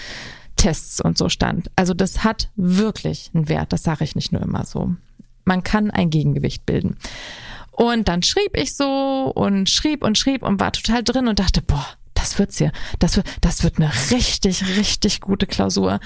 Tests 0.61 1.01
und 1.01 1.17
so 1.17 1.27
stand. 1.27 1.71
Also 1.75 1.95
das 1.95 2.23
hat 2.23 2.49
wirklich 2.55 3.31
einen 3.33 3.49
Wert, 3.49 3.73
das 3.73 3.81
sage 3.81 4.03
ich 4.03 4.15
nicht 4.15 4.31
nur 4.31 4.43
immer 4.43 4.63
so. 4.63 4.93
Man 5.43 5.63
kann 5.63 5.89
ein 5.89 6.11
Gegengewicht 6.11 6.67
bilden. 6.67 6.97
Und 7.71 8.07
dann 8.07 8.21
schrieb 8.21 8.55
ich 8.55 8.75
so 8.75 9.31
und 9.33 9.71
schrieb 9.71 10.03
und 10.03 10.19
schrieb 10.19 10.43
und 10.43 10.59
war 10.59 10.71
total 10.71 11.03
drin 11.03 11.27
und 11.27 11.39
dachte, 11.39 11.63
boah, 11.63 11.87
das 12.13 12.37
wird's 12.37 12.59
hier. 12.59 12.71
Das 12.99 13.15
wird, 13.15 13.25
das 13.41 13.63
wird 13.63 13.77
eine 13.77 13.91
richtig, 14.11 14.77
richtig 14.77 15.19
gute 15.19 15.47
Klausur. 15.47 15.99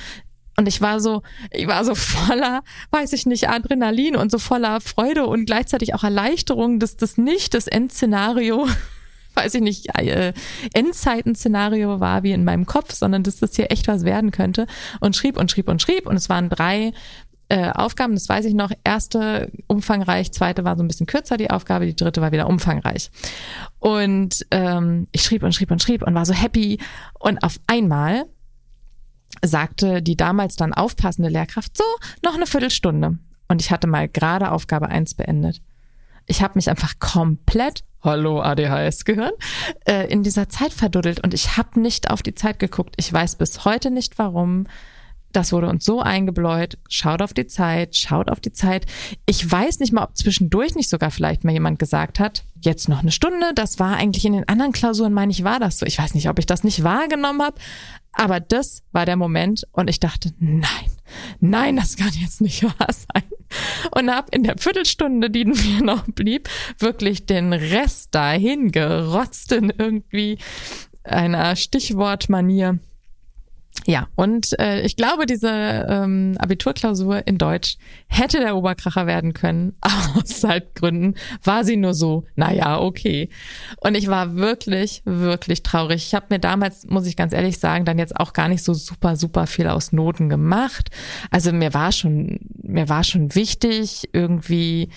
Und 0.55 0.69
ich 0.69 0.79
war 0.79 1.01
so, 1.01 1.21
ich 1.51 1.67
war 1.67 1.83
so 1.83 1.93
voller, 1.95 2.63
weiß 2.91 3.11
ich 3.11 3.25
nicht, 3.25 3.49
Adrenalin 3.49 4.15
und 4.15 4.31
so 4.31 4.39
voller 4.39 4.79
Freude 4.79 5.25
und 5.25 5.45
gleichzeitig 5.47 5.93
auch 5.93 6.05
Erleichterung, 6.05 6.79
dass 6.79 6.95
das 6.95 7.17
nicht 7.17 7.53
das 7.55 7.67
Endszenario, 7.67 8.69
weiß 9.35 9.53
ich 9.55 9.61
nicht, 9.61 9.97
äh, 9.97 10.33
Endzeiten-Szenario 10.73 11.99
war 11.99 12.23
wie 12.23 12.31
in 12.31 12.43
meinem 12.43 12.65
Kopf, 12.65 12.93
sondern 12.93 13.23
dass 13.23 13.37
das 13.37 13.55
hier 13.55 13.71
echt 13.71 13.87
was 13.87 14.03
werden 14.03 14.31
könnte. 14.31 14.67
Und 14.99 15.15
schrieb 15.15 15.37
und 15.37 15.51
schrieb 15.51 15.67
und 15.67 15.81
schrieb. 15.81 16.07
Und 16.07 16.15
es 16.15 16.29
waren 16.29 16.49
drei 16.49 16.93
äh, 17.49 17.69
Aufgaben, 17.69 18.13
das 18.13 18.27
weiß 18.27 18.45
ich 18.45 18.53
noch. 18.53 18.71
Erste 18.83 19.51
umfangreich, 19.67 20.31
zweite 20.31 20.63
war 20.63 20.75
so 20.77 20.83
ein 20.83 20.87
bisschen 20.87 21.05
kürzer 21.05 21.37
die 21.37 21.51
Aufgabe, 21.51 21.85
die 21.85 21.95
dritte 21.95 22.21
war 22.21 22.31
wieder 22.31 22.47
umfangreich. 22.47 23.11
Und 23.79 24.45
ähm, 24.51 25.07
ich 25.11 25.23
schrieb 25.23 25.43
und 25.43 25.53
schrieb 25.53 25.71
und 25.71 25.81
schrieb 25.81 26.01
und 26.03 26.15
war 26.15 26.25
so 26.25 26.33
happy. 26.33 26.79
Und 27.19 27.43
auf 27.43 27.59
einmal 27.67 28.25
sagte 29.43 30.01
die 30.01 30.17
damals 30.17 30.55
dann 30.55 30.73
aufpassende 30.73 31.29
Lehrkraft, 31.29 31.77
so, 31.77 31.83
noch 32.23 32.35
eine 32.35 32.47
Viertelstunde. 32.47 33.17
Und 33.47 33.61
ich 33.61 33.71
hatte 33.71 33.87
mal 33.87 34.07
gerade 34.07 34.51
Aufgabe 34.51 34.89
eins 34.89 35.13
beendet. 35.13 35.61
Ich 36.25 36.41
habe 36.41 36.53
mich 36.55 36.69
einfach 36.69 36.97
komplett, 36.99 37.83
hallo 38.05 38.41
ADHS-Gehirn, 38.41 39.31
äh, 39.85 40.07
in 40.11 40.23
dieser 40.23 40.47
Zeit 40.47 40.71
verduddelt 40.71 41.23
und 41.23 41.33
ich 41.33 41.57
habe 41.57 41.79
nicht 41.79 42.09
auf 42.09 42.23
die 42.23 42.35
Zeit 42.35 42.59
geguckt. 42.59 42.95
Ich 42.97 43.11
weiß 43.11 43.35
bis 43.35 43.65
heute 43.65 43.91
nicht 43.91 44.17
warum. 44.17 44.67
Das 45.31 45.51
wurde 45.51 45.67
uns 45.67 45.83
so 45.83 45.99
eingebläut. 45.99 46.77
Schaut 46.87 47.21
auf 47.21 47.33
die 47.33 47.45
Zeit, 47.45 47.97
schaut 47.97 48.29
auf 48.29 48.39
die 48.39 48.53
Zeit. 48.53 48.85
Ich 49.25 49.51
weiß 49.51 49.79
nicht 49.79 49.91
mal, 49.91 50.03
ob 50.03 50.15
zwischendurch 50.15 50.75
nicht 50.75 50.89
sogar 50.89 51.11
vielleicht 51.11 51.43
mal 51.43 51.51
jemand 51.51 51.77
gesagt 51.77 52.21
hat, 52.21 52.45
jetzt 52.61 52.87
noch 52.87 52.99
eine 52.99 53.11
Stunde. 53.11 53.51
Das 53.53 53.77
war 53.77 53.97
eigentlich 53.97 54.23
in 54.23 54.31
den 54.31 54.47
anderen 54.47 54.71
Klausuren, 54.71 55.11
meine 55.11 55.33
ich, 55.33 55.43
war 55.43 55.59
das 55.59 55.79
so. 55.79 55.85
Ich 55.85 55.99
weiß 55.99 56.13
nicht, 56.13 56.29
ob 56.29 56.39
ich 56.39 56.45
das 56.45 56.63
nicht 56.63 56.83
wahrgenommen 56.83 57.41
habe, 57.41 57.57
aber 58.13 58.39
das 58.39 58.83
war 58.93 59.05
der 59.05 59.17
Moment 59.17 59.67
und 59.73 59.89
ich 59.89 59.99
dachte, 59.99 60.31
nein, 60.39 60.91
nein, 61.41 61.75
das 61.75 61.97
kann 61.97 62.11
jetzt 62.13 62.39
nicht 62.39 62.63
wahr 62.63 62.87
sein. 62.89 63.23
Und 63.91 64.09
habe 64.09 64.27
in 64.31 64.43
der 64.43 64.57
Viertelstunde, 64.57 65.29
die 65.29 65.45
mir 65.45 65.81
noch 65.83 66.05
blieb, 66.07 66.49
wirklich 66.79 67.25
den 67.25 67.53
Rest 67.53 68.13
dahin 68.15 68.71
gerotzt 68.71 69.51
in 69.51 69.69
irgendwie 69.69 70.37
einer 71.03 71.55
Stichwortmanier. 71.55 72.79
Ja, 73.87 74.07
und 74.15 74.57
äh, 74.59 74.81
ich 74.81 74.95
glaube, 74.95 75.27
diese 75.27 75.49
ähm, 75.49 76.35
Abiturklausur 76.39 77.27
in 77.27 77.37
Deutsch 77.37 77.77
hätte 78.07 78.39
der 78.39 78.55
Oberkracher 78.55 79.05
werden 79.05 79.33
können, 79.33 79.75
aus 80.15 80.41
Zeitgründen 80.41 81.15
war 81.43 81.63
sie 81.63 81.77
nur 81.77 81.93
so, 81.93 82.25
naja, 82.35 82.79
okay. 82.79 83.29
Und 83.81 83.95
ich 83.95 84.07
war 84.07 84.35
wirklich, 84.35 85.03
wirklich 85.05 85.61
traurig. 85.61 86.07
Ich 86.07 86.15
habe 86.15 86.27
mir 86.31 86.39
damals, 86.39 86.87
muss 86.87 87.05
ich 87.05 87.15
ganz 87.15 87.31
ehrlich 87.31 87.59
sagen, 87.59 87.85
dann 87.85 87.99
jetzt 87.99 88.19
auch 88.19 88.33
gar 88.33 88.47
nicht 88.47 88.63
so 88.63 88.73
super, 88.73 89.17
super 89.17 89.45
viel 89.45 89.67
aus 89.67 89.91
Noten 89.91 90.29
gemacht. 90.29 90.89
Also 91.29 91.51
mir 91.51 91.73
war 91.75 91.91
schon, 91.91 92.39
mir 92.63 92.89
war 92.89 93.03
schon 93.03 93.35
wichtig, 93.35 94.09
irgendwie 94.13 94.89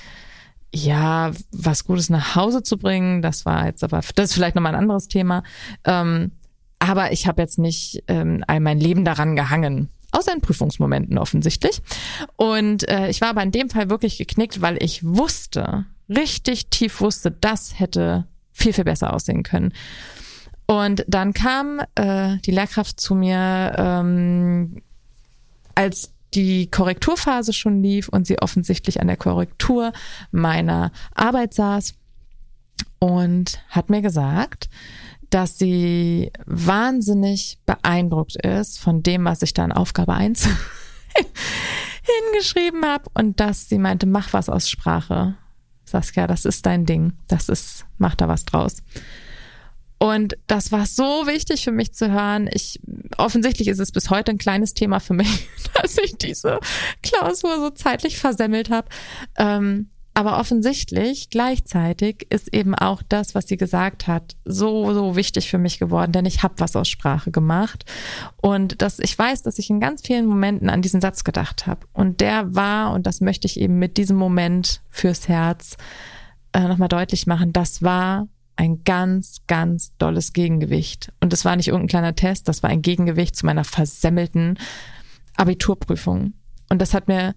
ja, 0.75 1.33
was 1.51 1.85
Gutes 1.85 2.11
nach 2.11 2.37
Hause 2.37 2.63
zu 2.63 2.79
bringen. 2.79 3.23
Das 3.23 3.45
war 3.45 3.67
jetzt 3.67 3.85
aber, 3.85 4.01
das 4.15 4.31
ist 4.31 4.35
vielleicht 4.35 4.55
nochmal 4.55 4.75
ein 4.75 4.81
anderes 4.81 5.09
Thema. 5.09 5.43
Ähm, 5.85 6.33
aber 6.79 7.13
ich 7.13 7.27
habe 7.27 7.43
jetzt 7.43 7.59
nicht 7.59 8.03
ähm, 8.09 8.45
all 8.47 8.61
mein 8.61 8.81
Leben 8.81 9.05
daran 9.05 9.37
gehangen. 9.37 9.89
Außer 10.11 10.33
in 10.33 10.41
Prüfungsmomenten 10.41 11.19
offensichtlich. 11.19 11.83
Und 12.37 12.89
äh, 12.89 13.11
ich 13.11 13.21
war 13.21 13.29
aber 13.29 13.43
in 13.43 13.53
dem 13.53 13.69
Fall 13.69 13.91
wirklich 13.91 14.17
geknickt, 14.17 14.63
weil 14.63 14.83
ich 14.83 15.05
wusste, 15.05 15.85
richtig 16.09 16.69
tief 16.69 17.01
wusste, 17.01 17.31
das 17.31 17.79
hätte 17.79 18.27
viel, 18.53 18.73
viel 18.73 18.85
besser 18.85 19.13
aussehen 19.13 19.43
können. 19.43 19.75
Und 20.67 21.05
dann 21.09 21.33
kam 21.33 21.81
äh, 21.95 22.39
die 22.39 22.51
Lehrkraft 22.51 23.01
zu 23.01 23.15
mir, 23.15 23.75
ähm, 23.77 24.83
als 25.75 26.13
die 26.35 26.71
Korrekturphase 26.71 27.53
schon 27.53 27.83
lief 27.83 28.09
und 28.09 28.27
sie 28.27 28.39
offensichtlich 28.41 29.01
an 29.01 29.07
der 29.07 29.17
Korrektur 29.17 29.93
meiner 30.31 30.93
Arbeit 31.15 31.55
saß 31.55 31.95
und 32.99 33.63
hat 33.69 33.89
mir 33.89 34.03
gesagt, 34.03 34.69
dass 35.31 35.59
sie 35.59 36.33
wahnsinnig 36.47 37.59
beeindruckt 37.67 38.37
ist 38.37 38.79
von 38.81 39.03
dem, 39.03 39.25
was 39.25 39.43
ich 39.43 39.55
da 39.55 39.65
in 39.65 39.73
Aufgabe 39.73 40.15
eins 40.15 40.49
hingeschrieben 42.33 42.85
habe 42.85 43.05
und 43.15 43.41
dass 43.41 43.69
sie 43.69 43.79
meinte, 43.79 44.07
mach 44.07 44.33
was 44.33 44.49
aus 44.49 44.69
Sprache. 44.69 45.37
Saskia, 45.85 46.27
das 46.27 46.45
ist 46.45 46.67
dein 46.67 46.87
Ding. 46.87 47.15
Das 47.29 47.49
ist, 47.49 47.87
mach 47.99 48.15
da 48.15 48.29
was 48.29 48.45
draus. 48.45 48.83
Und 49.99 50.39
das 50.47 50.71
war 50.71 50.87
so 50.87 51.27
wichtig 51.27 51.65
für 51.65 51.73
mich 51.73 51.93
zu 51.93 52.11
hören. 52.11 52.49
Ich, 52.53 52.81
offensichtlich 53.17 53.67
ist 53.69 53.81
es 53.81 53.91
bis 53.91 54.11
heute 54.11 54.31
ein 54.31 54.39
kleines 54.39 54.75
Thema 54.75 55.01
für 55.01 55.15
mich, 55.15 55.49
dass 55.75 55.99
ich 55.99 56.17
diese 56.17 56.61
Klausur 57.03 57.57
so 57.57 57.71
zeitlich 57.71 58.19
versemmelt 58.19 58.71
habe. 58.71 58.89
Ähm, 59.37 59.91
aber 60.19 60.41
offensichtlich 60.41 61.31
gleichzeitig 61.31 62.27
ist 62.29 62.53
eben 62.53 62.75
auch 62.75 63.03
das, 63.09 63.37
was 63.37 63.47
sie 63.47 63.57
gesagt 63.57 64.09
hat, 64.09 64.35
so, 64.45 64.93
so 64.93 65.15
wichtig 65.15 65.49
für 65.49 65.59
mich 65.59 65.79
geworden, 65.79 66.11
denn 66.11 66.27
ich 66.27 66.43
habe 66.43 66.55
was 66.59 66.75
aus 66.75 66.89
Sprache 66.89 67.31
gemacht. 67.31 67.85
Und 68.43 68.83
dass 68.83 68.99
ich 68.99 69.17
weiß, 69.17 69.45
dass 69.45 69.61
ich 69.61 69.71
in 69.71 69.79
ganz 69.79 70.03
vielen 70.05 70.27
Momenten 70.27 70.71
an 70.71 70.83
diesen 70.83 71.01
Satz 71.01 71.23
gedacht 71.23 71.69
habe. 71.69 71.87
Und 71.93 72.21
der 72.21 72.53
war, 72.53 72.95
und 72.95 73.07
das 73.07 73.21
möchte 73.21 73.47
ich 73.47 73.61
eben 73.61 73.79
mit 73.79 73.97
diesem 73.97 74.17
Moment 74.17 74.83
fürs 74.91 75.29
Herz 75.29 75.77
äh, 76.53 76.67
nochmal 76.67 76.89
deutlich 76.89 77.29
machen, 77.29 77.53
das 77.53 77.85
war 77.85 78.27
ein 78.57 78.83
ganz, 78.83 79.43
ganz 79.47 79.97
dolles 79.99 80.33
Gegengewicht. 80.33 81.13
Und 81.21 81.33
es 81.33 81.45
war 81.45 81.55
nicht 81.55 81.69
irgendein 81.69 81.87
kleiner 81.87 82.17
Test, 82.17 82.49
das 82.49 82.65
war 82.65 82.71
ein 82.71 82.83
Gegengewicht 82.83 83.37
zu 83.37 83.47
meiner 83.47 83.63
versemmelten 83.63 84.59
Abiturprüfung. 85.37 86.33
Und 86.71 86.83
das 86.83 86.93
hat 86.93 87.07
mir 87.07 87.37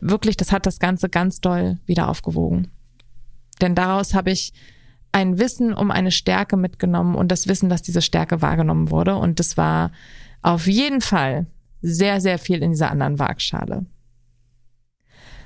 wirklich, 0.00 0.36
das 0.36 0.52
hat 0.52 0.66
das 0.66 0.78
Ganze 0.78 1.08
ganz 1.08 1.40
doll 1.40 1.78
wieder 1.86 2.08
aufgewogen. 2.08 2.68
Denn 3.60 3.74
daraus 3.74 4.14
habe 4.14 4.30
ich 4.30 4.52
ein 5.12 5.38
Wissen 5.38 5.72
um 5.72 5.90
eine 5.90 6.12
Stärke 6.12 6.56
mitgenommen 6.56 7.14
und 7.14 7.32
das 7.32 7.48
Wissen, 7.48 7.68
dass 7.68 7.82
diese 7.82 8.02
Stärke 8.02 8.42
wahrgenommen 8.42 8.90
wurde. 8.90 9.16
Und 9.16 9.40
das 9.40 9.56
war 9.56 9.92
auf 10.42 10.66
jeden 10.66 11.00
Fall 11.00 11.46
sehr, 11.82 12.20
sehr 12.20 12.38
viel 12.38 12.62
in 12.62 12.70
dieser 12.70 12.90
anderen 12.90 13.18
Waagschale. 13.18 13.86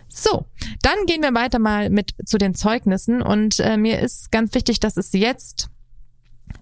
So, 0.08 0.46
dann 0.82 1.06
gehen 1.06 1.22
wir 1.22 1.34
weiter 1.34 1.58
mal 1.58 1.90
mit 1.90 2.14
zu 2.24 2.38
den 2.38 2.54
Zeugnissen 2.54 3.20
und 3.20 3.58
äh, 3.58 3.76
mir 3.76 3.98
ist 3.98 4.30
ganz 4.30 4.54
wichtig, 4.54 4.78
dass 4.78 4.96
es 4.96 5.12
jetzt 5.12 5.70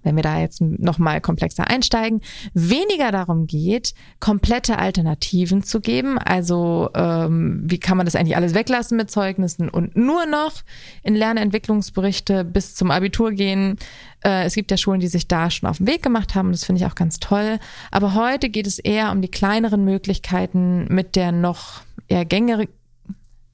wenn 0.02 0.16
wir 0.16 0.22
da 0.22 0.40
jetzt 0.40 0.60
nochmal 0.60 1.20
komplexer 1.20 1.68
einsteigen, 1.68 2.20
weniger 2.54 3.12
darum 3.12 3.46
geht, 3.46 3.94
komplette 4.20 4.78
Alternativen 4.78 5.62
zu 5.62 5.80
geben. 5.80 6.18
Also 6.18 6.90
ähm, 6.94 7.62
wie 7.64 7.78
kann 7.78 7.96
man 7.96 8.06
das 8.06 8.16
eigentlich 8.16 8.36
alles 8.36 8.54
weglassen 8.54 8.96
mit 8.96 9.10
Zeugnissen 9.10 9.68
und 9.68 9.96
nur 9.96 10.26
noch 10.26 10.62
in 11.02 11.14
Lernentwicklungsberichte 11.14 12.44
bis 12.44 12.74
zum 12.74 12.90
Abitur 12.90 13.32
gehen. 13.32 13.76
Äh, 14.24 14.44
es 14.44 14.54
gibt 14.54 14.70
ja 14.70 14.76
Schulen, 14.76 15.00
die 15.00 15.08
sich 15.08 15.28
da 15.28 15.50
schon 15.50 15.68
auf 15.68 15.78
den 15.78 15.86
Weg 15.86 16.02
gemacht 16.02 16.34
haben. 16.34 16.52
Das 16.52 16.64
finde 16.64 16.80
ich 16.80 16.86
auch 16.86 16.94
ganz 16.94 17.18
toll. 17.18 17.58
Aber 17.90 18.14
heute 18.14 18.48
geht 18.50 18.66
es 18.66 18.78
eher 18.78 19.12
um 19.12 19.22
die 19.22 19.30
kleineren 19.30 19.84
Möglichkeiten 19.84 20.86
mit 20.88 21.16
der 21.16 21.32
noch 21.32 21.82
eher 22.08 22.24
gängere, 22.24 22.68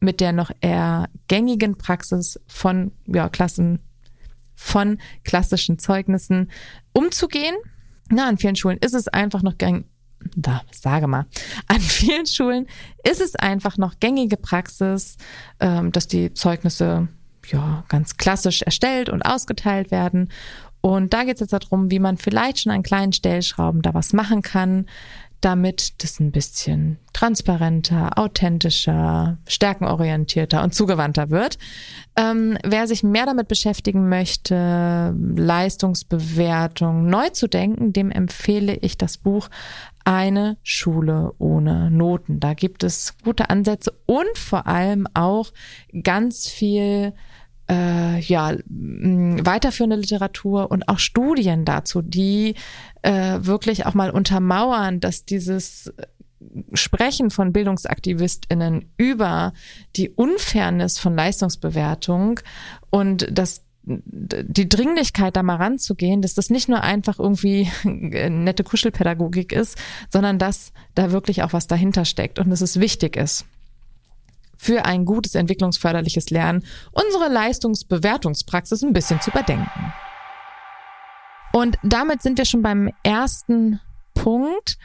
mit 0.00 0.20
der 0.20 0.32
noch 0.32 0.50
eher 0.60 1.08
gängigen 1.26 1.76
Praxis 1.76 2.40
von 2.46 2.92
ja, 3.06 3.28
Klassen 3.28 3.80
von 4.58 4.98
klassischen 5.24 5.78
Zeugnissen 5.78 6.50
umzugehen. 6.92 7.54
Na, 8.10 8.28
an 8.28 8.38
vielen 8.38 8.56
Schulen 8.56 8.78
ist 8.78 8.94
es 8.94 9.06
einfach 9.06 9.42
noch 9.42 9.56
gängig. 9.56 9.86
Da, 10.34 10.62
sage 10.72 11.06
mal. 11.06 11.26
An 11.68 11.78
vielen 11.80 12.26
Schulen 12.26 12.66
ist 13.08 13.20
es 13.20 13.36
einfach 13.36 13.78
noch 13.78 14.00
gängige 14.00 14.36
Praxis, 14.36 15.16
ähm, 15.60 15.92
dass 15.92 16.08
die 16.08 16.34
Zeugnisse 16.34 17.06
ja 17.46 17.84
ganz 17.88 18.16
klassisch 18.16 18.62
erstellt 18.62 19.10
und 19.10 19.22
ausgeteilt 19.22 19.92
werden. 19.92 20.30
Und 20.80 21.14
da 21.14 21.22
geht 21.22 21.34
es 21.34 21.40
jetzt 21.40 21.52
darum, 21.52 21.92
wie 21.92 22.00
man 22.00 22.16
vielleicht 22.16 22.60
schon 22.60 22.72
an 22.72 22.82
kleinen 22.82 23.12
Stellschrauben 23.12 23.80
da 23.80 23.94
was 23.94 24.12
machen 24.12 24.42
kann, 24.42 24.86
damit 25.40 26.02
das 26.02 26.18
ein 26.18 26.32
bisschen 26.32 26.98
transparenter, 27.12 28.18
authentischer, 28.18 29.38
stärkenorientierter 29.46 30.62
und 30.62 30.74
zugewandter 30.74 31.30
wird. 31.30 31.58
Ähm, 32.16 32.58
wer 32.64 32.86
sich 32.86 33.02
mehr 33.02 33.26
damit 33.26 33.48
beschäftigen 33.48 34.08
möchte, 34.08 35.14
Leistungsbewertung 35.36 37.06
neu 37.06 37.28
zu 37.30 37.48
denken, 37.48 37.92
dem 37.92 38.10
empfehle 38.10 38.74
ich 38.74 38.98
das 38.98 39.18
Buch 39.18 39.48
Eine 40.04 40.56
Schule 40.62 41.32
ohne 41.38 41.90
Noten. 41.90 42.40
Da 42.40 42.54
gibt 42.54 42.82
es 42.82 43.14
gute 43.24 43.50
Ansätze 43.50 43.92
und 44.06 44.36
vor 44.36 44.66
allem 44.66 45.06
auch 45.14 45.52
ganz 46.02 46.48
viel 46.48 47.12
äh, 47.70 48.18
ja, 48.20 48.54
weiterführende 48.66 49.96
Literatur 49.96 50.70
und 50.70 50.88
auch 50.88 50.98
Studien 50.98 51.64
dazu, 51.64 52.02
die 52.02 52.54
äh, 53.02 53.38
wirklich 53.40 53.86
auch 53.86 53.94
mal 53.94 54.10
untermauern, 54.10 55.00
dass 55.00 55.24
dieses 55.24 55.92
Sprechen 56.72 57.30
von 57.30 57.52
BildungsaktivistInnen 57.52 58.92
über 58.96 59.52
die 59.96 60.10
Unfairness 60.10 60.98
von 60.98 61.14
Leistungsbewertung 61.14 62.40
und 62.90 63.26
das 63.30 63.64
die 63.90 64.68
Dringlichkeit, 64.68 65.34
da 65.34 65.42
mal 65.42 65.56
ranzugehen, 65.56 66.20
dass 66.20 66.34
das 66.34 66.50
nicht 66.50 66.68
nur 66.68 66.82
einfach 66.82 67.18
irgendwie 67.18 67.70
nette 67.84 68.62
Kuschelpädagogik 68.62 69.50
ist, 69.52 69.78
sondern 70.10 70.38
dass 70.38 70.72
da 70.94 71.10
wirklich 71.10 71.42
auch 71.42 71.54
was 71.54 71.68
dahinter 71.68 72.04
steckt 72.04 72.38
und 72.38 72.50
dass 72.50 72.60
es 72.60 72.80
wichtig 72.80 73.16
ist 73.16 73.46
für 74.58 74.84
ein 74.84 75.06
gutes 75.06 75.34
entwicklungsförderliches 75.34 76.28
Lernen, 76.28 76.64
unsere 76.92 77.32
Leistungsbewertungspraxis 77.32 78.82
ein 78.82 78.92
bisschen 78.92 79.20
zu 79.22 79.30
überdenken. 79.30 79.92
Und 81.52 81.78
damit 81.82 82.20
sind 82.20 82.36
wir 82.36 82.44
schon 82.44 82.62
beim 82.62 82.90
ersten 83.02 83.80
Punkt 84.14 84.76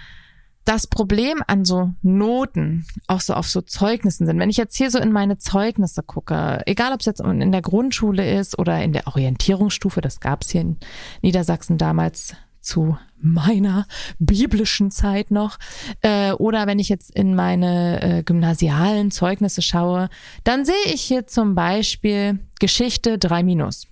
das 0.65 0.87
Problem 0.87 1.43
an 1.45 1.65
so 1.65 1.91
Noten, 2.01 2.85
auch 3.07 3.19
so 3.19 3.33
auf 3.33 3.49
so 3.49 3.61
Zeugnissen 3.61 4.25
sind, 4.25 4.39
wenn 4.39 4.49
ich 4.49 4.55
jetzt 4.55 4.77
hier 4.77 4.89
so 4.89 4.97
in 4.97 5.11
meine 5.11 5.37
Zeugnisse 5.37 6.03
gucke, 6.03 6.61
egal 6.65 6.93
ob 6.93 7.01
es 7.01 7.05
jetzt 7.05 7.19
in 7.19 7.51
der 7.51 7.61
Grundschule 7.61 8.39
ist 8.39 8.57
oder 8.57 8.81
in 8.81 8.93
der 8.93 9.07
Orientierungsstufe, 9.07 9.99
das 9.99 10.21
gab 10.21 10.43
es 10.43 10.51
hier 10.51 10.61
in 10.61 10.77
Niedersachsen 11.21 11.77
damals 11.77 12.35
zu 12.63 12.97
meiner 13.19 13.85
biblischen 14.19 14.91
Zeit 14.91 15.31
noch, 15.31 15.57
äh, 16.01 16.31
oder 16.33 16.67
wenn 16.67 16.79
ich 16.79 16.89
jetzt 16.89 17.11
in 17.15 17.35
meine 17.35 18.01
äh, 18.01 18.23
gymnasialen 18.23 19.11
Zeugnisse 19.11 19.61
schaue, 19.61 20.09
dann 20.43 20.65
sehe 20.65 20.73
ich 20.85 21.01
hier 21.01 21.27
zum 21.27 21.55
Beispiel 21.55 22.39
Geschichte 22.59 23.17
3 23.17 23.43
minus. 23.43 23.87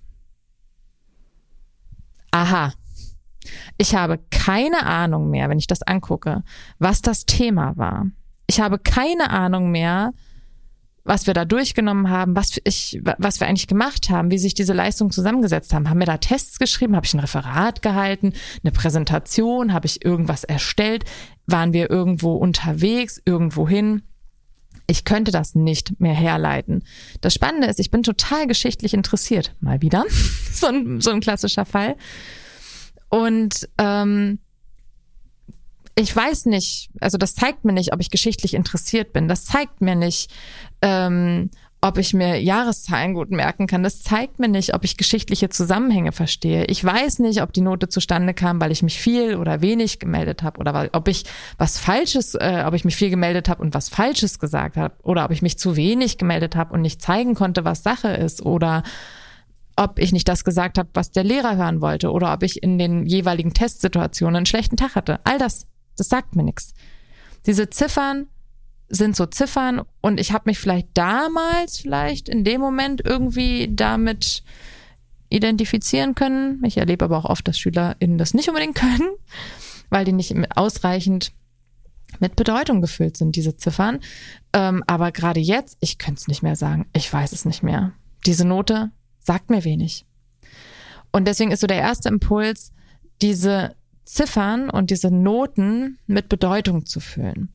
Aha, 2.32 2.74
ich 3.78 3.96
habe 3.96 4.20
keine 4.30 4.86
Ahnung 4.86 5.30
mehr, 5.30 5.50
wenn 5.50 5.60
ich 5.60 5.68
das 5.68 5.82
angucke, 5.82 6.44
was 6.80 7.02
das 7.02 7.26
Thema 7.26 7.78
war. 7.78 8.08
Ich 8.48 8.60
habe 8.60 8.80
keine 8.80 9.30
Ahnung 9.30 9.72
mehr, 9.72 10.12
was 11.04 11.28
wir 11.28 11.34
da 11.34 11.46
durchgenommen 11.46 12.10
haben, 12.10 12.36
was 12.36 12.60
ich, 12.64 13.02
was 13.18 13.40
wir 13.40 13.48
eigentlich 13.48 13.68
gemacht 13.68 14.10
haben, 14.10 14.32
wie 14.32 14.38
sich 14.38 14.54
diese 14.54 14.74
Leistungen 14.74 15.12
zusammengesetzt 15.12 15.74
haben. 15.74 15.90
Haben 15.90 16.00
wir 16.00 16.06
da 16.06 16.18
Tests 16.18 16.60
geschrieben? 16.60 16.96
Habe 16.96 17.06
ich 17.06 17.14
ein 17.14 17.20
Referat 17.20 17.82
gehalten? 17.82 18.34
Eine 18.64 18.72
Präsentation? 18.72 19.74
Habe 19.74 19.88
ich 19.88 20.06
irgendwas 20.06 20.44
erstellt? 20.44 21.06
Waren 21.48 21.74
wir 21.74 21.90
irgendwo 21.90 22.36
unterwegs? 22.36 23.22
Irgendwo 23.26 23.68
hin? 23.68 24.04
Ich 24.88 25.06
könnte 25.06 25.32
das 25.32 25.56
nicht 25.56 26.00
mehr 26.00 26.14
herleiten. 26.14 26.84
Das 27.22 27.34
Spannende 27.34 27.68
ist, 27.68 27.80
ich 27.80 27.92
bin 27.92 28.04
total 28.04 28.46
geschichtlich 28.46 28.94
interessiert. 28.94 29.56
Mal 29.60 29.82
wieder. 29.82 30.06
so, 30.52 30.68
ein, 30.68 31.02
so 31.02 31.12
ein 31.12 31.22
klassischer 31.22 31.66
Fall. 31.66 31.96
Und 33.10 33.70
ähm, 33.78 34.40
ich 35.96 36.16
weiß 36.16 36.46
nicht, 36.46 36.90
also 37.00 37.18
das 37.18 37.36
zeigt 37.36 37.66
mir 37.66 37.74
nicht, 37.74 37.94
ob 37.94 38.00
ich 38.00 38.10
geschichtlich 38.10 38.54
interessiert 38.54 39.14
bin. 39.14 39.28
Das 39.28 39.46
zeigt 39.46 39.82
mir 39.82 39.96
nicht, 39.96 40.32
ähm, 40.82 41.50
ob 41.82 41.98
ich 41.98 42.14
mir 42.14 42.40
Jahreszahlen 42.40 43.16
gut 43.16 43.32
merken 43.32 43.66
kann. 43.66 43.82
Das 43.82 44.04
zeigt 44.04 44.40
mir 44.40 44.48
nicht, 44.48 44.76
ob 44.76 44.84
ich 44.84 44.98
geschichtliche 44.98 45.50
Zusammenhänge 45.50 46.12
verstehe. 46.12 46.66
Ich 46.66 46.84
weiß 46.84 47.20
nicht, 47.20 47.42
ob 47.42 47.54
die 47.54 47.62
Note 47.62 47.90
zustande 47.90 48.36
kam, 48.36 48.62
weil 48.62 48.72
ich 48.72 48.84
mich 48.84 49.00
viel 49.00 49.36
oder 49.36 49.62
wenig 49.62 49.98
gemeldet 49.98 50.44
habe 50.44 50.60
oder 50.60 50.76
weil, 50.76 50.90
ob 50.94 51.08
ich 51.08 51.26
was 51.58 51.80
Falsches, 51.80 52.36
äh, 52.36 52.64
ob 52.68 52.76
ich 52.76 52.86
mich 52.86 52.96
viel 52.96 53.10
gemeldet 53.10 53.50
habe 53.50 53.64
und 53.64 53.74
was 53.74 53.90
Falsches 53.90 54.38
gesagt 54.38 54.78
habe 54.78 54.94
oder 55.02 55.26
ob 55.26 55.32
ich 55.32 55.42
mich 55.42 55.58
zu 55.58 55.76
wenig 55.76 56.20
gemeldet 56.20 56.56
habe 56.56 56.74
und 56.74 56.82
nicht 56.82 57.02
zeigen 57.02 57.34
konnte, 57.34 57.66
was 57.66 57.82
Sache 57.82 58.10
ist 58.10 58.44
oder 58.44 58.84
ob 59.76 59.98
ich 59.98 60.12
nicht 60.12 60.28
das 60.28 60.44
gesagt 60.44 60.78
habe, 60.78 60.90
was 60.94 61.10
der 61.10 61.24
Lehrer 61.24 61.56
hören 61.56 61.82
wollte 61.82 62.12
oder 62.12 62.32
ob 62.34 62.44
ich 62.44 62.62
in 62.62 62.78
den 62.78 63.08
jeweiligen 63.08 63.54
Testsituationen 63.54 64.36
einen 64.38 64.46
schlechten 64.46 64.78
Tag 64.78 64.94
hatte. 64.94 65.20
All 65.24 65.40
das, 65.40 65.66
das 66.02 66.10
sagt 66.10 66.36
mir 66.36 66.42
nichts. 66.42 66.74
Diese 67.46 67.70
Ziffern 67.70 68.28
sind 68.90 69.16
so 69.16 69.28
Ziffern 69.28 69.84
und 70.02 70.20
ich 70.20 70.32
habe 70.32 70.50
mich 70.50 70.58
vielleicht 70.58 70.88
damals, 70.96 71.78
vielleicht 71.78 72.28
in 72.28 72.44
dem 72.44 72.60
Moment 72.60 73.06
irgendwie 73.06 73.70
damit 73.72 74.42
identifizieren 75.30 76.16
können. 76.16 76.64
Ich 76.66 76.78
erlebe 76.78 77.06
aber 77.06 77.20
auch 77.20 77.26
oft, 77.26 77.48
dass 77.48 77.60
SchülerInnen 77.60 78.18
das 78.18 78.34
nicht 78.34 78.50
unbedingt 78.50 78.76
können, 78.80 79.12
weil 79.92 80.06
die 80.06 80.12
nicht 80.12 80.36
ausreichend 80.56 81.34
mit 82.20 82.36
Bedeutung 82.36 82.82
gefüllt 82.82 83.16
sind, 83.16 83.36
diese 83.36 83.56
Ziffern. 83.56 84.00
Ähm, 84.54 84.84
aber 84.88 85.12
gerade 85.12 85.40
jetzt, 85.40 85.78
ich 85.82 86.00
könnte 86.00 86.22
es 86.22 86.28
nicht 86.28 86.42
mehr 86.42 86.56
sagen. 86.56 86.88
Ich 86.94 87.14
weiß 87.14 87.32
es 87.32 87.46
nicht 87.46 87.62
mehr. 87.62 87.94
Diese 88.26 88.46
Note 88.46 88.90
sagt 89.20 89.52
mir 89.52 89.64
wenig. 89.64 90.08
Und 91.12 91.28
deswegen 91.28 91.52
ist 91.52 91.60
so 91.60 91.68
der 91.68 91.78
erste 91.78 92.10
Impuls, 92.10 92.72
diese 93.22 93.76
Ziffern 94.12 94.70
und 94.70 94.90
diese 94.90 95.10
Noten 95.10 95.98
mit 96.06 96.28
Bedeutung 96.28 96.86
zu 96.86 97.00
füllen. 97.00 97.54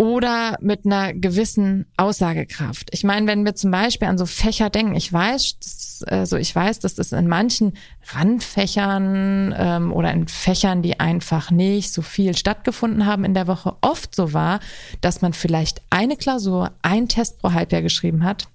Oder 0.00 0.56
mit 0.60 0.86
einer 0.86 1.12
gewissen 1.12 1.86
Aussagekraft. 1.96 2.88
Ich 2.92 3.02
meine, 3.02 3.26
wenn 3.26 3.44
wir 3.44 3.56
zum 3.56 3.72
Beispiel 3.72 4.06
an 4.06 4.16
so 4.16 4.26
Fächer 4.26 4.70
denken, 4.70 4.94
ich 4.94 5.12
weiß, 5.12 5.58
dass, 5.58 6.04
also 6.06 6.36
ich 6.36 6.54
weiß, 6.54 6.78
dass 6.78 6.94
das 6.94 7.10
in 7.10 7.26
manchen 7.26 7.72
Randfächern 8.12 9.52
ähm, 9.58 9.92
oder 9.92 10.12
in 10.12 10.28
Fächern, 10.28 10.82
die 10.82 11.00
einfach 11.00 11.50
nicht 11.50 11.92
so 11.92 12.02
viel 12.02 12.36
stattgefunden 12.36 13.06
haben 13.06 13.24
in 13.24 13.34
der 13.34 13.48
Woche, 13.48 13.74
oft 13.80 14.14
so 14.14 14.32
war, 14.32 14.60
dass 15.00 15.20
man 15.20 15.32
vielleicht 15.32 15.82
eine 15.90 16.16
Klausur, 16.16 16.70
ein 16.82 17.08
Test 17.08 17.40
pro 17.40 17.52
Halbjahr 17.52 17.82
geschrieben 17.82 18.22
hat 18.22 18.46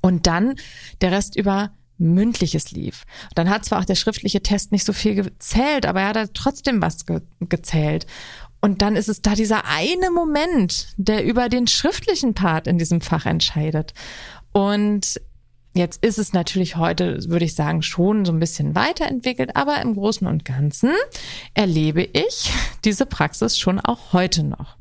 und 0.00 0.26
dann 0.26 0.54
der 1.02 1.12
Rest 1.12 1.36
über 1.36 1.72
mündliches 1.98 2.70
lief. 2.70 3.04
Dann 3.34 3.50
hat 3.50 3.64
zwar 3.64 3.80
auch 3.80 3.84
der 3.84 3.94
schriftliche 3.94 4.42
Test 4.42 4.72
nicht 4.72 4.84
so 4.84 4.92
viel 4.92 5.14
gezählt, 5.14 5.86
aber 5.86 6.00
er 6.00 6.08
hat 6.14 6.34
trotzdem 6.34 6.80
was 6.80 7.06
ge 7.06 7.20
gezählt. 7.40 8.06
Und 8.60 8.82
dann 8.82 8.96
ist 8.96 9.08
es 9.08 9.22
da 9.22 9.34
dieser 9.34 9.66
eine 9.66 10.10
Moment, 10.10 10.88
der 10.96 11.24
über 11.24 11.48
den 11.48 11.66
schriftlichen 11.66 12.34
Part 12.34 12.66
in 12.66 12.78
diesem 12.78 13.00
Fach 13.00 13.26
entscheidet. 13.26 13.94
Und 14.52 15.20
jetzt 15.74 16.04
ist 16.04 16.18
es 16.18 16.32
natürlich 16.32 16.76
heute, 16.76 17.18
würde 17.28 17.44
ich 17.44 17.54
sagen, 17.54 17.82
schon 17.82 18.24
so 18.24 18.32
ein 18.32 18.40
bisschen 18.40 18.74
weiterentwickelt, 18.74 19.54
aber 19.54 19.80
im 19.80 19.94
Großen 19.94 20.26
und 20.26 20.44
Ganzen 20.44 20.90
erlebe 21.54 22.02
ich 22.02 22.50
diese 22.84 23.06
Praxis 23.06 23.58
schon 23.58 23.78
auch 23.78 24.12
heute 24.12 24.42
noch. 24.42 24.77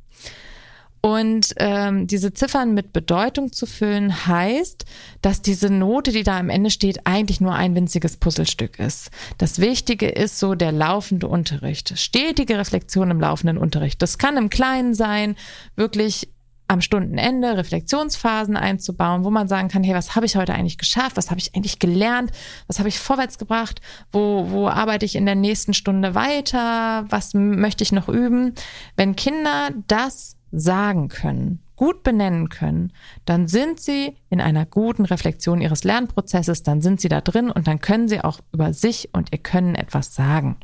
Und 1.02 1.54
ähm, 1.58 2.08
diese 2.08 2.34
Ziffern 2.34 2.74
mit 2.74 2.92
Bedeutung 2.92 3.52
zu 3.52 3.66
füllen, 3.66 4.28
heißt, 4.28 4.86
dass 5.22 5.42
diese 5.42 5.70
Note, 5.70 6.12
die 6.12 6.24
da 6.24 6.38
am 6.38 6.50
Ende 6.50 6.70
steht, 6.70 7.06
eigentlich 7.06 7.40
nur 7.40 7.54
ein 7.54 7.76
winziges 7.76 8.18
Puzzlestück 8.18 8.80
ist. 8.80 9.12
Das 9.38 9.60
Wichtige 9.60 10.10
ist 10.10 10.40
so 10.40 10.56
der 10.56 10.72
laufende 10.72 11.28
Unterricht, 11.28 11.98
stetige 11.98 12.58
Reflexion 12.58 13.12
im 13.12 13.20
laufenden 13.20 13.58
Unterricht. 13.58 14.02
Das 14.02 14.18
kann 14.18 14.38
im 14.38 14.50
Kleinen 14.50 14.94
sein, 14.94 15.36
wirklich 15.76 16.30
am 16.68 16.82
Stundenende 16.82 17.56
Reflexionsphasen 17.56 18.58
einzubauen, 18.58 19.24
wo 19.24 19.30
man 19.30 19.48
sagen 19.48 19.70
kann, 19.70 19.84
hey, 19.84 19.96
was 19.96 20.16
habe 20.16 20.26
ich 20.26 20.36
heute 20.36 20.54
eigentlich 20.54 20.78
geschafft? 20.78 21.16
Was 21.16 21.30
habe 21.30 21.40
ich 21.40 21.56
eigentlich 21.56 21.80
gelernt? 21.80 22.32
Was 22.68 22.80
habe 22.80 22.90
ich 22.90 23.00
vorwärts 23.00 23.38
gebracht? 23.38 23.80
Wo, 24.12 24.48
wo 24.50 24.68
arbeite 24.68 25.06
ich 25.06 25.16
in 25.16 25.26
der 25.26 25.36
nächsten 25.36 25.74
Stunde 25.74 26.14
weiter? 26.14 27.06
Was 27.10 27.34
möchte 27.34 27.84
ich 27.84 27.94
noch 27.94 28.10
üben? 28.10 28.54
Wenn 28.98 29.16
Kinder 29.16 29.70
das 29.88 30.37
sagen 30.52 31.10
können, 31.10 31.60
gut 31.76 32.04
benennen 32.04 32.50
können, 32.50 32.92
dann 33.26 33.48
sind 33.48 33.80
sie 33.80 34.16
in 34.30 34.42
einer 34.42 34.66
guten 34.66 35.06
Reflexion 35.06 35.62
ihres 35.62 35.84
Lernprozesses, 35.84 36.64
dann 36.64 36.82
sind 36.82 37.00
sie 37.00 37.10
da 37.10 37.22
drin 37.22 37.52
und 37.52 37.68
dann 37.68 37.80
können 37.80 38.08
sie 38.08 38.22
auch 38.22 38.40
über 38.52 38.74
sich 38.74 39.10
und 39.14 39.32
ihr 39.32 39.38
Können 39.38 39.76
etwas 39.76 40.16
sagen. 40.16 40.58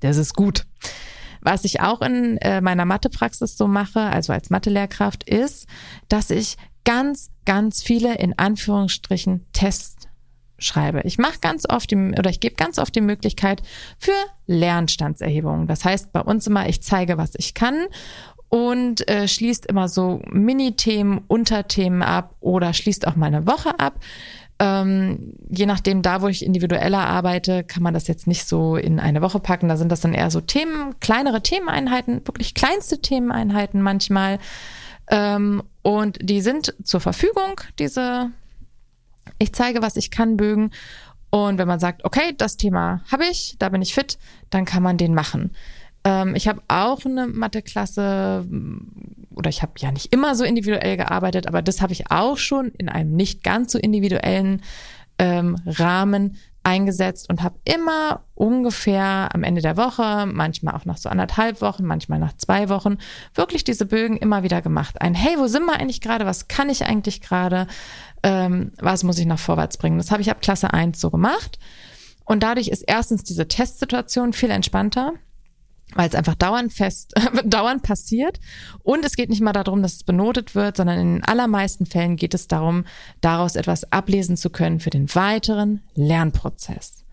Das 0.00 0.16
ist 0.16 0.34
gut. 0.34 0.66
Was 1.40 1.64
ich 1.64 1.80
auch 1.80 2.00
in 2.00 2.38
äh, 2.38 2.60
meiner 2.60 2.84
Mathepraxis 2.86 3.58
so 3.58 3.66
mache, 3.66 4.00
also 4.00 4.32
als 4.32 4.50
Mathelehrkraft, 4.50 5.28
ist, 5.28 5.66
dass 6.08 6.30
ich 6.30 6.56
ganz, 6.84 7.30
ganz 7.44 7.82
viele 7.82 8.14
in 8.16 8.38
Anführungsstrichen 8.38 9.44
Tests 9.52 10.08
schreibe. 10.58 11.02
Ich 11.04 11.18
mache 11.18 11.40
ganz 11.40 11.68
oft 11.68 11.90
die, 11.90 11.96
oder 11.96 12.30
ich 12.30 12.40
gebe 12.40 12.54
ganz 12.54 12.78
oft 12.78 12.94
die 12.94 13.00
Möglichkeit 13.00 13.62
für 13.98 14.12
Lernstandserhebungen. 14.46 15.66
Das 15.66 15.84
heißt 15.84 16.12
bei 16.12 16.20
uns 16.20 16.46
immer, 16.46 16.68
ich 16.68 16.82
zeige, 16.82 17.18
was 17.18 17.34
ich 17.36 17.54
kann 17.54 17.86
und 18.54 19.08
äh, 19.08 19.26
schließt 19.26 19.66
immer 19.66 19.88
so 19.88 20.22
Mini-Themen, 20.30 21.22
Unterthemen 21.26 22.02
ab 22.02 22.36
oder 22.38 22.72
schließt 22.72 23.04
auch 23.08 23.16
mal 23.16 23.26
eine 23.26 23.48
Woche 23.48 23.80
ab. 23.80 23.98
Ähm, 24.60 25.34
je 25.50 25.66
nachdem, 25.66 26.02
da 26.02 26.22
wo 26.22 26.28
ich 26.28 26.44
individueller 26.44 27.04
arbeite, 27.04 27.64
kann 27.64 27.82
man 27.82 27.94
das 27.94 28.06
jetzt 28.06 28.28
nicht 28.28 28.46
so 28.46 28.76
in 28.76 29.00
eine 29.00 29.22
Woche 29.22 29.40
packen. 29.40 29.68
Da 29.68 29.76
sind 29.76 29.90
das 29.90 30.02
dann 30.02 30.14
eher 30.14 30.30
so 30.30 30.40
Themen, 30.40 30.94
kleinere 31.00 31.42
Themeneinheiten, 31.42 32.24
wirklich 32.24 32.54
kleinste 32.54 33.00
Themeneinheiten 33.00 33.82
manchmal. 33.82 34.38
Ähm, 35.10 35.64
und 35.82 36.18
die 36.22 36.40
sind 36.40 36.76
zur 36.84 37.00
Verfügung, 37.00 37.60
diese 37.80 38.30
Ich 39.40 39.52
zeige, 39.52 39.82
was 39.82 39.96
ich 39.96 40.12
kann, 40.12 40.36
Bögen. 40.36 40.70
Und 41.30 41.58
wenn 41.58 41.66
man 41.66 41.80
sagt, 41.80 42.04
okay, 42.04 42.34
das 42.38 42.56
Thema 42.56 43.02
habe 43.10 43.24
ich, 43.24 43.56
da 43.58 43.68
bin 43.68 43.82
ich 43.82 43.94
fit, 43.94 44.16
dann 44.50 44.64
kann 44.64 44.84
man 44.84 44.96
den 44.96 45.12
machen. 45.12 45.50
Ähm, 46.04 46.34
ich 46.34 46.48
habe 46.48 46.62
auch 46.68 47.04
eine 47.04 47.26
Matheklasse, 47.26 48.46
oder 49.34 49.50
ich 49.50 49.62
habe 49.62 49.72
ja 49.78 49.90
nicht 49.90 50.12
immer 50.12 50.34
so 50.34 50.44
individuell 50.44 50.96
gearbeitet, 50.96 51.46
aber 51.46 51.62
das 51.62 51.80
habe 51.80 51.92
ich 51.92 52.10
auch 52.10 52.36
schon 52.36 52.68
in 52.78 52.88
einem 52.88 53.16
nicht 53.16 53.42
ganz 53.42 53.72
so 53.72 53.78
individuellen 53.78 54.62
ähm, 55.18 55.56
Rahmen 55.66 56.36
eingesetzt 56.64 57.28
und 57.28 57.42
habe 57.42 57.58
immer 57.64 58.24
ungefähr 58.34 59.28
am 59.32 59.42
Ende 59.42 59.60
der 59.60 59.76
Woche, 59.76 60.26
manchmal 60.26 60.74
auch 60.74 60.86
nach 60.86 60.96
so 60.96 61.10
anderthalb 61.10 61.60
Wochen, 61.60 61.84
manchmal 61.84 62.18
nach 62.18 62.34
zwei 62.36 62.68
Wochen, 62.70 62.96
wirklich 63.34 63.64
diese 63.64 63.84
Bögen 63.84 64.16
immer 64.16 64.42
wieder 64.42 64.62
gemacht. 64.62 65.00
Ein, 65.00 65.14
hey, 65.14 65.36
wo 65.38 65.46
sind 65.46 65.66
wir 65.66 65.74
eigentlich 65.74 66.00
gerade? 66.00 66.24
Was 66.24 66.48
kann 66.48 66.70
ich 66.70 66.86
eigentlich 66.86 67.20
gerade? 67.20 67.66
Ähm, 68.22 68.72
was 68.78 69.04
muss 69.04 69.18
ich 69.18 69.26
nach 69.26 69.38
vorwärts 69.38 69.76
bringen? 69.76 69.98
Das 69.98 70.10
habe 70.10 70.22
ich 70.22 70.30
ab 70.30 70.40
Klasse 70.40 70.72
1 70.72 70.98
so 70.98 71.10
gemacht. 71.10 71.58
Und 72.24 72.42
dadurch 72.42 72.68
ist 72.68 72.82
erstens 72.82 73.22
diese 73.24 73.46
Testsituation 73.46 74.32
viel 74.32 74.50
entspannter 74.50 75.12
weil 75.94 76.08
es 76.08 76.14
einfach 76.14 76.34
dauernd 76.34 76.72
fest, 76.72 77.14
dauernd 77.44 77.82
passiert. 77.82 78.40
Und 78.82 79.04
es 79.04 79.16
geht 79.16 79.30
nicht 79.30 79.42
mal 79.42 79.52
darum, 79.52 79.82
dass 79.82 79.94
es 79.94 80.04
benotet 80.04 80.54
wird, 80.54 80.76
sondern 80.76 80.98
in 80.98 81.14
den 81.14 81.24
allermeisten 81.24 81.86
Fällen 81.86 82.16
geht 82.16 82.34
es 82.34 82.48
darum, 82.48 82.84
daraus 83.20 83.56
etwas 83.56 83.92
ablesen 83.92 84.36
zu 84.36 84.50
können 84.50 84.80
für 84.80 84.90
den 84.90 85.14
weiteren 85.14 85.82
Lernprozess. 85.94 87.04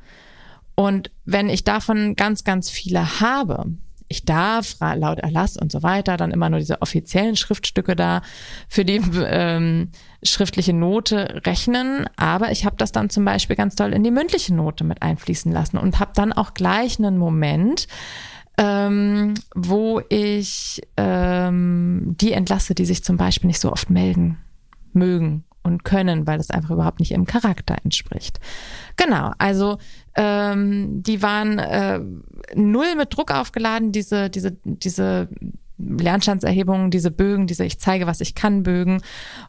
Und 0.75 1.11
wenn 1.25 1.49
ich 1.49 1.63
davon 1.63 2.15
ganz, 2.15 2.43
ganz 2.43 2.69
viele 2.69 3.19
habe, 3.19 3.65
ich 4.11 4.25
darf 4.25 4.75
laut 4.79 5.19
Erlass 5.19 5.55
und 5.55 5.71
so 5.71 5.83
weiter 5.83 6.17
dann 6.17 6.31
immer 6.31 6.49
nur 6.49 6.59
diese 6.59 6.81
offiziellen 6.81 7.37
Schriftstücke 7.37 7.95
da 7.95 8.21
für 8.67 8.83
die 8.83 9.01
ähm, 9.25 9.91
schriftliche 10.21 10.73
Note 10.73 11.41
rechnen, 11.45 12.07
aber 12.17 12.51
ich 12.51 12.65
habe 12.65 12.75
das 12.75 12.91
dann 12.91 13.09
zum 13.09 13.23
Beispiel 13.23 13.55
ganz 13.55 13.75
toll 13.75 13.93
in 13.93 14.03
die 14.03 14.11
mündliche 14.11 14.53
Note 14.53 14.83
mit 14.83 15.01
einfließen 15.01 15.51
lassen 15.51 15.77
und 15.77 15.99
habe 15.99 16.11
dann 16.13 16.33
auch 16.33 16.53
gleich 16.53 16.99
einen 16.99 17.17
Moment, 17.17 17.87
ähm, 18.57 19.33
wo 19.55 20.01
ich 20.09 20.81
ähm, 20.97 22.15
die 22.19 22.33
entlasse, 22.33 22.75
die 22.75 22.85
sich 22.85 23.03
zum 23.03 23.17
Beispiel 23.17 23.47
nicht 23.47 23.59
so 23.59 23.71
oft 23.71 23.89
melden 23.89 24.37
mögen 24.93 25.43
und 25.63 25.83
können, 25.83 26.27
weil 26.27 26.37
das 26.37 26.49
einfach 26.49 26.71
überhaupt 26.71 26.99
nicht 26.99 27.11
ihrem 27.11 27.25
Charakter 27.25 27.75
entspricht. 27.83 28.39
Genau, 28.97 29.31
also 29.37 29.77
ähm, 30.15 31.03
die 31.03 31.21
waren 31.21 31.59
äh, 31.59 31.99
null 32.55 32.95
mit 32.97 33.15
Druck 33.15 33.31
aufgeladen, 33.31 33.91
diese, 33.91 34.29
diese, 34.29 34.57
diese 34.63 35.29
Lernstandserhebungen, 35.77 36.91
diese 36.91 37.11
Bögen, 37.11 37.47
diese 37.47 37.65
Ich 37.65 37.79
zeige, 37.79 38.07
was 38.07 38.21
ich 38.21 38.35
kann 38.35 38.63
Bögen. 38.63 39.01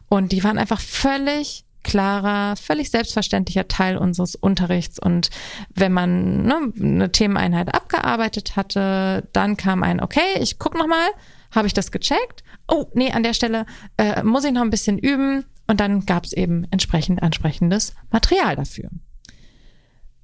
Und 0.09 0.31
die 0.31 0.43
waren 0.43 0.57
einfach 0.57 0.79
völlig 0.79 1.65
klarer, 1.83 2.55
völlig 2.55 2.89
selbstverständlicher 2.89 3.67
Teil 3.67 3.97
unseres 3.97 4.35
Unterrichts. 4.35 4.99
Und 4.99 5.29
wenn 5.73 5.93
man 5.93 6.43
ne, 6.43 6.73
eine 6.79 7.11
Themeneinheit 7.11 7.73
abgearbeitet 7.73 8.55
hatte, 8.55 9.27
dann 9.33 9.57
kam 9.57 9.83
ein, 9.83 10.01
okay, 10.01 10.39
ich 10.39 10.59
guck 10.59 10.77
noch 10.77 10.87
mal, 10.87 11.07
habe 11.51 11.67
ich 11.67 11.73
das 11.73 11.91
gecheckt? 11.91 12.43
Oh, 12.67 12.85
nee, 12.93 13.11
an 13.11 13.23
der 13.23 13.33
Stelle 13.33 13.65
äh, 13.97 14.23
muss 14.23 14.43
ich 14.43 14.51
noch 14.51 14.61
ein 14.61 14.69
bisschen 14.69 14.97
üben. 14.97 15.45
Und 15.67 15.79
dann 15.79 16.05
gab 16.05 16.25
es 16.25 16.33
eben 16.33 16.65
entsprechend 16.71 17.23
ansprechendes 17.23 17.95
Material 18.11 18.55
dafür. 18.55 18.89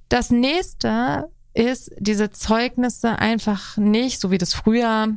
Das 0.08 0.30
nächste 0.30 1.30
ist 1.54 1.92
diese 1.98 2.30
Zeugnisse 2.30 3.18
einfach 3.18 3.76
nicht, 3.76 4.20
so 4.20 4.30
wie 4.30 4.38
das 4.38 4.54
früher 4.54 5.08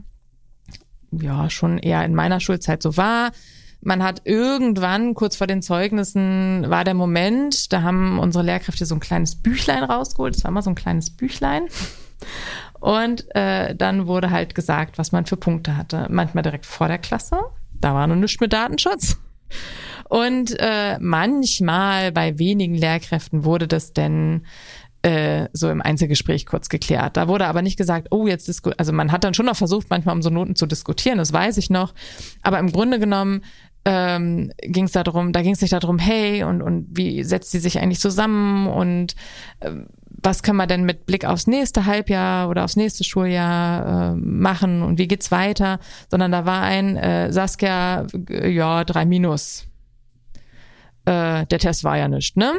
ja 1.12 1.49
schon 1.49 1.77
eher 1.77 2.03
in 2.06 2.15
meiner 2.15 2.39
Schulzeit 2.39 2.82
so 2.82 2.97
war, 2.97 3.32
man 3.84 4.04
hat 4.04 4.22
irgendwann, 4.26 5.13
kurz 5.13 5.36
vor 5.36 5.48
den 5.48 5.62
Zeugnissen, 5.62 6.65
war 6.69 6.84
der 6.84 6.93
Moment, 6.93 7.74
da 7.74 7.82
haben 7.82 8.19
unsere 8.19 8.43
Lehrkräfte 8.43 8.86
so 8.86 8.96
ein 8.96 9.02
kleines 9.02 9.36
Büchlein 9.36 9.84
rausgeholt. 9.84 10.36
Das 10.36 10.43
war 10.43 10.52
immer 10.52 10.62
so 10.62 10.69
ein 10.69 10.76
kleines 10.76 11.10
Büchlein. 11.10 11.67
Und 12.80 13.26
äh, 13.36 13.76
dann 13.76 14.08
wurde 14.08 14.30
halt 14.30 14.56
gesagt, 14.56 14.98
was 14.98 15.12
man 15.12 15.26
für 15.26 15.38
Punkte 15.38 15.78
hatte. 15.78 16.08
Manchmal 16.10 16.43
direkt 16.43 16.65
vor 16.65 16.88
der 16.88 16.98
Klasse. 16.98 17.38
Da 17.74 17.93
war 17.93 18.08
nur 18.08 18.17
nichts 18.17 18.39
mit 18.39 18.54
Datenschutz. 18.54 19.17
Und 20.10 20.56
äh, 20.60 20.98
manchmal 21.00 22.12
bei 22.12 22.38
wenigen 22.39 22.76
Lehrkräften 22.76 23.46
wurde 23.46 23.67
das 23.67 23.93
denn 23.93 24.46
äh, 25.02 25.50
so 25.52 25.69
im 25.69 25.82
Einzelgespräch 25.82 26.46
kurz 26.46 26.69
geklärt. 26.69 27.17
Da 27.17 27.28
wurde 27.28 27.48
aber 27.48 27.62
nicht 27.62 27.78
gesagt, 27.78 28.08
oh, 28.12 28.28
jetzt 28.28 28.48
disku 28.48 28.72
also 28.78 28.93
man 28.93 29.12
hat 29.12 29.24
dann 29.24 29.34
schon 29.34 29.46
noch 29.46 29.58
versucht, 29.58 29.89
manchmal 29.89 30.15
um 30.15 30.22
so 30.22 30.30
Noten 30.30 30.56
zu 30.56 30.65
diskutieren, 30.65 31.17
das 31.17 31.34
weiß 31.34 31.58
ich 31.58 31.69
noch. 31.69 31.93
Aber 32.41 32.60
im 32.60 32.72
Grunde 32.72 33.00
genommen 33.00 33.43
ähm, 33.86 34.52
ging 34.62 34.86
es 34.86 34.93
darum, 34.93 35.34
da 35.34 35.41
ging 35.41 35.54
es 35.54 35.62
nicht 35.62 35.74
darum, 35.74 36.00
hey, 36.00 36.43
und, 36.43 36.62
und 36.62 36.88
wie 36.91 37.24
setzt 37.24 37.52
sie 37.52 37.60
sich 37.60 37.80
eigentlich 37.80 38.00
zusammen 38.00 38.67
und 38.67 39.15
äh, 39.60 39.72
was 40.24 40.41
kann 40.41 40.56
man 40.56 40.69
denn 40.69 40.86
mit 40.86 41.06
Blick 41.06 41.26
aufs 41.26 41.48
nächste 41.48 41.86
Halbjahr 41.86 42.50
oder 42.50 42.63
aufs 42.63 42.78
nächste 42.78 43.04
Schuljahr 43.04 44.13
äh, 44.13 44.15
machen 44.15 44.82
und 44.82 44.98
wie 44.98 45.08
geht's 45.08 45.32
weiter, 45.32 45.80
sondern 46.10 46.32
da 46.32 46.46
war 46.46 46.62
ein 46.62 46.96
äh, 46.96 47.32
Saskia, 47.34 48.08
äh, 48.30 48.50
ja, 48.50 48.86
drei 48.86 49.06
Minus. 49.06 49.67
Äh, 51.06 51.46
der 51.48 51.60
Test 51.60 51.84
war 51.84 51.98
ja 51.98 52.08
nicht, 52.08 52.38
ne? 52.38 52.54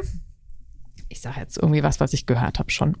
Ich 1.09 1.21
sage 1.21 1.39
jetzt 1.39 1.57
irgendwie 1.57 1.81
was, 1.81 1.99
was 1.99 2.13
ich 2.13 2.25
gehört 2.25 2.59
habe 2.59 2.69
schon. 2.69 2.97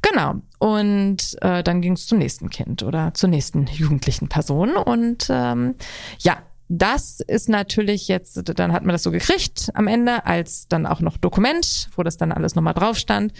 Genau. 0.00 0.36
Und 0.58 1.36
äh, 1.42 1.62
dann 1.62 1.80
ging 1.80 1.92
es 1.92 2.06
zum 2.06 2.18
nächsten 2.18 2.50
Kind 2.50 2.82
oder 2.82 3.14
zur 3.14 3.28
nächsten 3.28 3.66
jugendlichen 3.66 4.28
Person. 4.28 4.76
Und 4.76 5.26
ähm, 5.28 5.74
ja, 6.20 6.38
das 6.74 7.20
ist 7.20 7.50
natürlich 7.50 8.08
jetzt, 8.08 8.40
dann 8.58 8.72
hat 8.72 8.82
man 8.82 8.94
das 8.94 9.02
so 9.02 9.10
gekriegt 9.10 9.70
am 9.74 9.88
Ende 9.88 10.24
als 10.24 10.68
dann 10.68 10.86
auch 10.86 11.00
noch 11.00 11.18
Dokument, 11.18 11.90
wo 11.96 12.02
das 12.02 12.16
dann 12.16 12.32
alles 12.32 12.54
nochmal 12.54 12.72
drauf 12.72 12.96
stand. 12.96 13.34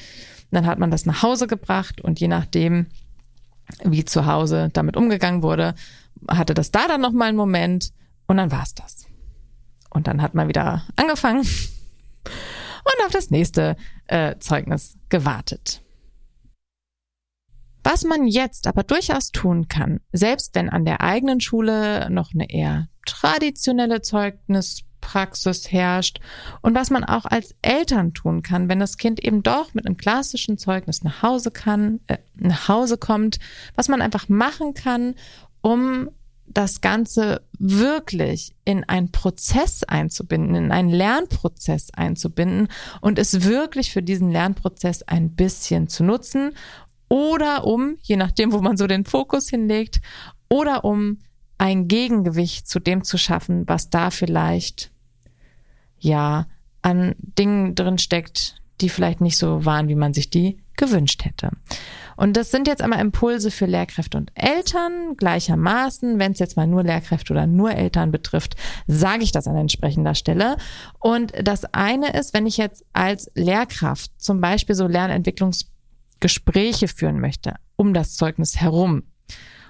Dann 0.50 0.66
hat 0.66 0.78
man 0.78 0.90
das 0.90 1.06
nach 1.06 1.22
Hause 1.22 1.46
gebracht 1.46 2.02
und 2.02 2.20
je 2.20 2.28
nachdem, 2.28 2.88
wie 3.84 4.04
zu 4.04 4.26
Hause 4.26 4.68
damit 4.74 4.98
umgegangen 4.98 5.42
wurde, 5.42 5.74
hatte 6.28 6.52
das 6.52 6.72
da 6.72 6.86
dann 6.88 7.00
nochmal 7.00 7.28
einen 7.28 7.38
Moment 7.38 7.94
und 8.26 8.36
dann 8.36 8.52
war's 8.52 8.74
das. 8.74 9.06
Und 9.88 10.08
dann 10.08 10.20
hat 10.20 10.34
man 10.34 10.48
wieder 10.48 10.82
angefangen 10.96 11.40
und 12.24 13.06
auf 13.06 13.12
das 13.12 13.30
nächste 13.30 13.76
äh, 14.08 14.36
Zeugnis 14.40 14.98
gewartet. 15.08 15.81
Was 17.82 18.04
man 18.04 18.26
jetzt 18.26 18.66
aber 18.66 18.82
durchaus 18.84 19.32
tun 19.32 19.68
kann, 19.68 20.00
selbst 20.12 20.54
wenn 20.54 20.70
an 20.70 20.84
der 20.84 21.00
eigenen 21.00 21.40
Schule 21.40 22.08
noch 22.10 22.32
eine 22.32 22.48
eher 22.50 22.88
traditionelle 23.06 24.02
Zeugnispraxis 24.02 25.72
herrscht 25.72 26.20
und 26.60 26.74
was 26.74 26.90
man 26.90 27.02
auch 27.04 27.24
als 27.24 27.56
Eltern 27.60 28.14
tun 28.14 28.42
kann, 28.42 28.68
wenn 28.68 28.78
das 28.78 28.98
Kind 28.98 29.22
eben 29.24 29.42
doch 29.42 29.74
mit 29.74 29.86
einem 29.86 29.96
klassischen 29.96 30.58
Zeugnis 30.58 31.02
nach 31.02 31.22
Hause 31.22 31.50
kann, 31.50 32.00
äh, 32.06 32.18
nach 32.34 32.68
Hause 32.68 32.98
kommt, 32.98 33.38
was 33.74 33.88
man 33.88 34.00
einfach 34.00 34.28
machen 34.28 34.74
kann, 34.74 35.14
um 35.60 36.08
das 36.46 36.80
Ganze 36.80 37.42
wirklich 37.58 38.54
in 38.64 38.84
einen 38.84 39.10
Prozess 39.10 39.84
einzubinden, 39.84 40.54
in 40.54 40.72
einen 40.72 40.90
Lernprozess 40.90 41.90
einzubinden 41.94 42.68
und 43.00 43.18
es 43.18 43.44
wirklich 43.44 43.92
für 43.92 44.02
diesen 44.02 44.30
Lernprozess 44.30 45.02
ein 45.04 45.34
bisschen 45.34 45.88
zu 45.88 46.04
nutzen 46.04 46.52
oder 47.12 47.66
um, 47.66 47.98
je 48.00 48.16
nachdem, 48.16 48.52
wo 48.52 48.62
man 48.62 48.78
so 48.78 48.86
den 48.86 49.04
Fokus 49.04 49.50
hinlegt, 49.50 50.00
oder 50.48 50.82
um 50.82 51.18
ein 51.58 51.86
Gegengewicht 51.86 52.66
zu 52.66 52.80
dem 52.80 53.04
zu 53.04 53.18
schaffen, 53.18 53.68
was 53.68 53.90
da 53.90 54.10
vielleicht 54.10 54.90
ja 55.98 56.46
an 56.80 57.14
Dingen 57.18 57.74
drin 57.74 57.98
steckt, 57.98 58.62
die 58.80 58.88
vielleicht 58.88 59.20
nicht 59.20 59.36
so 59.36 59.66
waren, 59.66 59.88
wie 59.88 59.94
man 59.94 60.14
sich 60.14 60.30
die 60.30 60.62
gewünscht 60.78 61.26
hätte. 61.26 61.50
Und 62.16 62.34
das 62.34 62.50
sind 62.50 62.66
jetzt 62.66 62.80
einmal 62.80 63.00
Impulse 63.00 63.50
für 63.50 63.66
Lehrkräfte 63.66 64.16
und 64.16 64.32
Eltern 64.34 65.14
gleichermaßen. 65.18 66.18
Wenn 66.18 66.32
es 66.32 66.38
jetzt 66.38 66.56
mal 66.56 66.66
nur 66.66 66.82
Lehrkräfte 66.82 67.34
oder 67.34 67.46
nur 67.46 67.72
Eltern 67.72 68.10
betrifft, 68.10 68.56
sage 68.86 69.22
ich 69.22 69.32
das 69.32 69.46
an 69.46 69.56
entsprechender 69.56 70.14
Stelle. 70.14 70.56
Und 70.98 71.32
das 71.42 71.66
eine 71.74 72.18
ist, 72.18 72.32
wenn 72.32 72.46
ich 72.46 72.56
jetzt 72.56 72.86
als 72.94 73.30
Lehrkraft 73.34 74.10
zum 74.16 74.40
Beispiel 74.40 74.74
so 74.74 74.86
Lernentwicklungsgespräche 76.22 76.88
führen 76.88 77.20
möchte, 77.20 77.54
um 77.76 77.94
das 77.94 78.14
Zeugnis 78.14 78.60
herum, 78.60 79.04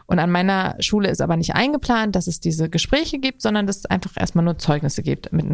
und 0.06 0.18
an 0.18 0.30
meiner 0.30 0.76
Schule 0.80 1.08
ist 1.08 1.22
aber 1.22 1.36
nicht 1.36 1.54
eingeplant, 1.54 2.16
dass 2.16 2.26
es 2.26 2.38
diese 2.38 2.68
Gespräche 2.68 3.18
gibt, 3.18 3.40
sondern 3.40 3.66
dass 3.66 3.78
es 3.78 3.86
einfach 3.86 4.10
erstmal 4.16 4.44
nur 4.44 4.58
Zeugnisse 4.58 5.02
gibt. 5.02 5.32
Mit, 5.32 5.46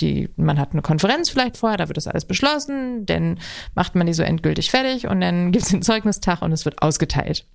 die, 0.00 0.28
man 0.36 0.58
hat 0.58 0.72
eine 0.72 0.82
Konferenz 0.82 1.30
vielleicht 1.30 1.56
vorher, 1.56 1.78
da 1.78 1.88
wird 1.88 1.96
das 1.96 2.08
alles 2.08 2.26
beschlossen, 2.26 3.06
dann 3.06 3.38
macht 3.74 3.94
man 3.94 4.06
die 4.06 4.12
so 4.12 4.22
endgültig 4.22 4.70
fertig 4.70 5.06
und 5.06 5.20
dann 5.22 5.50
gibt 5.52 5.64
es 5.64 5.70
den 5.70 5.82
Zeugnistag 5.82 6.42
und 6.42 6.52
es 6.52 6.64
wird 6.66 6.82
ausgeteilt. 6.82 7.46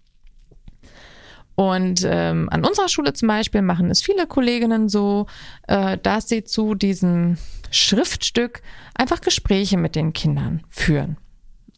Und 1.53 2.03
ähm, 2.05 2.47
an 2.49 2.65
unserer 2.65 2.89
Schule 2.89 3.13
zum 3.13 3.27
Beispiel 3.27 3.61
machen 3.61 3.91
es 3.91 4.01
viele 4.01 4.25
Kolleginnen 4.25 4.89
so, 4.89 5.27
äh, 5.67 5.97
dass 5.97 6.29
sie 6.29 6.43
zu 6.43 6.73
diesem 6.73 7.37
Schriftstück 7.69 8.63
einfach 8.95 9.21
Gespräche 9.21 9.77
mit 9.77 9.95
den 9.95 10.13
Kindern 10.13 10.63
führen. 10.69 11.17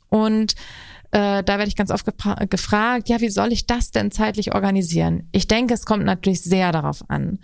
Und 0.09 0.55
äh, 1.11 1.43
da 1.43 1.57
werde 1.57 1.67
ich 1.67 1.75
ganz 1.75 1.91
oft 1.91 2.05
gefragt, 2.49 3.09
ja, 3.09 3.19
wie 3.19 3.29
soll 3.29 3.51
ich 3.51 3.65
das 3.65 3.91
denn 3.91 4.11
zeitlich 4.11 4.53
organisieren? 4.53 5.27
Ich 5.31 5.47
denke, 5.47 5.73
es 5.73 5.85
kommt 5.85 6.05
natürlich 6.05 6.41
sehr 6.41 6.71
darauf 6.71 7.09
an. 7.09 7.39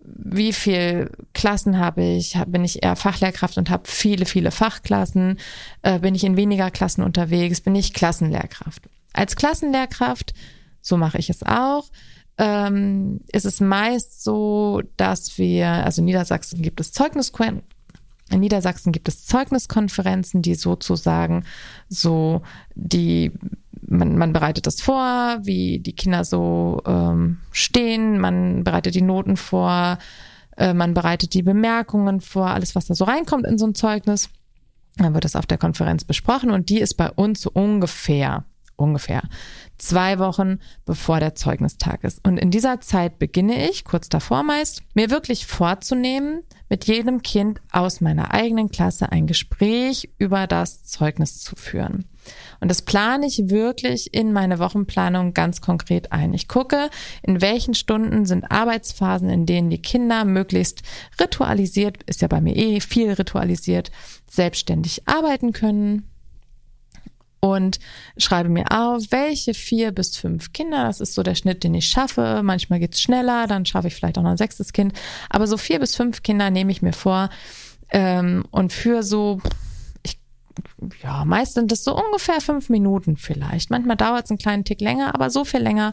Wie 0.00 0.52
viel 0.52 1.10
Klassen 1.32 1.78
habe 1.78 2.02
ich? 2.02 2.38
Bin 2.46 2.64
ich 2.64 2.82
eher 2.82 2.96
Fachlehrkraft 2.96 3.56
und 3.56 3.70
habe 3.70 3.84
viele, 3.86 4.26
viele 4.26 4.50
Fachklassen? 4.50 5.38
Äh, 5.82 5.98
bin 5.98 6.14
ich 6.14 6.24
in 6.24 6.36
weniger 6.36 6.70
Klassen 6.70 7.02
unterwegs? 7.02 7.60
Bin 7.60 7.74
ich 7.74 7.94
Klassenlehrkraft? 7.94 8.82
Als 9.12 9.36
Klassenlehrkraft, 9.36 10.34
so 10.80 10.96
mache 10.96 11.18
ich 11.18 11.30
es 11.30 11.42
auch, 11.42 11.90
ähm, 12.36 13.20
ist 13.32 13.46
es 13.46 13.60
meist 13.60 14.24
so, 14.24 14.82
dass 14.96 15.38
wir, 15.38 15.68
also 15.68 16.02
in 16.02 16.06
Niedersachsen 16.06 16.62
gibt 16.62 16.80
es 16.80 16.92
Zeugnisquellen. 16.92 17.62
In 18.30 18.40
Niedersachsen 18.40 18.92
gibt 18.92 19.08
es 19.08 19.26
Zeugniskonferenzen, 19.26 20.42
die 20.42 20.54
sozusagen 20.54 21.44
so 21.88 22.42
die 22.74 23.32
man, 23.86 24.16
man 24.16 24.32
bereitet 24.32 24.66
das 24.66 24.80
vor, 24.80 25.38
wie 25.42 25.78
die 25.78 25.94
Kinder 25.94 26.24
so 26.24 26.82
ähm, 26.86 27.38
stehen, 27.52 28.18
man 28.18 28.64
bereitet 28.64 28.94
die 28.94 29.02
Noten 29.02 29.36
vor, 29.36 29.98
äh, 30.56 30.74
man 30.74 30.94
bereitet 30.94 31.34
die 31.34 31.42
Bemerkungen 31.42 32.20
vor, 32.20 32.48
alles, 32.48 32.74
was 32.74 32.86
da 32.86 32.94
so 32.94 33.04
reinkommt 33.04 33.46
in 33.46 33.58
so 33.58 33.66
ein 33.66 33.74
Zeugnis. 33.74 34.30
Dann 34.96 35.14
wird 35.14 35.24
das 35.24 35.36
auf 35.36 35.46
der 35.46 35.58
Konferenz 35.58 36.04
besprochen 36.04 36.50
und 36.50 36.68
die 36.68 36.80
ist 36.80 36.94
bei 36.94 37.10
uns 37.10 37.46
ungefähr 37.46 38.44
ungefähr 38.76 39.22
zwei 39.78 40.18
Wochen 40.18 40.58
bevor 40.84 41.20
der 41.20 41.36
Zeugnistag 41.36 42.02
ist. 42.02 42.26
Und 42.26 42.38
in 42.38 42.50
dieser 42.50 42.80
Zeit 42.80 43.20
beginne 43.20 43.70
ich, 43.70 43.84
kurz 43.84 44.08
davor 44.08 44.42
meist, 44.42 44.82
mir 44.94 45.10
wirklich 45.10 45.46
vorzunehmen, 45.46 46.42
mit 46.68 46.86
jedem 46.86 47.22
Kind 47.22 47.60
aus 47.70 48.00
meiner 48.00 48.32
eigenen 48.32 48.70
Klasse 48.70 49.12
ein 49.12 49.26
Gespräch 49.26 50.10
über 50.18 50.46
das 50.46 50.84
Zeugnis 50.84 51.40
zu 51.40 51.56
führen. 51.56 52.06
Und 52.60 52.70
das 52.70 52.82
plane 52.82 53.26
ich 53.26 53.50
wirklich 53.50 54.14
in 54.14 54.32
meine 54.32 54.58
Wochenplanung 54.58 55.34
ganz 55.34 55.60
konkret 55.60 56.12
ein. 56.12 56.32
Ich 56.32 56.48
gucke, 56.48 56.88
in 57.22 57.42
welchen 57.42 57.74
Stunden 57.74 58.24
sind 58.24 58.50
Arbeitsphasen, 58.50 59.28
in 59.28 59.44
denen 59.44 59.68
die 59.68 59.82
Kinder 59.82 60.24
möglichst 60.24 60.82
ritualisiert, 61.20 62.02
ist 62.04 62.22
ja 62.22 62.28
bei 62.28 62.40
mir 62.40 62.56
eh 62.56 62.80
viel 62.80 63.12
ritualisiert, 63.12 63.90
selbstständig 64.30 65.06
arbeiten 65.06 65.52
können 65.52 66.08
und 67.44 67.78
schreibe 68.16 68.48
mir 68.48 68.64
auf, 68.70 69.02
welche 69.10 69.52
vier 69.52 69.92
bis 69.92 70.16
fünf 70.16 70.54
Kinder, 70.54 70.86
das 70.86 71.02
ist 71.02 71.12
so 71.12 71.22
der 71.22 71.34
Schnitt, 71.34 71.62
den 71.62 71.74
ich 71.74 71.90
schaffe. 71.90 72.40
Manchmal 72.42 72.78
geht's 72.78 73.02
schneller, 73.02 73.46
dann 73.46 73.66
schaffe 73.66 73.88
ich 73.88 73.94
vielleicht 73.94 74.16
auch 74.16 74.22
noch 74.22 74.30
ein 74.30 74.38
sechstes 74.38 74.72
Kind. 74.72 74.94
Aber 75.28 75.46
so 75.46 75.58
vier 75.58 75.78
bis 75.78 75.94
fünf 75.94 76.22
Kinder 76.22 76.48
nehme 76.48 76.72
ich 76.72 76.80
mir 76.80 76.94
vor. 76.94 77.28
Ähm, 77.90 78.46
und 78.50 78.72
für 78.72 79.02
so, 79.02 79.42
ich, 80.02 80.18
ja, 81.02 81.26
meist 81.26 81.52
sind 81.52 81.70
es 81.70 81.84
so 81.84 81.94
ungefähr 81.94 82.40
fünf 82.40 82.70
Minuten 82.70 83.18
vielleicht. 83.18 83.68
Manchmal 83.68 83.96
dauert 83.96 84.24
es 84.24 84.30
einen 84.30 84.38
kleinen 84.38 84.64
Tick 84.64 84.80
länger, 84.80 85.14
aber 85.14 85.28
so 85.28 85.44
viel 85.44 85.60
länger 85.60 85.92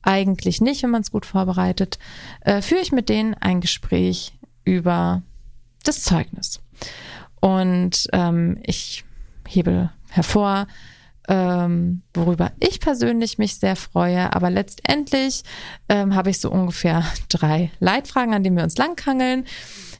eigentlich 0.00 0.62
nicht, 0.62 0.82
wenn 0.82 0.90
man 0.90 1.02
es 1.02 1.10
gut 1.10 1.26
vorbereitet. 1.26 1.98
Äh, 2.40 2.62
führe 2.62 2.80
ich 2.80 2.92
mit 2.92 3.10
denen 3.10 3.34
ein 3.34 3.60
Gespräch 3.60 4.32
über 4.64 5.20
das 5.84 6.04
Zeugnis. 6.04 6.62
Und 7.42 8.08
ähm, 8.14 8.56
ich 8.62 9.04
hebe 9.46 9.90
hervor, 10.16 10.66
ähm, 11.28 12.02
worüber 12.14 12.52
ich 12.60 12.80
persönlich 12.80 13.38
mich 13.38 13.56
sehr 13.56 13.76
freue. 13.76 14.32
Aber 14.32 14.50
letztendlich 14.50 15.42
ähm, 15.88 16.14
habe 16.14 16.30
ich 16.30 16.40
so 16.40 16.50
ungefähr 16.50 17.04
drei 17.28 17.70
Leitfragen, 17.80 18.34
an 18.34 18.42
denen 18.42 18.56
wir 18.56 18.64
uns 18.64 18.76
langhangeln. 18.76 19.44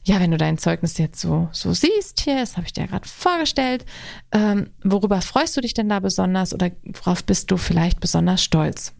Ja, 0.03 0.19
wenn 0.21 0.31
du 0.31 0.37
dein 0.37 0.57
Zeugnis 0.57 0.97
jetzt 0.97 1.19
so, 1.19 1.49
so 1.51 1.73
siehst 1.73 2.21
hier, 2.21 2.37
das 2.37 2.55
habe 2.55 2.65
ich 2.65 2.73
dir 2.73 2.87
gerade 2.87 3.07
vorgestellt, 3.07 3.85
ähm, 4.31 4.69
worüber 4.83 5.21
freust 5.21 5.57
du 5.57 5.61
dich 5.61 5.73
denn 5.73 5.89
da 5.89 5.99
besonders 5.99 6.53
oder 6.53 6.71
worauf 6.83 7.25
bist 7.25 7.51
du 7.51 7.57
vielleicht 7.57 7.99
besonders 7.99 8.41
stolz? 8.41 8.93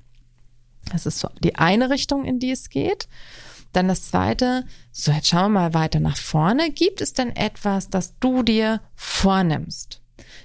Das 0.91 1.05
ist 1.05 1.19
so 1.19 1.29
die 1.43 1.55
eine 1.55 1.89
Richtung, 1.89 2.25
in 2.25 2.39
die 2.39 2.51
es 2.51 2.69
geht. 2.69 3.07
Dann 3.73 3.87
das 3.87 4.09
zweite, 4.09 4.65
so 4.91 5.11
jetzt 5.11 5.27
schauen 5.27 5.53
wir 5.53 5.59
mal 5.59 5.73
weiter 5.73 5.99
nach 5.99 6.17
vorne. 6.17 6.71
Gibt 6.71 7.01
es 7.01 7.13
denn 7.13 7.35
etwas, 7.35 7.89
das 7.89 8.17
du 8.19 8.43
dir 8.43 8.81
vornimmst? 8.95 10.01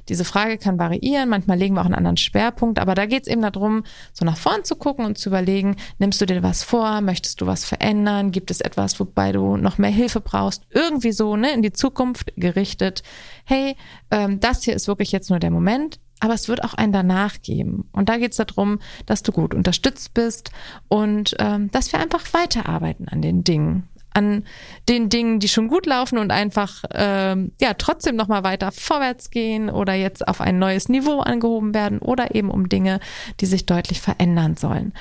Diese 0.09 0.24
Frage 0.24 0.59
kann 0.59 0.78
variieren, 0.78 1.28
manchmal 1.28 1.59
legen 1.59 1.74
wir 1.74 1.80
auch 1.80 1.86
einen 1.86 1.94
anderen 1.94 2.16
Schwerpunkt, 2.16 2.78
aber 2.78 2.94
da 2.94 3.07
geht 3.07 3.22
es 3.22 3.28
eben 3.28 3.42
darum, 3.42 3.84
so 4.12 4.24
nach 4.24 4.36
vorn 4.36 4.64
zu 4.64 4.76
gucken 4.76 5.05
und 5.05 5.18
zu 5.18 5.28
überlegen, 5.28 5.76
nimmst 5.98 6.20
du 6.20 6.26
dir 6.26 6.42
was 6.42 6.64
vor, 6.64 7.00
möchtest 7.00 7.40
du 7.40 7.46
was 7.46 7.64
verändern, 7.64 8.32
gibt 8.32 8.50
es 8.50 8.61
etwas, 8.61 8.98
wobei 8.98 9.32
du 9.32 9.57
noch 9.57 9.78
mehr 9.78 9.90
Hilfe 9.90 10.20
brauchst, 10.20 10.64
irgendwie 10.70 11.12
so 11.12 11.36
ne, 11.36 11.53
in 11.53 11.62
die 11.62 11.72
Zukunft 11.72 12.32
gerichtet, 12.36 13.03
hey, 13.44 13.76
ähm, 14.11 14.40
das 14.40 14.64
hier 14.64 14.74
ist 14.74 14.88
wirklich 14.88 15.12
jetzt 15.12 15.30
nur 15.30 15.38
der 15.38 15.50
Moment, 15.50 15.98
aber 16.22 16.34
es 16.34 16.48
wird 16.48 16.62
auch 16.62 16.74
einen 16.74 16.92
danach 16.92 17.42
geben. 17.42 17.88
Und 17.90 18.09
da 18.09 18.16
geht 18.16 18.30
es 18.30 18.36
darum, 18.36 18.78
dass 19.07 19.24
du 19.24 19.32
gut 19.32 19.55
unterstützt 19.55 20.14
bist 20.14 20.53
und 20.86 21.34
ähm, 21.40 21.68
dass 21.72 21.92
wir 21.92 21.98
einfach 21.98 22.32
weiterarbeiten 22.32 23.09
an 23.09 23.22
den 23.22 23.42
Dingen 23.42 23.88
an 24.15 24.45
den 24.89 25.09
Dingen, 25.09 25.41
die 25.41 25.49
schon 25.49 25.69
gut 25.69 25.87
laufen 25.87 26.19
und 26.19 26.31
einfach 26.31 26.85
ähm, 26.93 27.53
ja 27.61 27.75
trotzdem 27.75 28.17
noch 28.17 28.29
mal 28.29 28.45
weiter 28.45 28.73
vorwärts 28.73 29.31
gehen 29.31 29.71
oder 29.71 29.95
jetzt 29.95 30.27
auf 30.27 30.41
ein 30.41 30.59
neues 30.59 30.89
Niveau 30.89 31.21
angehoben 31.21 31.75
werden 31.75 31.99
oder 31.99 32.35
eben 32.35 32.51
um 32.51 32.69
Dinge, 32.69 33.01
die 33.41 33.47
sich 33.47 33.67
deutlich 33.67 34.01
verändern 34.01 34.57
sollen. 34.57 34.93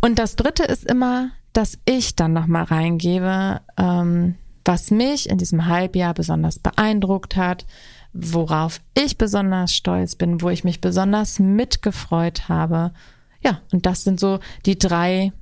Und 0.00 0.18
das 0.18 0.36
Dritte 0.36 0.64
ist 0.64 0.84
immer, 0.84 1.30
dass 1.52 1.78
ich 1.84 2.16
dann 2.16 2.32
noch 2.32 2.46
mal 2.46 2.64
reingebe, 2.64 3.60
ähm, 3.76 4.36
was 4.64 4.90
mich 4.90 5.28
in 5.28 5.38
diesem 5.38 5.66
Halbjahr 5.66 6.14
besonders 6.14 6.58
beeindruckt 6.58 7.36
hat, 7.36 7.66
worauf 8.12 8.80
ich 8.94 9.18
besonders 9.18 9.74
stolz 9.74 10.16
bin, 10.16 10.42
wo 10.42 10.50
ich 10.50 10.64
mich 10.64 10.80
besonders 10.80 11.38
mitgefreut 11.38 12.48
habe. 12.48 12.92
Ja, 13.42 13.60
und 13.72 13.86
das 13.86 14.04
sind 14.04 14.20
so 14.20 14.38
die 14.66 14.78
drei 14.78 15.32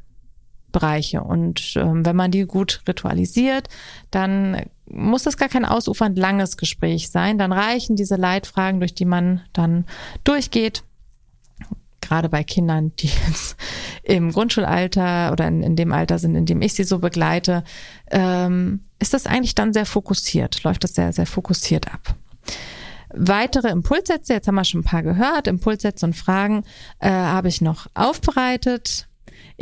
Bereiche. 0.72 1.22
Und 1.22 1.74
ähm, 1.76 2.04
wenn 2.04 2.16
man 2.16 2.30
die 2.30 2.44
gut 2.46 2.82
ritualisiert, 2.86 3.68
dann 4.10 4.62
muss 4.86 5.22
das 5.22 5.36
gar 5.36 5.48
kein 5.48 5.64
ausufernd 5.64 6.18
langes 6.18 6.56
Gespräch 6.56 7.10
sein. 7.10 7.38
Dann 7.38 7.52
reichen 7.52 7.96
diese 7.96 8.16
Leitfragen, 8.16 8.80
durch 8.80 8.94
die 8.94 9.04
man 9.04 9.42
dann 9.52 9.86
durchgeht. 10.24 10.82
Gerade 12.00 12.28
bei 12.28 12.42
Kindern, 12.42 12.92
die 12.98 13.10
jetzt 13.26 13.56
im 14.02 14.32
Grundschulalter 14.32 15.32
oder 15.32 15.46
in, 15.46 15.62
in 15.62 15.76
dem 15.76 15.92
Alter 15.92 16.18
sind, 16.18 16.34
in 16.34 16.46
dem 16.46 16.62
ich 16.62 16.74
sie 16.74 16.84
so 16.84 16.98
begleite, 16.98 17.62
ähm, 18.10 18.84
ist 18.98 19.14
das 19.14 19.26
eigentlich 19.26 19.54
dann 19.54 19.72
sehr 19.72 19.86
fokussiert, 19.86 20.62
läuft 20.64 20.84
das 20.84 20.94
sehr, 20.94 21.12
sehr 21.12 21.26
fokussiert 21.26 21.92
ab. 21.92 22.16
Weitere 23.12 23.68
Impulssätze, 23.68 24.34
jetzt 24.34 24.46
haben 24.46 24.54
wir 24.54 24.64
schon 24.64 24.80
ein 24.80 24.84
paar 24.84 25.02
gehört, 25.02 25.46
Impulssätze 25.46 26.06
und 26.06 26.14
Fragen 26.14 26.64
äh, 27.00 27.10
habe 27.10 27.48
ich 27.48 27.60
noch 27.60 27.88
aufbereitet. 27.94 29.08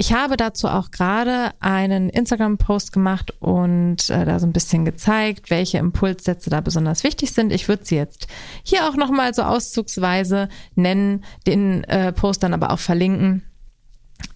Ich 0.00 0.12
habe 0.12 0.36
dazu 0.36 0.68
auch 0.68 0.92
gerade 0.92 1.50
einen 1.58 2.08
Instagram-Post 2.08 2.92
gemacht 2.92 3.32
und 3.40 4.08
äh, 4.10 4.24
da 4.24 4.38
so 4.38 4.46
ein 4.46 4.52
bisschen 4.52 4.84
gezeigt, 4.84 5.50
welche 5.50 5.78
Impulssätze 5.78 6.50
da 6.50 6.60
besonders 6.60 7.02
wichtig 7.02 7.32
sind. 7.32 7.52
Ich 7.52 7.66
würde 7.66 7.84
sie 7.84 7.96
jetzt 7.96 8.28
hier 8.62 8.88
auch 8.88 8.94
nochmal 8.94 9.34
so 9.34 9.42
auszugsweise 9.42 10.50
nennen, 10.76 11.24
den 11.48 11.82
äh, 11.82 12.12
Post 12.12 12.44
dann 12.44 12.54
aber 12.54 12.70
auch 12.70 12.78
verlinken. 12.78 13.42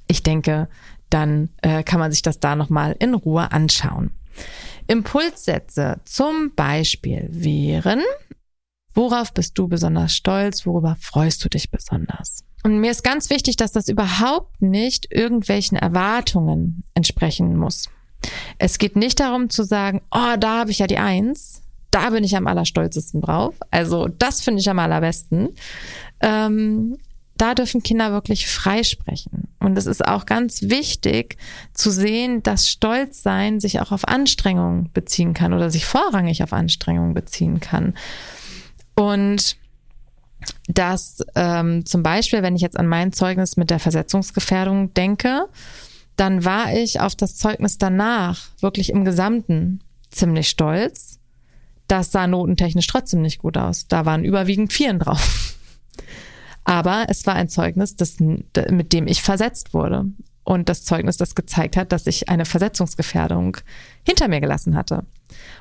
Ich 0.09 0.25
denke, 0.25 0.69
dann 1.11 1.51
äh, 1.59 1.85
kann 1.85 2.01
man 2.01 2.11
sich 2.11 2.23
das 2.23 2.41
da 2.41 2.57
nochmal 2.57 2.97
in 2.99 3.15
Ruhe 3.15 3.53
anschauen. 3.53 4.11
Impulssätze 4.89 6.01
zum 6.05 6.57
Beispiel 6.57 7.29
wären, 7.31 8.03
worauf 8.95 9.33
bist 9.33 9.57
du 9.57 9.69
besonders 9.69 10.13
stolz, 10.13 10.67
worüber 10.67 10.97
freust 10.99 11.45
du 11.45 11.49
dich 11.49 11.71
besonders? 11.71 12.43
Und 12.63 12.79
mir 12.79 12.91
ist 12.91 13.03
ganz 13.03 13.29
wichtig, 13.31 13.57
dass 13.57 13.73
das 13.73 13.89
überhaupt 13.89 14.63
nicht 14.63 15.13
irgendwelchen 15.13 15.77
Erwartungen 15.77 16.85
entsprechen 16.95 17.57
muss. 17.57 17.89
Es 18.59 18.79
geht 18.79 18.95
nicht 18.95 19.19
darum 19.19 19.51
zu 19.51 19.65
sagen, 19.65 20.01
oh, 20.13 20.37
da 20.39 20.61
habe 20.61 20.71
ich 20.71 20.79
ja 20.79 20.87
die 20.87 20.99
Eins, 20.99 21.63
da 21.91 22.11
bin 22.11 22.25
ich 22.25 22.37
am 22.37 22.47
allerstolzesten 22.47 23.21
drauf. 23.21 23.55
Also 23.71 24.09
das 24.09 24.41
finde 24.41 24.61
ich 24.61 24.71
am 24.71 24.79
allerbesten. 24.79 25.51
Ähm, 26.21 26.99
da 27.37 27.55
dürfen 27.55 27.83
Kinder 27.83 28.13
wirklich 28.13 28.47
freisprechen. 28.47 29.49
Und 29.59 29.77
es 29.77 29.87
ist 29.87 30.07
auch 30.07 30.27
ganz 30.27 30.63
wichtig 30.63 31.37
zu 31.75 31.91
sehen, 31.91 32.43
dass 32.43 32.69
Stolzsein 32.69 33.59
sich 33.59 33.81
auch 33.81 33.91
auf 33.91 34.07
Anstrengungen 34.07 34.91
beziehen 34.93 35.35
kann 35.35 35.53
oder 35.53 35.71
sich 35.71 35.85
vorrangig 35.85 36.43
auf 36.43 36.53
Anstrengungen 36.53 37.15
beziehen 37.15 37.61
kann. 37.61 37.95
Und 38.95 39.57
dass 40.69 41.23
ähm, 41.35 41.85
zum 41.85 42.03
Beispiel, 42.03 42.43
wenn 42.43 42.57
ich 42.57 42.63
jetzt 42.63 42.79
an 42.79 42.87
mein 42.87 43.13
Zeugnis 43.13 43.57
mit 43.57 43.71
der 43.71 43.79
Versetzungsgefährdung 43.79 44.95
denke, 44.95 45.49
dann 46.17 46.45
war 46.45 46.73
ich 46.75 47.01
auf 47.01 47.15
das 47.15 47.37
Zeugnis 47.37 47.79
danach 47.79 48.49
wirklich 48.61 48.91
im 48.91 49.05
Gesamten 49.05 49.81
ziemlich 50.11 50.49
stolz. 50.49 51.19
Das 51.89 52.13
sah 52.13 52.27
notentechnisch 52.27 52.87
trotzdem 52.87 53.23
nicht 53.23 53.39
gut 53.39 53.57
aus. 53.57 53.87
Da 53.89 54.07
waren 54.07 54.25
überwiegend 54.25 54.73
Vieren 54.73 54.99
drauf. 54.99 55.57
Aber 56.65 57.07
es 57.09 57.27
war 57.27 57.35
ein 57.35 57.49
Zeugnis, 57.49 57.97
das, 57.97 58.19
mit 58.19 58.93
dem 58.93 59.07
ich 59.07 59.23
versetzt 59.23 59.75
wurde. 59.75 60.07
Und 60.45 60.69
das 60.69 60.85
Zeugnis, 60.85 61.17
das 61.17 61.35
gezeigt 61.35 61.77
hat, 61.77 61.93
dass 61.93 62.07
ich 62.07 62.29
eine 62.29 62.45
Versetzungsgefährdung 62.45 63.57
hinter 64.05 64.29
mir 64.29 64.41
gelassen 64.41 64.77
hatte. 64.77 65.05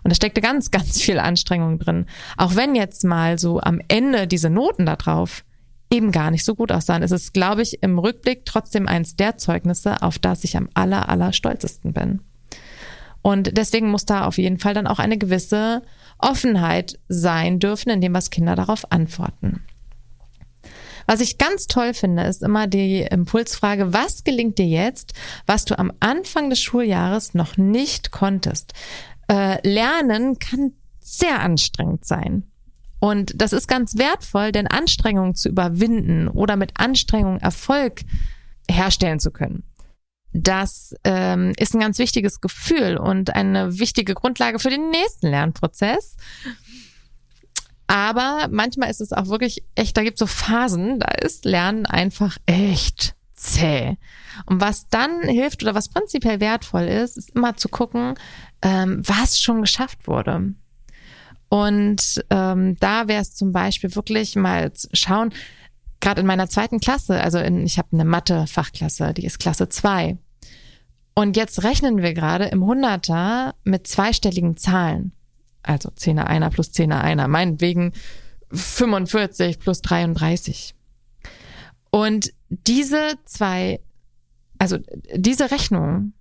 Und 0.03 0.11
da 0.11 0.15
steckte 0.15 0.41
ganz, 0.41 0.71
ganz 0.71 1.01
viel 1.01 1.19
Anstrengung 1.19 1.79
drin. 1.79 2.05
Auch 2.37 2.55
wenn 2.55 2.75
jetzt 2.75 3.03
mal 3.03 3.37
so 3.37 3.59
am 3.59 3.79
Ende 3.87 4.27
diese 4.27 4.49
Noten 4.49 4.85
da 4.85 4.95
drauf 4.95 5.43
eben 5.91 6.11
gar 6.11 6.31
nicht 6.31 6.45
so 6.45 6.55
gut 6.55 6.71
aussahen, 6.71 7.03
ist 7.03 7.11
es, 7.11 7.33
glaube 7.33 7.61
ich, 7.61 7.83
im 7.83 7.99
Rückblick 7.99 8.45
trotzdem 8.45 8.87
eins 8.87 9.15
der 9.15 9.37
Zeugnisse, 9.37 10.01
auf 10.01 10.19
das 10.19 10.43
ich 10.43 10.55
am 10.57 10.69
aller, 10.73 11.09
aller 11.09 11.33
stolzesten 11.33 11.93
bin. 11.93 12.21
Und 13.21 13.55
deswegen 13.57 13.91
muss 13.91 14.05
da 14.05 14.25
auf 14.25 14.37
jeden 14.37 14.57
Fall 14.57 14.73
dann 14.73 14.87
auch 14.87 14.99
eine 14.99 15.17
gewisse 15.17 15.83
Offenheit 16.17 16.97
sein 17.07 17.59
dürfen, 17.59 17.89
indem 17.89 18.13
was 18.13 18.29
Kinder 18.29 18.55
darauf 18.55 18.91
antworten. 18.91 19.61
Was 21.07 21.19
ich 21.19 21.37
ganz 21.37 21.67
toll 21.67 21.93
finde, 21.93 22.23
ist 22.23 22.43
immer 22.43 22.67
die 22.67 23.01
Impulsfrage, 23.01 23.91
was 23.91 24.23
gelingt 24.23 24.57
dir 24.57 24.67
jetzt, 24.67 25.13
was 25.45 25.65
du 25.65 25.77
am 25.77 25.91
Anfang 25.99 26.49
des 26.49 26.61
Schuljahres 26.61 27.33
noch 27.33 27.57
nicht 27.57 28.11
konntest? 28.11 28.73
Äh, 29.31 29.65
Lernen 29.65 30.39
kann 30.39 30.73
sehr 30.99 31.39
anstrengend 31.39 32.05
sein. 32.05 32.51
Und 32.99 33.41
das 33.41 33.53
ist 33.53 33.67
ganz 33.67 33.97
wertvoll, 33.97 34.51
denn 34.51 34.67
Anstrengungen 34.67 35.35
zu 35.35 35.47
überwinden 35.47 36.27
oder 36.27 36.57
mit 36.57 36.73
Anstrengung 36.75 37.37
Erfolg 37.37 38.01
herstellen 38.69 39.19
zu 39.19 39.31
können. 39.31 39.63
Das 40.33 40.93
ähm, 41.03 41.53
ist 41.57 41.73
ein 41.73 41.79
ganz 41.79 41.97
wichtiges 41.97 42.41
Gefühl 42.41 42.97
und 42.97 43.33
eine 43.33 43.79
wichtige 43.79 44.13
Grundlage 44.13 44.59
für 44.59 44.69
den 44.69 44.89
nächsten 44.89 45.27
Lernprozess. 45.27 46.17
Aber 47.87 48.47
manchmal 48.51 48.89
ist 48.89 49.01
es 49.01 49.13
auch 49.13 49.27
wirklich 49.27 49.63
echt, 49.75 49.95
da 49.95 50.03
gibt 50.03 50.15
es 50.15 50.19
so 50.19 50.27
Phasen, 50.27 50.99
da 50.99 51.07
ist 51.07 51.45
Lernen 51.45 51.85
einfach 51.85 52.37
echt 52.45 53.15
zäh. 53.41 53.97
Und 54.45 54.61
was 54.61 54.87
dann 54.89 55.21
hilft 55.23 55.63
oder 55.63 55.75
was 55.75 55.89
prinzipiell 55.89 56.39
wertvoll 56.39 56.83
ist, 56.83 57.17
ist 57.17 57.31
immer 57.31 57.57
zu 57.57 57.69
gucken, 57.69 58.15
ähm, 58.61 59.01
was 59.05 59.39
schon 59.39 59.61
geschafft 59.61 60.07
wurde. 60.07 60.53
Und 61.49 62.23
ähm, 62.29 62.77
da 62.79 63.07
wäre 63.07 63.21
es 63.21 63.35
zum 63.35 63.51
Beispiel 63.51 63.93
wirklich 63.95 64.35
mal 64.35 64.71
schauen, 64.93 65.33
gerade 65.99 66.21
in 66.21 66.27
meiner 66.27 66.47
zweiten 66.47 66.79
Klasse, 66.79 67.21
also 67.21 67.39
in, 67.39 67.65
ich 67.65 67.77
habe 67.77 67.89
eine 67.91 68.05
Mathe-Fachklasse, 68.05 69.13
die 69.13 69.25
ist 69.25 69.39
Klasse 69.39 69.67
2. 69.67 70.17
Und 71.13 71.35
jetzt 71.35 71.63
rechnen 71.63 72.01
wir 72.01 72.13
gerade 72.13 72.45
im 72.45 72.63
Hunderter 72.63 73.55
mit 73.63 73.85
zweistelligen 73.85 74.55
Zahlen. 74.55 75.11
Also 75.61 75.89
10er 75.89 76.23
einer 76.23 76.49
plus 76.49 76.69
10er 76.69 77.01
einer, 77.01 77.27
meinetwegen 77.27 77.91
45 78.51 79.59
plus 79.59 79.81
33. 79.81 80.73
Und 81.91 82.33
diese 82.51 83.15
zwei, 83.25 83.79
also 84.59 84.77
diese 85.15 85.51
Rechnungen 85.51 86.13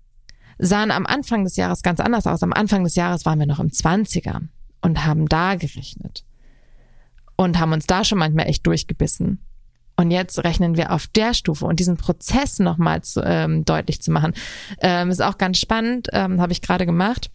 sahen 0.58 0.90
am 0.90 1.06
Anfang 1.06 1.44
des 1.44 1.56
Jahres 1.56 1.82
ganz 1.82 2.00
anders 2.00 2.26
aus. 2.26 2.42
Am 2.42 2.52
Anfang 2.52 2.84
des 2.84 2.94
Jahres 2.94 3.26
waren 3.26 3.38
wir 3.38 3.46
noch 3.46 3.60
im 3.60 3.68
20er 3.68 4.42
und 4.80 5.04
haben 5.04 5.26
da 5.26 5.56
gerechnet 5.56 6.24
und 7.36 7.58
haben 7.58 7.72
uns 7.72 7.86
da 7.86 8.04
schon 8.04 8.18
manchmal 8.18 8.46
echt 8.46 8.66
durchgebissen. 8.66 9.40
Und 9.96 10.10
jetzt 10.10 10.42
rechnen 10.44 10.76
wir 10.76 10.92
auf 10.92 11.08
der 11.08 11.34
Stufe 11.34 11.66
und 11.66 11.80
diesen 11.80 11.96
Prozess 11.96 12.58
nochmal 12.58 13.02
zu, 13.02 13.22
ähm, 13.22 13.64
deutlich 13.64 14.00
zu 14.00 14.10
machen, 14.10 14.32
ähm, 14.80 15.10
ist 15.10 15.22
auch 15.22 15.36
ganz 15.36 15.58
spannend, 15.58 16.08
ähm, 16.12 16.40
habe 16.40 16.52
ich 16.52 16.62
gerade 16.62 16.86
gemacht. 16.86 17.30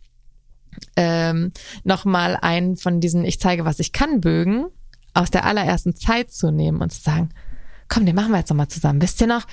Ähm, 0.95 1.51
nochmal 1.83 2.37
einen 2.41 2.75
von 2.75 3.01
diesen 3.01 3.23
Ich 3.23 3.39
zeige, 3.39 3.65
was 3.65 3.79
ich 3.79 3.91
kann 3.91 4.19
Bögen 4.21 4.65
aus 5.13 5.31
der 5.31 5.45
allerersten 5.45 5.95
Zeit 5.95 6.31
zu 6.31 6.51
nehmen 6.51 6.81
und 6.81 6.91
zu 6.91 7.01
sagen, 7.01 7.29
komm, 7.87 8.05
den 8.05 8.15
machen 8.15 8.31
wir 8.31 8.39
jetzt 8.39 8.49
nochmal 8.49 8.67
zusammen. 8.67 9.01
Wisst 9.01 9.21
ihr 9.21 9.27
noch, 9.27 9.45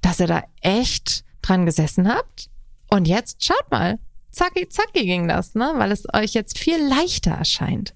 dass 0.00 0.20
ihr 0.20 0.26
da 0.26 0.42
echt 0.60 1.24
dran 1.42 1.66
gesessen 1.66 2.08
habt? 2.08 2.50
Und 2.90 3.06
jetzt 3.06 3.44
schaut 3.44 3.70
mal, 3.70 3.98
zacki 4.30 4.68
zacki 4.68 5.04
ging 5.04 5.28
das, 5.28 5.54
ne? 5.54 5.72
Weil 5.76 5.92
es 5.92 6.04
euch 6.12 6.34
jetzt 6.34 6.58
viel 6.58 6.78
leichter 6.84 7.32
erscheint. 7.32 7.94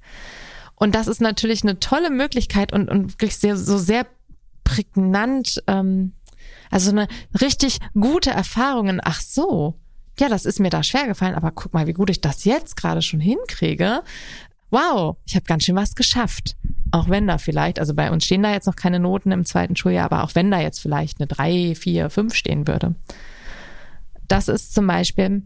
Und 0.75 0.95
das 0.95 1.09
ist 1.09 1.21
natürlich 1.21 1.63
eine 1.63 1.81
tolle 1.81 2.11
Möglichkeit 2.11 2.73
und, 2.73 2.89
und 2.89 3.13
wirklich 3.13 3.37
sehr, 3.37 3.57
so 3.57 3.79
sehr 3.79 4.07
prägnant, 4.65 5.63
ähm, 5.67 6.13
also 6.71 6.91
eine 6.91 7.09
richtig 7.41 7.79
gute 7.95 8.31
Erfahrung 8.31 9.01
ach 9.03 9.21
so, 9.21 9.75
ja, 10.21 10.29
das 10.29 10.45
ist 10.45 10.59
mir 10.59 10.71
da 10.71 10.83
schwer 10.83 11.07
gefallen, 11.07 11.35
aber 11.35 11.53
guck 11.53 11.73
mal, 11.73 11.87
wie 11.87 11.93
gut 11.93 12.11
ich 12.11 12.21
das 12.21 12.45
jetzt 12.45 12.77
gerade 12.77 13.03
schon 13.03 13.21
hinkriege. 13.21 14.03
Wow, 14.71 15.17
ich 15.25 15.35
habe 15.35 15.47
ganz 15.47 15.65
schön 15.65 15.77
was 15.77 15.95
geschafft. 15.95 16.57
Auch 16.91 17.09
wenn 17.09 17.27
da 17.27 17.39
vielleicht, 17.39 17.79
also 17.79 17.95
bei 17.95 18.11
uns 18.11 18.25
stehen 18.25 18.43
da 18.43 18.53
jetzt 18.53 18.67
noch 18.67 18.77
keine 18.77 18.99
Noten 18.99 19.31
im 19.33 19.45
zweiten 19.45 19.77
Schuljahr, 19.77 20.07
aber 20.07 20.25
auch 20.25 20.35
wenn 20.35 20.51
da 20.51 20.61
jetzt 20.61 20.81
vielleicht 20.81 21.21
eine 21.21 21.27
drei, 21.27 21.75
vier, 21.75 22.11
fünf 22.11 22.35
stehen 22.35 22.67
würde. 22.67 22.95
Das 24.27 24.49
ist 24.49 24.75
zum 24.75 24.87
Beispiel 24.87 25.43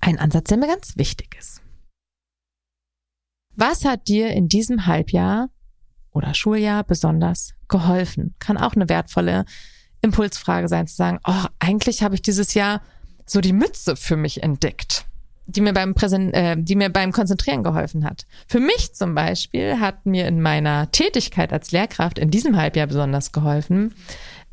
ein 0.00 0.18
Ansatz, 0.18 0.48
der 0.48 0.58
mir 0.58 0.66
ganz 0.66 0.96
wichtig 0.96 1.36
ist. 1.38 1.62
Was 3.54 3.84
hat 3.84 4.06
dir 4.06 4.30
in 4.30 4.48
diesem 4.48 4.86
Halbjahr 4.86 5.50
oder 6.12 6.34
Schuljahr 6.34 6.84
besonders 6.84 7.54
geholfen? 7.68 8.34
Kann 8.38 8.56
auch 8.56 8.74
eine 8.74 8.88
wertvolle 8.88 9.44
Impulsfrage 10.00 10.68
sein, 10.68 10.86
zu 10.86 10.94
sagen, 10.94 11.18
oh, 11.26 11.44
eigentlich 11.58 12.02
habe 12.02 12.14
ich 12.14 12.22
dieses 12.22 12.54
Jahr 12.54 12.82
so 13.26 13.40
die 13.40 13.52
Mütze 13.52 13.96
für 13.96 14.16
mich 14.16 14.42
entdeckt, 14.42 15.06
die 15.48 15.62
mir 15.62 15.72
beim 15.72 15.94
Präsen 15.94 16.32
äh, 16.32 16.56
die 16.58 16.76
mir 16.76 16.90
beim 16.90 17.10
Konzentrieren 17.10 17.64
geholfen 17.64 18.04
hat. 18.04 18.26
Für 18.46 18.60
mich 18.60 18.94
zum 18.94 19.14
Beispiel 19.14 19.80
hat 19.80 20.06
mir 20.06 20.28
in 20.28 20.40
meiner 20.40 20.90
Tätigkeit 20.92 21.52
als 21.52 21.72
Lehrkraft 21.72 22.18
in 22.18 22.30
diesem 22.30 22.56
Halbjahr 22.56 22.86
besonders 22.86 23.32
geholfen, 23.32 23.94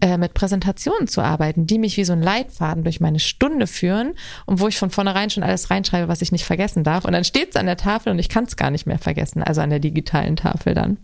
äh, 0.02 0.18
mit 0.18 0.34
Präsentationen 0.34 1.08
zu 1.08 1.22
arbeiten, 1.22 1.68
die 1.68 1.80
mich 1.80 1.98
wie 1.98 2.06
so 2.06 2.14
ein 2.14 2.22
Leitfaden 2.22 2.84
durch 2.84 3.02
meine 3.02 3.20
Stunde 3.20 3.68
führen 3.68 4.14
und 4.46 4.60
wo 4.60 4.68
ich 4.68 4.78
von 4.78 4.90
vornherein 4.90 5.30
schon 5.30 5.44
alles 5.44 5.70
reinschreibe, 5.70 6.08
was 6.08 6.22
ich 6.22 6.32
nicht 6.32 6.46
vergessen 6.46 6.84
darf. 6.84 7.06
Und 7.06 7.12
dann 7.12 7.24
steht 7.24 7.50
es 7.50 7.56
an 7.56 7.66
der 7.66 7.78
Tafel 7.78 8.12
und 8.12 8.20
ich 8.20 8.30
kann 8.30 8.46
es 8.46 8.56
gar 8.56 8.72
nicht 8.72 8.86
mehr 8.86 9.00
vergessen, 9.00 9.44
also 9.44 9.62
an 9.62 9.70
der 9.70 9.80
digitalen 9.80 10.38
Tafel 10.38 10.74
dann. 10.74 10.98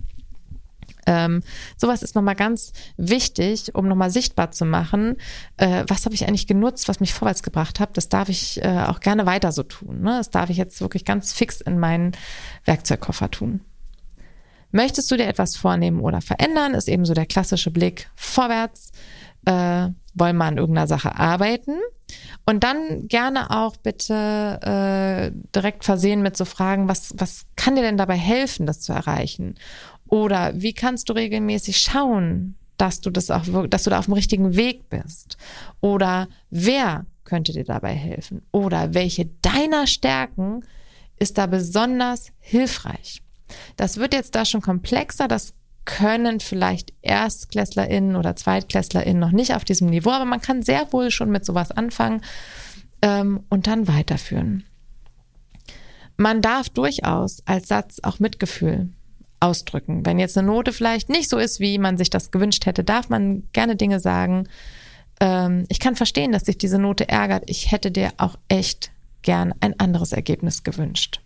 Ähm, 1.08 1.42
sowas 1.78 2.04
ist 2.04 2.16
nochmal 2.16 2.36
ganz 2.36 2.74
wichtig, 2.98 3.76
um 3.76 3.88
nochmal 3.88 4.12
sichtbar 4.12 4.52
zu 4.52 4.66
machen, 4.66 5.18
äh, 5.58 5.84
was 5.88 6.06
habe 6.06 6.16
ich 6.16 6.28
eigentlich 6.28 6.48
genutzt, 6.48 6.88
was 6.88 7.00
mich 7.00 7.14
vorwärts 7.14 7.44
gebracht 7.44 7.80
hat. 7.80 7.98
Das 7.98 8.10
darf 8.10 8.30
ich 8.30 8.64
äh, 8.64 8.86
auch 8.88 9.00
gerne 9.00 9.26
weiter 9.26 9.52
so 9.52 9.64
tun. 9.64 10.02
Ne? 10.02 10.18
Das 10.18 10.30
darf 10.30 10.50
ich 10.50 10.58
jetzt 10.58 10.82
wirklich 10.82 11.06
ganz 11.06 11.34
fix 11.34 11.62
in 11.62 11.80
meinen 11.80 12.12
Werkzeugkoffer 12.66 13.32
tun. 13.32 13.62
Möchtest 14.72 15.12
du 15.12 15.18
dir 15.18 15.28
etwas 15.28 15.58
vornehmen 15.58 16.00
oder 16.00 16.22
verändern, 16.22 16.74
ist 16.74 16.88
eben 16.88 17.06
so 17.06 17.14
der 17.14 17.26
klassische 17.26 17.72
Blick 17.72 18.10
vorwärts. 18.16 18.92
Äh, 19.46 19.90
wollen 20.14 20.38
wir 20.38 20.46
an 20.46 20.58
irgendeiner 20.58 20.88
Sache 20.88 21.18
arbeiten? 21.18 21.74
Und 22.46 22.64
dann 22.64 23.08
gerne 23.08 23.52
auch 23.52 23.78
bitte 23.78 24.12
äh, 24.62 25.32
direkt 25.56 25.86
versehen 25.86 26.22
mit 26.22 26.36
so 26.36 26.46
Fragen, 26.46 26.88
was, 26.88 27.14
was 27.18 27.46
kann 27.56 27.76
dir 27.76 27.82
denn 27.82 27.98
dabei 27.98 28.16
helfen, 28.16 28.66
das 28.66 28.82
zu 28.82 28.94
erreichen? 28.94 29.56
Oder 30.12 30.52
wie 30.56 30.74
kannst 30.74 31.08
du 31.08 31.14
regelmäßig 31.14 31.80
schauen, 31.80 32.56
dass 32.76 33.00
du 33.00 33.10
das 33.10 33.32
auch, 33.32 33.46
dass 33.70 33.84
du 33.84 33.90
da 33.90 33.98
auf 33.98 34.06
dem 34.06 34.14
richtigen 34.14 34.58
Weg 34.58 34.90
bist? 34.90 35.38
Oder 35.80 36.28
wer 36.50 37.06
könnte 37.24 37.54
dir 37.54 37.64
dabei 37.64 37.94
helfen? 37.94 38.42
Oder 38.52 38.94
welche 38.94 39.28
deiner 39.42 39.88
Stärken 39.88 40.66
ist 41.18 41.38
da 41.38 41.46
besonders 41.46 42.34
hilfreich? 42.40 43.22
Das 43.78 43.98
wird 43.98 44.14
jetzt 44.14 44.36
da 44.36 44.44
schon 44.44 44.62
komplexer. 44.62 45.30
Das 45.30 45.54
können 45.86 46.42
vielleicht 46.42 46.92
ErstklässlerInnen 47.04 48.18
oder 48.18 48.36
ZweitklässlerInnen 48.36 49.20
noch 49.20 49.32
nicht 49.32 49.56
auf 49.56 49.64
diesem 49.64 49.88
Niveau, 49.88 50.12
aber 50.12 50.26
man 50.26 50.42
kann 50.42 50.62
sehr 50.62 50.92
wohl 50.92 51.10
schon 51.10 51.32
mit 51.32 51.46
sowas 51.46 51.72
anfangen 51.72 52.22
ähm, 53.02 53.46
und 53.50 53.66
dann 53.66 53.88
weiterführen. 53.88 54.66
Man 56.18 56.42
darf 56.42 56.68
durchaus 56.68 57.42
als 57.48 57.70
Satz 57.70 58.00
auch 58.04 58.20
Mitgefühl 58.20 58.90
ausdrücken. 59.42 60.06
Wenn 60.06 60.20
jetzt 60.20 60.38
eine 60.38 60.48
Note 60.48 60.72
vielleicht 60.72 61.10
nicht 61.10 61.30
so 61.30 61.38
ist, 61.38 61.60
wie 61.60 61.78
man 61.78 61.98
sich 61.98 62.10
das 62.10 62.32
gewünscht 62.32 62.66
hätte, 62.66 62.84
darf 62.84 63.10
man 63.10 63.44
gerne 63.54 63.76
Dinge 63.76 64.00
sagen. 64.00 64.48
Ähm, 65.20 65.66
ich 65.68 65.80
kann 65.80 65.96
verstehen, 65.96 66.32
dass 66.32 66.46
sich 66.46 66.58
diese 66.58 66.80
Note 66.80 67.10
ärgert. 67.10 67.44
Ich 67.48 67.72
hätte 67.72 67.92
dir 67.92 68.12
auch 68.18 68.38
echt 68.48 68.92
gern 69.22 69.54
ein 69.60 69.80
anderes 69.80 70.14
Ergebnis 70.14 70.64
gewünscht. 70.64 71.22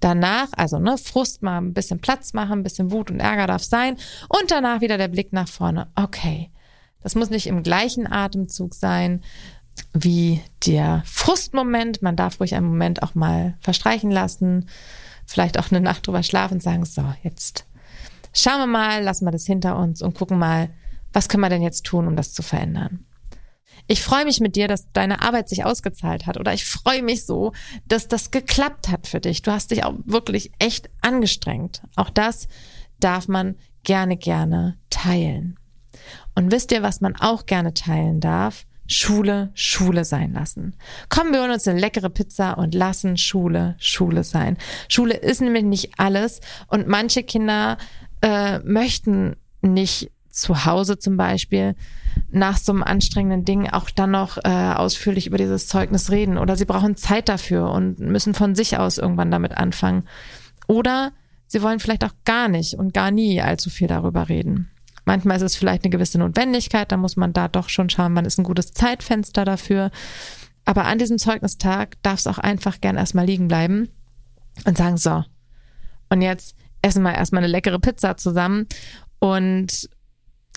Danach, 0.00 0.48
also 0.52 0.78
ne, 0.78 0.96
Frust 0.96 1.42
mal 1.42 1.58
ein 1.58 1.74
bisschen 1.74 2.00
Platz 2.00 2.32
machen, 2.32 2.60
ein 2.60 2.62
bisschen 2.62 2.90
Wut 2.92 3.10
und 3.10 3.20
Ärger 3.20 3.48
darf 3.48 3.64
sein 3.64 3.96
und 4.28 4.50
danach 4.50 4.80
wieder 4.80 4.96
der 4.96 5.08
Blick 5.08 5.32
nach 5.32 5.48
vorne. 5.48 5.88
Okay, 5.96 6.50
das 7.02 7.14
muss 7.14 7.30
nicht 7.30 7.46
im 7.46 7.62
gleichen 7.62 8.10
Atemzug 8.10 8.74
sein 8.74 9.22
wie 9.92 10.40
der 10.66 11.02
Frustmoment. 11.04 12.02
Man 12.02 12.16
darf 12.16 12.40
ruhig 12.40 12.54
einen 12.54 12.66
Moment 12.66 13.02
auch 13.02 13.14
mal 13.14 13.56
verstreichen 13.60 14.10
lassen, 14.10 14.68
vielleicht 15.28 15.58
auch 15.58 15.70
eine 15.70 15.80
Nacht 15.80 16.06
drüber 16.06 16.22
schlafen 16.22 16.54
und 16.54 16.62
sagen, 16.62 16.84
so, 16.84 17.04
jetzt 17.22 17.66
schauen 18.32 18.58
wir 18.58 18.66
mal, 18.66 19.02
lassen 19.02 19.26
wir 19.26 19.32
das 19.32 19.46
hinter 19.46 19.78
uns 19.78 20.02
und 20.02 20.14
gucken 20.14 20.38
mal, 20.38 20.70
was 21.12 21.28
können 21.28 21.42
wir 21.42 21.48
denn 21.48 21.62
jetzt 21.62 21.84
tun, 21.84 22.06
um 22.06 22.16
das 22.16 22.32
zu 22.32 22.42
verändern 22.42 23.06
ich 23.90 24.02
freue 24.02 24.26
mich 24.26 24.38
mit 24.38 24.54
dir, 24.54 24.68
dass 24.68 24.92
deine 24.92 25.22
Arbeit 25.22 25.48
sich 25.48 25.64
ausgezahlt 25.64 26.26
hat 26.26 26.36
oder 26.36 26.52
ich 26.52 26.66
freue 26.66 27.02
mich 27.02 27.24
so, 27.24 27.52
dass 27.86 28.06
das 28.06 28.30
geklappt 28.30 28.88
hat 28.88 29.06
für 29.06 29.18
dich. 29.18 29.40
Du 29.42 29.50
hast 29.50 29.70
dich 29.70 29.82
auch 29.82 29.94
wirklich 30.04 30.52
echt 30.58 30.90
angestrengt. 31.00 31.82
Auch 31.96 32.10
das 32.10 32.48
darf 33.00 33.28
man 33.28 33.56
gerne, 33.84 34.18
gerne 34.18 34.78
teilen. 34.90 35.58
Und 36.34 36.52
wisst 36.52 36.70
ihr, 36.70 36.82
was 36.82 37.00
man 37.00 37.16
auch 37.16 37.46
gerne 37.46 37.72
teilen 37.72 38.20
darf? 38.20 38.66
Schule 38.88 39.50
Schule 39.54 40.04
sein 40.04 40.32
lassen. 40.32 40.74
Kommen 41.10 41.32
wir 41.32 41.42
uns 41.42 41.68
eine 41.68 41.78
leckere 41.78 42.08
Pizza 42.08 42.56
und 42.56 42.74
lassen 42.74 43.16
Schule 43.18 43.76
Schule 43.78 44.24
sein. 44.24 44.56
Schule 44.88 45.14
ist 45.14 45.40
nämlich 45.42 45.64
nicht 45.64 45.92
alles 45.98 46.40
und 46.68 46.88
manche 46.88 47.22
Kinder 47.22 47.76
äh, 48.22 48.58
möchten 48.60 49.36
nicht 49.60 50.10
zu 50.30 50.64
Hause 50.64 50.98
zum 50.98 51.16
Beispiel 51.16 51.74
nach 52.30 52.56
so 52.56 52.72
einem 52.72 52.82
anstrengenden 52.82 53.44
Ding 53.44 53.68
auch 53.68 53.90
dann 53.90 54.12
noch 54.12 54.38
äh, 54.38 54.48
ausführlich 54.48 55.26
über 55.26 55.38
dieses 55.38 55.68
Zeugnis 55.68 56.10
reden 56.10 56.38
oder 56.38 56.56
sie 56.56 56.64
brauchen 56.64 56.96
Zeit 56.96 57.28
dafür 57.28 57.70
und 57.70 57.98
müssen 57.98 58.34
von 58.34 58.54
sich 58.54 58.78
aus 58.78 58.98
irgendwann 58.98 59.30
damit 59.30 59.56
anfangen. 59.56 60.04
Oder 60.66 61.12
sie 61.46 61.62
wollen 61.62 61.80
vielleicht 61.80 62.04
auch 62.04 62.14
gar 62.24 62.48
nicht 62.48 62.74
und 62.74 62.94
gar 62.94 63.10
nie 63.10 63.40
allzu 63.42 63.68
viel 63.68 63.88
darüber 63.88 64.28
reden. 64.28 64.70
Manchmal 65.08 65.38
ist 65.38 65.42
es 65.42 65.56
vielleicht 65.56 65.84
eine 65.84 65.90
gewisse 65.90 66.18
Notwendigkeit, 66.18 66.92
da 66.92 66.98
muss 66.98 67.16
man 67.16 67.32
da 67.32 67.48
doch 67.48 67.70
schon 67.70 67.88
schauen, 67.88 68.14
wann 68.14 68.26
ist 68.26 68.36
ein 68.36 68.44
gutes 68.44 68.72
Zeitfenster 68.72 69.46
dafür. 69.46 69.90
Aber 70.66 70.84
an 70.84 70.98
diesem 70.98 71.16
Zeugnistag 71.16 71.96
darf 72.02 72.18
es 72.18 72.26
auch 72.26 72.36
einfach 72.36 72.82
gern 72.82 72.98
erstmal 72.98 73.24
liegen 73.24 73.48
bleiben 73.48 73.88
und 74.66 74.76
sagen, 74.76 74.98
so, 74.98 75.24
und 76.10 76.20
jetzt 76.20 76.54
essen 76.82 77.02
wir 77.04 77.14
erstmal 77.14 77.42
eine 77.42 77.50
leckere 77.50 77.78
Pizza 77.78 78.18
zusammen 78.18 78.66
und 79.18 79.88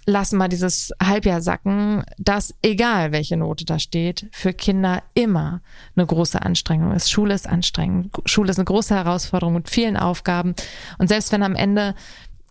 lassen 0.06 0.36
mal 0.36 0.50
dieses 0.50 0.92
Halbjahr 1.02 1.42
sacken, 1.42 2.04
dass 2.18 2.54
egal 2.62 3.14
welche 3.14 3.38
Note 3.38 3.64
da 3.64 3.80
steht, 3.80 4.28
für 4.34 4.52
Kinder 4.52 5.02
immer 5.14 5.62
eine 5.96 6.06
große 6.06 6.42
Anstrengung 6.42 6.92
ist. 6.92 7.10
Schule 7.10 7.34
ist 7.34 7.48
anstrengend. 7.48 8.14
Schule 8.26 8.52
ist 8.52 8.58
eine 8.58 8.66
große 8.66 8.94
Herausforderung 8.94 9.54
mit 9.54 9.70
vielen 9.70 9.96
Aufgaben. 9.96 10.56
Und 10.98 11.08
selbst 11.08 11.32
wenn 11.32 11.42
am 11.42 11.56
Ende 11.56 11.96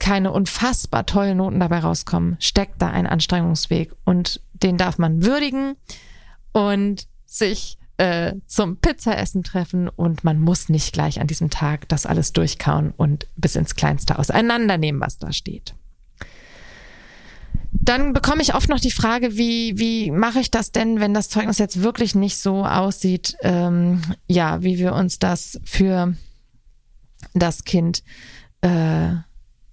keine 0.00 0.32
unfassbar 0.32 1.06
tollen 1.06 1.36
Noten 1.36 1.60
dabei 1.60 1.78
rauskommen, 1.78 2.36
steckt 2.40 2.82
da 2.82 2.90
ein 2.90 3.06
Anstrengungsweg 3.06 3.92
und 4.04 4.40
den 4.52 4.76
darf 4.76 4.98
man 4.98 5.24
würdigen 5.24 5.76
und 6.52 7.06
sich 7.26 7.78
äh, 7.98 8.34
zum 8.46 8.78
Pizzaessen 8.78 9.42
treffen 9.42 9.88
und 9.88 10.24
man 10.24 10.40
muss 10.40 10.68
nicht 10.68 10.92
gleich 10.92 11.20
an 11.20 11.26
diesem 11.26 11.50
Tag 11.50 11.88
das 11.88 12.06
alles 12.06 12.32
durchkauen 12.32 12.92
und 12.96 13.28
bis 13.36 13.56
ins 13.56 13.76
Kleinste 13.76 14.18
auseinandernehmen, 14.18 15.00
was 15.00 15.18
da 15.18 15.32
steht. 15.32 15.74
Dann 17.72 18.12
bekomme 18.12 18.42
ich 18.42 18.54
oft 18.54 18.68
noch 18.68 18.80
die 18.80 18.90
Frage, 18.90 19.36
wie, 19.36 19.78
wie 19.78 20.10
mache 20.10 20.40
ich 20.40 20.50
das 20.50 20.72
denn, 20.72 20.98
wenn 20.98 21.14
das 21.14 21.28
Zeugnis 21.28 21.58
jetzt 21.58 21.82
wirklich 21.82 22.14
nicht 22.14 22.38
so 22.38 22.64
aussieht, 22.64 23.36
ähm, 23.42 24.02
ja, 24.26 24.62
wie 24.62 24.78
wir 24.78 24.94
uns 24.94 25.18
das 25.18 25.60
für 25.64 26.14
das 27.34 27.64
Kind 27.64 28.02
äh, 28.62 29.12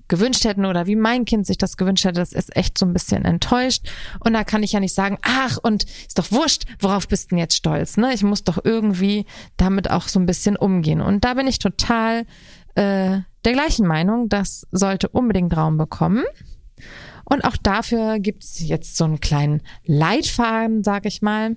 gewünscht 0.07 0.45
hätten 0.45 0.65
oder 0.65 0.87
wie 0.87 0.95
mein 0.95 1.25
Kind 1.25 1.45
sich 1.45 1.57
das 1.57 1.77
gewünscht 1.77 2.05
hätte, 2.05 2.19
das 2.19 2.33
ist 2.33 2.55
echt 2.55 2.77
so 2.77 2.85
ein 2.85 2.93
bisschen 2.93 3.25
enttäuscht. 3.25 3.89
Und 4.19 4.33
da 4.33 4.43
kann 4.43 4.63
ich 4.63 4.71
ja 4.71 4.79
nicht 4.79 4.93
sagen, 4.93 5.17
ach, 5.21 5.57
und 5.61 5.83
ist 5.83 6.17
doch 6.17 6.31
wurscht, 6.31 6.63
worauf 6.79 7.07
bist 7.07 7.25
du 7.25 7.29
denn 7.29 7.39
jetzt 7.39 7.55
stolz? 7.55 7.97
Ne? 7.97 8.13
Ich 8.13 8.23
muss 8.23 8.43
doch 8.43 8.59
irgendwie 8.63 9.25
damit 9.57 9.89
auch 9.91 10.07
so 10.07 10.19
ein 10.19 10.25
bisschen 10.25 10.55
umgehen. 10.55 11.01
Und 11.01 11.25
da 11.25 11.33
bin 11.33 11.47
ich 11.47 11.59
total 11.59 12.25
äh, 12.75 13.19
der 13.45 13.53
gleichen 13.53 13.87
Meinung, 13.87 14.29
das 14.29 14.67
sollte 14.71 15.09
unbedingt 15.09 15.55
Raum 15.55 15.77
bekommen. 15.77 16.23
Und 17.25 17.43
auch 17.43 17.57
dafür 17.57 18.19
gibt's 18.19 18.59
jetzt 18.59 18.95
so 18.95 19.03
einen 19.03 19.19
kleinen 19.19 19.61
Leitfaden, 19.85 20.83
sag 20.83 21.05
ich 21.05 21.21
mal. 21.21 21.55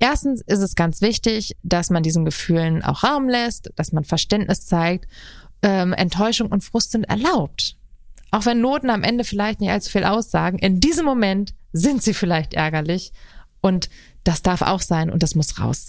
Erstens 0.00 0.40
ist 0.40 0.58
es 0.58 0.74
ganz 0.74 1.00
wichtig, 1.00 1.56
dass 1.62 1.90
man 1.90 2.02
diesen 2.02 2.24
Gefühlen 2.24 2.82
auch 2.82 3.04
Raum 3.04 3.28
lässt, 3.28 3.70
dass 3.76 3.92
man 3.92 4.02
Verständnis 4.02 4.66
zeigt. 4.66 5.06
Ähm, 5.62 5.92
Enttäuschung 5.92 6.48
und 6.50 6.64
Frust 6.64 6.90
sind 6.90 7.04
erlaubt. 7.04 7.76
Auch 8.32 8.46
wenn 8.46 8.60
Noten 8.60 8.90
am 8.90 9.04
Ende 9.04 9.24
vielleicht 9.24 9.60
nicht 9.60 9.70
allzu 9.70 9.90
viel 9.90 10.04
aussagen, 10.04 10.58
in 10.58 10.80
diesem 10.80 11.04
Moment 11.04 11.54
sind 11.72 12.02
sie 12.02 12.14
vielleicht 12.14 12.54
ärgerlich 12.54 13.12
und 13.60 13.90
das 14.24 14.42
darf 14.42 14.62
auch 14.62 14.80
sein 14.80 15.10
und 15.10 15.22
das 15.22 15.34
muss 15.34 15.60
raus. 15.60 15.88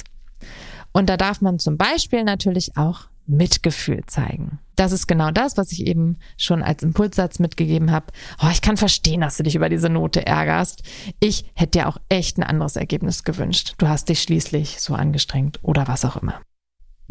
Und 0.91 1.09
da 1.09 1.17
darf 1.17 1.41
man 1.41 1.57
zum 1.57 1.77
Beispiel 1.77 2.23
natürlich 2.23 2.77
auch 2.77 3.07
Mitgefühl 3.25 4.05
zeigen. 4.05 4.59
Das 4.75 4.91
ist 4.91 5.07
genau 5.07 5.31
das, 5.31 5.55
was 5.55 5.71
ich 5.71 5.87
eben 5.87 6.17
schon 6.37 6.61
als 6.61 6.83
Impulssatz 6.83 7.39
mitgegeben 7.39 7.91
habe. 7.91 8.07
Oh, 8.43 8.49
ich 8.51 8.61
kann 8.61 8.75
verstehen, 8.75 9.21
dass 9.21 9.37
du 9.37 9.43
dich 9.43 9.55
über 9.55 9.69
diese 9.69 9.89
Note 9.89 10.25
ärgerst. 10.25 10.83
Ich 11.21 11.45
hätte 11.55 11.79
dir 11.79 11.87
auch 11.87 11.97
echt 12.09 12.37
ein 12.37 12.43
anderes 12.43 12.75
Ergebnis 12.75 13.23
gewünscht. 13.23 13.75
Du 13.77 13.87
hast 13.87 14.09
dich 14.09 14.21
schließlich 14.21 14.81
so 14.81 14.95
angestrengt 14.95 15.59
oder 15.61 15.87
was 15.87 16.03
auch 16.03 16.17
immer. 16.17 16.41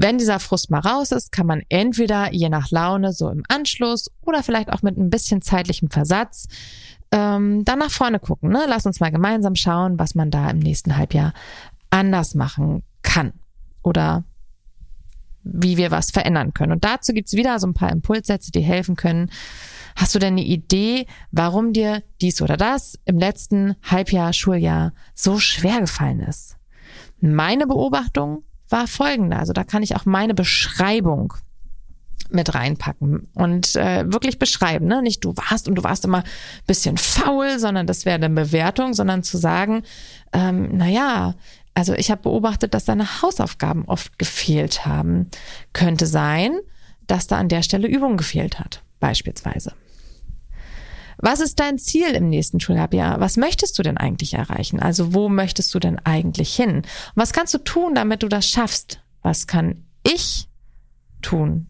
Wenn 0.03 0.19
dieser 0.19 0.41
Frust 0.41 0.69
mal 0.69 0.81
raus 0.81 1.13
ist, 1.13 1.31
kann 1.31 1.47
man 1.47 1.63
entweder 1.69 2.33
je 2.33 2.49
nach 2.49 2.73
Laune 2.73 3.13
so 3.13 3.31
im 3.31 3.45
Anschluss 3.47 4.11
oder 4.23 4.43
vielleicht 4.43 4.73
auch 4.73 4.83
mit 4.83 4.97
ein 4.99 5.11
bisschen 5.11 5.43
zeitlichem 5.43 5.91
Versatz 5.91 6.49
ähm, 7.13 7.65
dann 7.65 7.79
nach 7.79 7.93
vorne 7.93 8.19
gucken. 8.19 8.51
Ne? 8.51 8.65
Lass 8.67 8.85
uns 8.85 8.99
mal 8.99 9.13
gemeinsam 9.13 9.55
schauen, 9.55 10.01
was 10.01 10.17
man 10.17 10.33
da 10.33 10.51
im 10.51 10.59
nächsten 10.59 10.97
Halbjahr 10.97 11.33
anders 11.91 12.35
machen 12.35 12.83
kann 13.03 13.33
oder 13.85 14.25
wie 15.45 15.77
wir 15.77 15.93
was 15.93 16.11
verändern 16.11 16.53
können. 16.53 16.73
Und 16.73 16.83
dazu 16.83 17.13
gibt's 17.13 17.35
wieder 17.35 17.61
so 17.61 17.69
ein 17.69 17.75
paar 17.75 17.93
Impulssätze, 17.93 18.51
die 18.51 18.61
helfen 18.61 18.97
können. 18.97 19.31
Hast 19.95 20.17
du 20.17 20.19
denn 20.19 20.35
eine 20.35 20.45
Idee, 20.45 21.07
warum 21.31 21.73
dir 21.73 22.03
dies 22.21 22.43
oder 22.43 22.57
das 22.57 22.99
im 23.05 23.21
letzten 23.21 23.77
Halbjahr, 23.85 24.33
Schuljahr 24.33 24.95
so 25.15 25.39
schwer 25.39 25.81
gefallen 25.81 26.19
ist? 26.19 26.57
Meine 27.21 27.69
Beobachtung 27.69 28.43
war 28.73 28.87
folgende. 28.87 29.37
Also 29.37 29.53
da 29.53 29.65
kann 29.65 29.83
ich 29.83 29.95
auch 29.95 30.05
meine 30.07 30.35
Beschreibung 30.35 31.35
mit 32.31 32.55
reinpacken 32.55 33.29
und 33.35 33.77
äh, 33.77 34.11
wirklich 34.11 34.39
beschreiben, 34.39 34.87
ne? 34.87 35.03
Nicht 35.03 35.23
du 35.25 35.37
warst 35.37 35.69
und 35.69 35.75
du 35.75 35.85
warst 35.85 36.05
immer 36.05 36.25
bisschen 36.67 36.97
faul, 36.97 37.59
sondern 37.59 37.87
das 37.87 38.05
wäre 38.05 38.17
eine 38.17 38.31
Bewertung, 38.31 38.95
sondern 38.95 39.23
zu 39.23 39.37
sagen, 39.37 39.83
ähm, 40.33 40.71
na 40.73 40.89
ja, 40.89 41.35
also 41.75 41.95
ich 41.95 42.11
habe 42.11 42.23
beobachtet, 42.23 42.75
dass 42.75 42.85
deine 42.85 43.23
Hausaufgaben 43.23 43.85
oft 43.87 44.19
gefehlt 44.19 44.87
haben. 44.87 45.29
Könnte 45.73 46.07
sein, 46.07 46.59
dass 47.07 47.27
da 47.27 47.39
an 47.39 47.49
der 47.49 47.63
Stelle 47.63 47.89
Übung 47.89 48.17
gefehlt 48.17 48.59
hat, 48.59 48.83
beispielsweise. 49.01 49.73
Was 51.23 51.41
ist 51.41 51.61
dein 51.61 51.79
Ziel 51.79 52.09
im 52.09 52.29
nächsten 52.29 52.59
Schuljahr? 52.59 53.21
Was 53.21 53.37
möchtest 53.37 53.79
du 53.79 53.85
denn 53.85 53.97
eigentlich 53.97 54.35
erreichen? 54.35 54.81
Also 54.81 55.15
wo 55.15 55.29
möchtest 55.29 55.73
du 55.73 55.79
denn 55.79 56.01
eigentlich 56.01 56.55
hin? 56.55 56.83
Was 57.15 57.33
kannst 57.33 57.55
du 57.55 57.59
tun, 57.59 57.95
damit 57.95 58.25
du 58.25 58.29
das 58.29 58.47
schaffst? 58.49 59.01
Was 59.23 59.47
kann 59.47 59.85
ich 60.03 60.49
tun, 61.23 61.69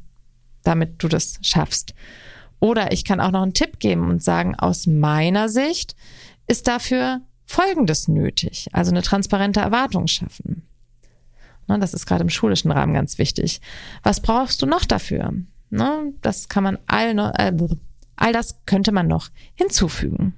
damit 0.64 1.02
du 1.02 1.08
das 1.08 1.38
schaffst? 1.42 1.94
Oder 2.60 2.92
ich 2.92 3.04
kann 3.04 3.20
auch 3.20 3.30
noch 3.30 3.42
einen 3.42 3.52
Tipp 3.52 3.78
geben 3.78 4.08
und 4.08 4.22
sagen, 4.22 4.54
aus 4.54 4.86
meiner 4.86 5.50
Sicht 5.50 5.96
ist 6.46 6.66
dafür 6.66 7.20
Folgendes 7.44 8.08
nötig. 8.08 8.68
Also 8.72 8.90
eine 8.90 9.02
transparente 9.02 9.60
Erwartung 9.60 10.06
schaffen. 10.06 10.66
Das 11.66 11.92
ist 11.92 12.06
gerade 12.06 12.22
im 12.22 12.30
schulischen 12.30 12.70
Rahmen 12.70 12.94
ganz 12.94 13.18
wichtig. 13.18 13.60
Was 14.02 14.20
brauchst 14.20 14.62
du 14.62 14.66
noch 14.66 14.86
dafür? 14.86 15.34
Das 16.22 16.48
kann 16.48 16.64
man 16.64 16.78
all, 16.86 17.18
äh, 17.36 17.52
All 18.22 18.32
das 18.32 18.64
könnte 18.66 18.92
man 18.92 19.08
noch 19.08 19.30
hinzufügen. 19.54 20.34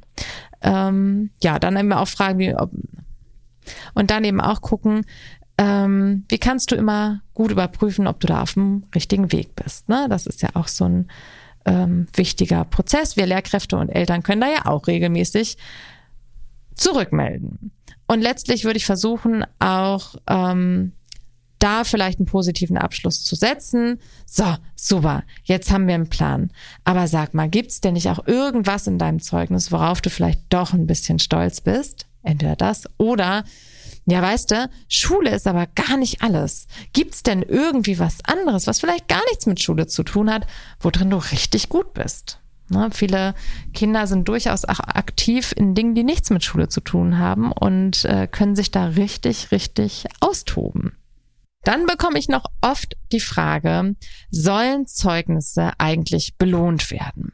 Ähm, 0.62 1.28
ja, 1.42 1.58
dann 1.58 1.76
eben 1.76 1.92
auch 1.92 2.08
fragen, 2.08 2.38
wie, 2.38 2.54
ob, 2.54 2.70
und 3.92 4.10
dann 4.10 4.24
eben 4.24 4.40
auch 4.40 4.62
gucken, 4.62 5.04
ähm, 5.58 6.24
wie 6.30 6.38
kannst 6.38 6.72
du 6.72 6.76
immer 6.76 7.20
gut 7.34 7.50
überprüfen, 7.50 8.06
ob 8.06 8.20
du 8.20 8.26
da 8.26 8.40
auf 8.40 8.54
dem 8.54 8.84
richtigen 8.94 9.32
Weg 9.32 9.54
bist. 9.54 9.90
Ne? 9.90 10.06
Das 10.08 10.26
ist 10.26 10.40
ja 10.40 10.48
auch 10.54 10.68
so 10.68 10.86
ein 10.86 11.10
ähm, 11.66 12.06
wichtiger 12.14 12.64
Prozess. 12.64 13.18
Wir 13.18 13.26
Lehrkräfte 13.26 13.76
und 13.76 13.90
Eltern 13.90 14.22
können 14.22 14.40
da 14.40 14.48
ja 14.48 14.64
auch 14.64 14.86
regelmäßig 14.86 15.58
zurückmelden. 16.74 17.70
Und 18.06 18.22
letztlich 18.22 18.64
würde 18.64 18.78
ich 18.78 18.86
versuchen, 18.86 19.44
auch 19.58 20.16
ähm, 20.26 20.92
da 21.64 21.82
vielleicht 21.84 22.18
einen 22.18 22.26
positiven 22.26 22.76
Abschluss 22.76 23.24
zu 23.24 23.34
setzen. 23.34 23.98
So, 24.26 24.44
super, 24.76 25.24
jetzt 25.44 25.72
haben 25.72 25.88
wir 25.88 25.94
einen 25.94 26.10
Plan. 26.10 26.50
Aber 26.84 27.08
sag 27.08 27.32
mal, 27.32 27.48
gibt's 27.48 27.80
denn 27.80 27.94
nicht 27.94 28.10
auch 28.10 28.26
irgendwas 28.26 28.86
in 28.86 28.98
deinem 28.98 29.20
Zeugnis, 29.20 29.72
worauf 29.72 30.02
du 30.02 30.10
vielleicht 30.10 30.42
doch 30.50 30.74
ein 30.74 30.86
bisschen 30.86 31.18
stolz 31.18 31.62
bist? 31.62 32.06
Entweder 32.22 32.56
das 32.56 32.84
oder 32.98 33.44
ja, 34.06 34.20
weißt 34.20 34.50
du, 34.50 34.68
Schule 34.88 35.30
ist 35.30 35.46
aber 35.46 35.66
gar 35.66 35.96
nicht 35.96 36.20
alles. 36.20 36.66
Gibt's 36.92 37.22
denn 37.22 37.40
irgendwie 37.40 37.98
was 37.98 38.18
anderes, 38.24 38.66
was 38.66 38.80
vielleicht 38.80 39.08
gar 39.08 39.22
nichts 39.30 39.46
mit 39.46 39.62
Schule 39.62 39.86
zu 39.86 40.02
tun 40.02 40.30
hat, 40.30 40.46
worin 40.80 41.08
du 41.08 41.16
richtig 41.16 41.70
gut 41.70 41.94
bist? 41.94 42.40
Ne, 42.68 42.90
viele 42.92 43.34
Kinder 43.72 44.06
sind 44.06 44.28
durchaus 44.28 44.66
auch 44.66 44.80
aktiv 44.80 45.54
in 45.56 45.74
Dingen, 45.74 45.94
die 45.94 46.04
nichts 46.04 46.28
mit 46.28 46.44
Schule 46.44 46.68
zu 46.68 46.82
tun 46.82 47.18
haben 47.18 47.52
und 47.52 48.04
äh, 48.04 48.26
können 48.26 48.56
sich 48.56 48.70
da 48.70 48.86
richtig, 48.86 49.50
richtig 49.50 50.04
austoben. 50.20 50.92
Dann 51.64 51.86
bekomme 51.86 52.18
ich 52.18 52.28
noch 52.28 52.44
oft 52.60 52.96
die 53.12 53.20
Frage, 53.20 53.96
sollen 54.30 54.86
Zeugnisse 54.86 55.72
eigentlich 55.78 56.36
belohnt 56.36 56.90
werden? 56.90 57.32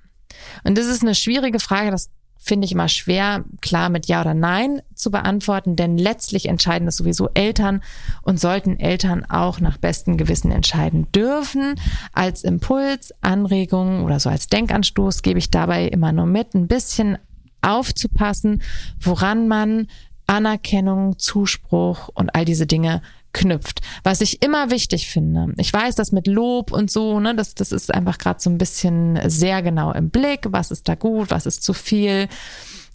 Und 0.64 0.78
das 0.78 0.86
ist 0.86 1.02
eine 1.02 1.14
schwierige 1.14 1.60
Frage, 1.60 1.90
das 1.90 2.10
finde 2.42 2.64
ich 2.64 2.72
immer 2.72 2.88
schwer, 2.88 3.44
klar 3.60 3.90
mit 3.90 4.06
Ja 4.06 4.22
oder 4.22 4.32
Nein 4.32 4.80
zu 4.94 5.10
beantworten, 5.10 5.76
denn 5.76 5.98
letztlich 5.98 6.46
entscheiden 6.46 6.86
das 6.86 6.96
sowieso 6.96 7.28
Eltern 7.34 7.82
und 8.22 8.40
sollten 8.40 8.80
Eltern 8.80 9.26
auch 9.26 9.60
nach 9.60 9.76
bestem 9.76 10.16
Gewissen 10.16 10.50
entscheiden 10.50 11.06
dürfen. 11.12 11.74
Als 12.14 12.42
Impuls, 12.42 13.12
Anregung 13.20 14.04
oder 14.04 14.20
so 14.20 14.30
als 14.30 14.46
Denkanstoß 14.46 15.20
gebe 15.20 15.38
ich 15.38 15.50
dabei 15.50 15.86
immer 15.86 16.12
nur 16.12 16.26
mit, 16.26 16.54
ein 16.54 16.66
bisschen 16.66 17.18
aufzupassen, 17.60 18.62
woran 18.98 19.46
man 19.46 19.88
Anerkennung, 20.26 21.18
Zuspruch 21.18 22.08
und 22.14 22.34
all 22.34 22.46
diese 22.46 22.66
Dinge 22.66 23.02
knüpft. 23.32 23.80
Was 24.02 24.20
ich 24.20 24.42
immer 24.42 24.70
wichtig 24.70 25.08
finde. 25.08 25.52
Ich 25.58 25.72
weiß, 25.72 25.94
dass 25.94 26.12
mit 26.12 26.26
Lob 26.26 26.72
und 26.72 26.90
so, 26.90 27.20
ne, 27.20 27.34
das, 27.34 27.54
das 27.54 27.72
ist 27.72 27.92
einfach 27.92 28.18
gerade 28.18 28.40
so 28.40 28.50
ein 28.50 28.58
bisschen 28.58 29.18
sehr 29.28 29.62
genau 29.62 29.92
im 29.92 30.10
Blick. 30.10 30.46
Was 30.50 30.70
ist 30.70 30.88
da 30.88 30.94
gut, 30.94 31.30
was 31.30 31.46
ist 31.46 31.62
zu 31.62 31.72
viel, 31.72 32.28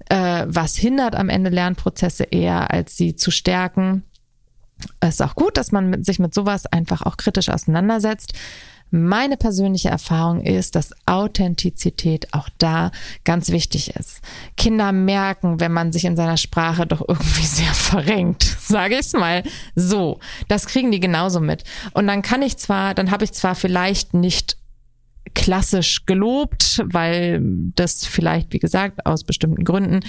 äh, 0.09 0.45
was 0.47 0.75
hindert 0.75 1.15
am 1.15 1.29
Ende 1.29 1.49
Lernprozesse 1.49 2.25
eher, 2.25 2.71
als 2.71 2.97
sie 2.97 3.15
zu 3.15 3.31
stärken. 3.31 4.03
Es 4.99 5.15
ist 5.15 5.21
auch 5.21 5.35
gut, 5.35 5.57
dass 5.57 5.71
man 5.71 5.89
mit, 5.89 6.05
sich 6.05 6.19
mit 6.19 6.33
sowas 6.33 6.65
einfach 6.65 7.01
auch 7.01 7.17
kritisch 7.17 7.49
auseinandersetzt. 7.49 8.33
Meine 8.95 9.37
persönliche 9.37 9.89
Erfahrung 9.89 10.41
ist, 10.41 10.75
dass 10.75 10.93
Authentizität 11.05 12.33
auch 12.33 12.49
da 12.57 12.91
ganz 13.23 13.49
wichtig 13.49 13.95
ist. 13.95 14.21
Kinder 14.57 14.91
merken, 14.91 15.59
wenn 15.59 15.71
man 15.71 15.91
sich 15.91 16.05
in 16.05 16.15
seiner 16.15 16.37
Sprache 16.37 16.87
doch 16.87 17.03
irgendwie 17.07 17.45
sehr 17.45 17.73
verrenkt, 17.73 18.43
sage 18.59 18.95
ich 18.95 19.01
es 19.01 19.13
mal 19.13 19.43
so. 19.75 20.19
Das 20.47 20.65
kriegen 20.65 20.91
die 20.91 20.99
genauso 20.99 21.39
mit. 21.39 21.63
Und 21.93 22.07
dann 22.07 22.21
kann 22.21 22.41
ich 22.41 22.57
zwar, 22.57 22.93
dann 22.93 23.11
habe 23.11 23.23
ich 23.23 23.33
zwar 23.33 23.55
vielleicht 23.55 24.13
nicht 24.13 24.57
klassisch 25.33 26.05
gelobt, 26.05 26.81
weil 26.85 27.41
das 27.75 28.05
vielleicht, 28.05 28.53
wie 28.53 28.59
gesagt, 28.59 29.05
aus 29.05 29.23
bestimmten 29.23 29.65
Gründen 29.65 29.99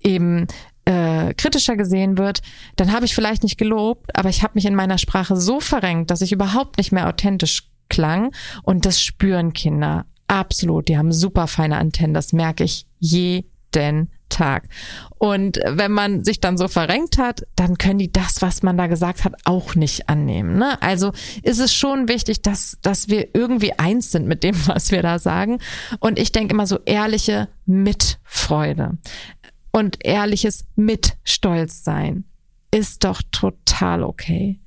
eben 0.00 0.46
äh, 0.84 1.34
kritischer 1.34 1.76
gesehen 1.76 2.18
wird, 2.18 2.42
dann 2.76 2.92
habe 2.92 3.04
ich 3.04 3.14
vielleicht 3.14 3.42
nicht 3.42 3.58
gelobt, 3.58 4.16
aber 4.16 4.28
ich 4.28 4.42
habe 4.42 4.54
mich 4.54 4.64
in 4.64 4.74
meiner 4.74 4.98
Sprache 4.98 5.36
so 5.36 5.60
verrenkt, 5.60 6.10
dass 6.10 6.22
ich 6.22 6.32
überhaupt 6.32 6.78
nicht 6.78 6.90
mehr 6.90 7.08
authentisch 7.08 7.68
klang 7.92 8.34
und 8.62 8.86
das 8.86 9.02
spüren 9.02 9.52
Kinder 9.52 10.06
absolut. 10.26 10.88
Die 10.88 10.96
haben 10.96 11.12
super 11.12 11.46
feine 11.46 11.76
Antennen, 11.76 12.14
das 12.14 12.32
merke 12.32 12.64
ich 12.64 12.86
jeden 12.98 14.10
Tag. 14.30 14.68
Und 15.18 15.58
wenn 15.66 15.92
man 15.92 16.24
sich 16.24 16.40
dann 16.40 16.56
so 16.56 16.68
verrenkt 16.68 17.18
hat, 17.18 17.46
dann 17.54 17.76
können 17.76 17.98
die 17.98 18.10
das, 18.10 18.40
was 18.40 18.62
man 18.62 18.78
da 18.78 18.86
gesagt 18.86 19.24
hat, 19.24 19.34
auch 19.44 19.74
nicht 19.74 20.08
annehmen. 20.08 20.56
Ne? 20.56 20.80
Also 20.80 21.12
ist 21.42 21.60
es 21.60 21.74
schon 21.74 22.08
wichtig, 22.08 22.40
dass, 22.40 22.78
dass 22.80 23.08
wir 23.08 23.34
irgendwie 23.34 23.78
eins 23.78 24.10
sind 24.10 24.26
mit 24.26 24.42
dem, 24.42 24.56
was 24.66 24.90
wir 24.90 25.02
da 25.02 25.18
sagen. 25.18 25.58
Und 26.00 26.18
ich 26.18 26.32
denke 26.32 26.54
immer 26.54 26.66
so 26.66 26.78
ehrliche 26.86 27.48
Mitfreude 27.66 28.96
und 29.70 29.98
ehrliches 30.02 30.64
Mitstolzsein 30.76 32.24
ist 32.74 33.04
doch 33.04 33.20
total 33.30 34.02
okay. 34.02 34.60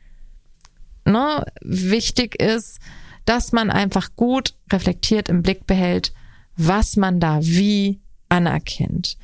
Ne? 1.06 1.44
Wichtig 1.62 2.40
ist, 2.40 2.80
dass 3.26 3.52
man 3.52 3.70
einfach 3.70 4.16
gut 4.16 4.54
reflektiert 4.72 5.30
im 5.30 5.42
Blick 5.42 5.68
behält, 5.68 6.14
was 6.58 6.96
man 6.96 7.20
da 7.20 7.40
wie 7.42 8.00
anerkennt. 8.30 9.18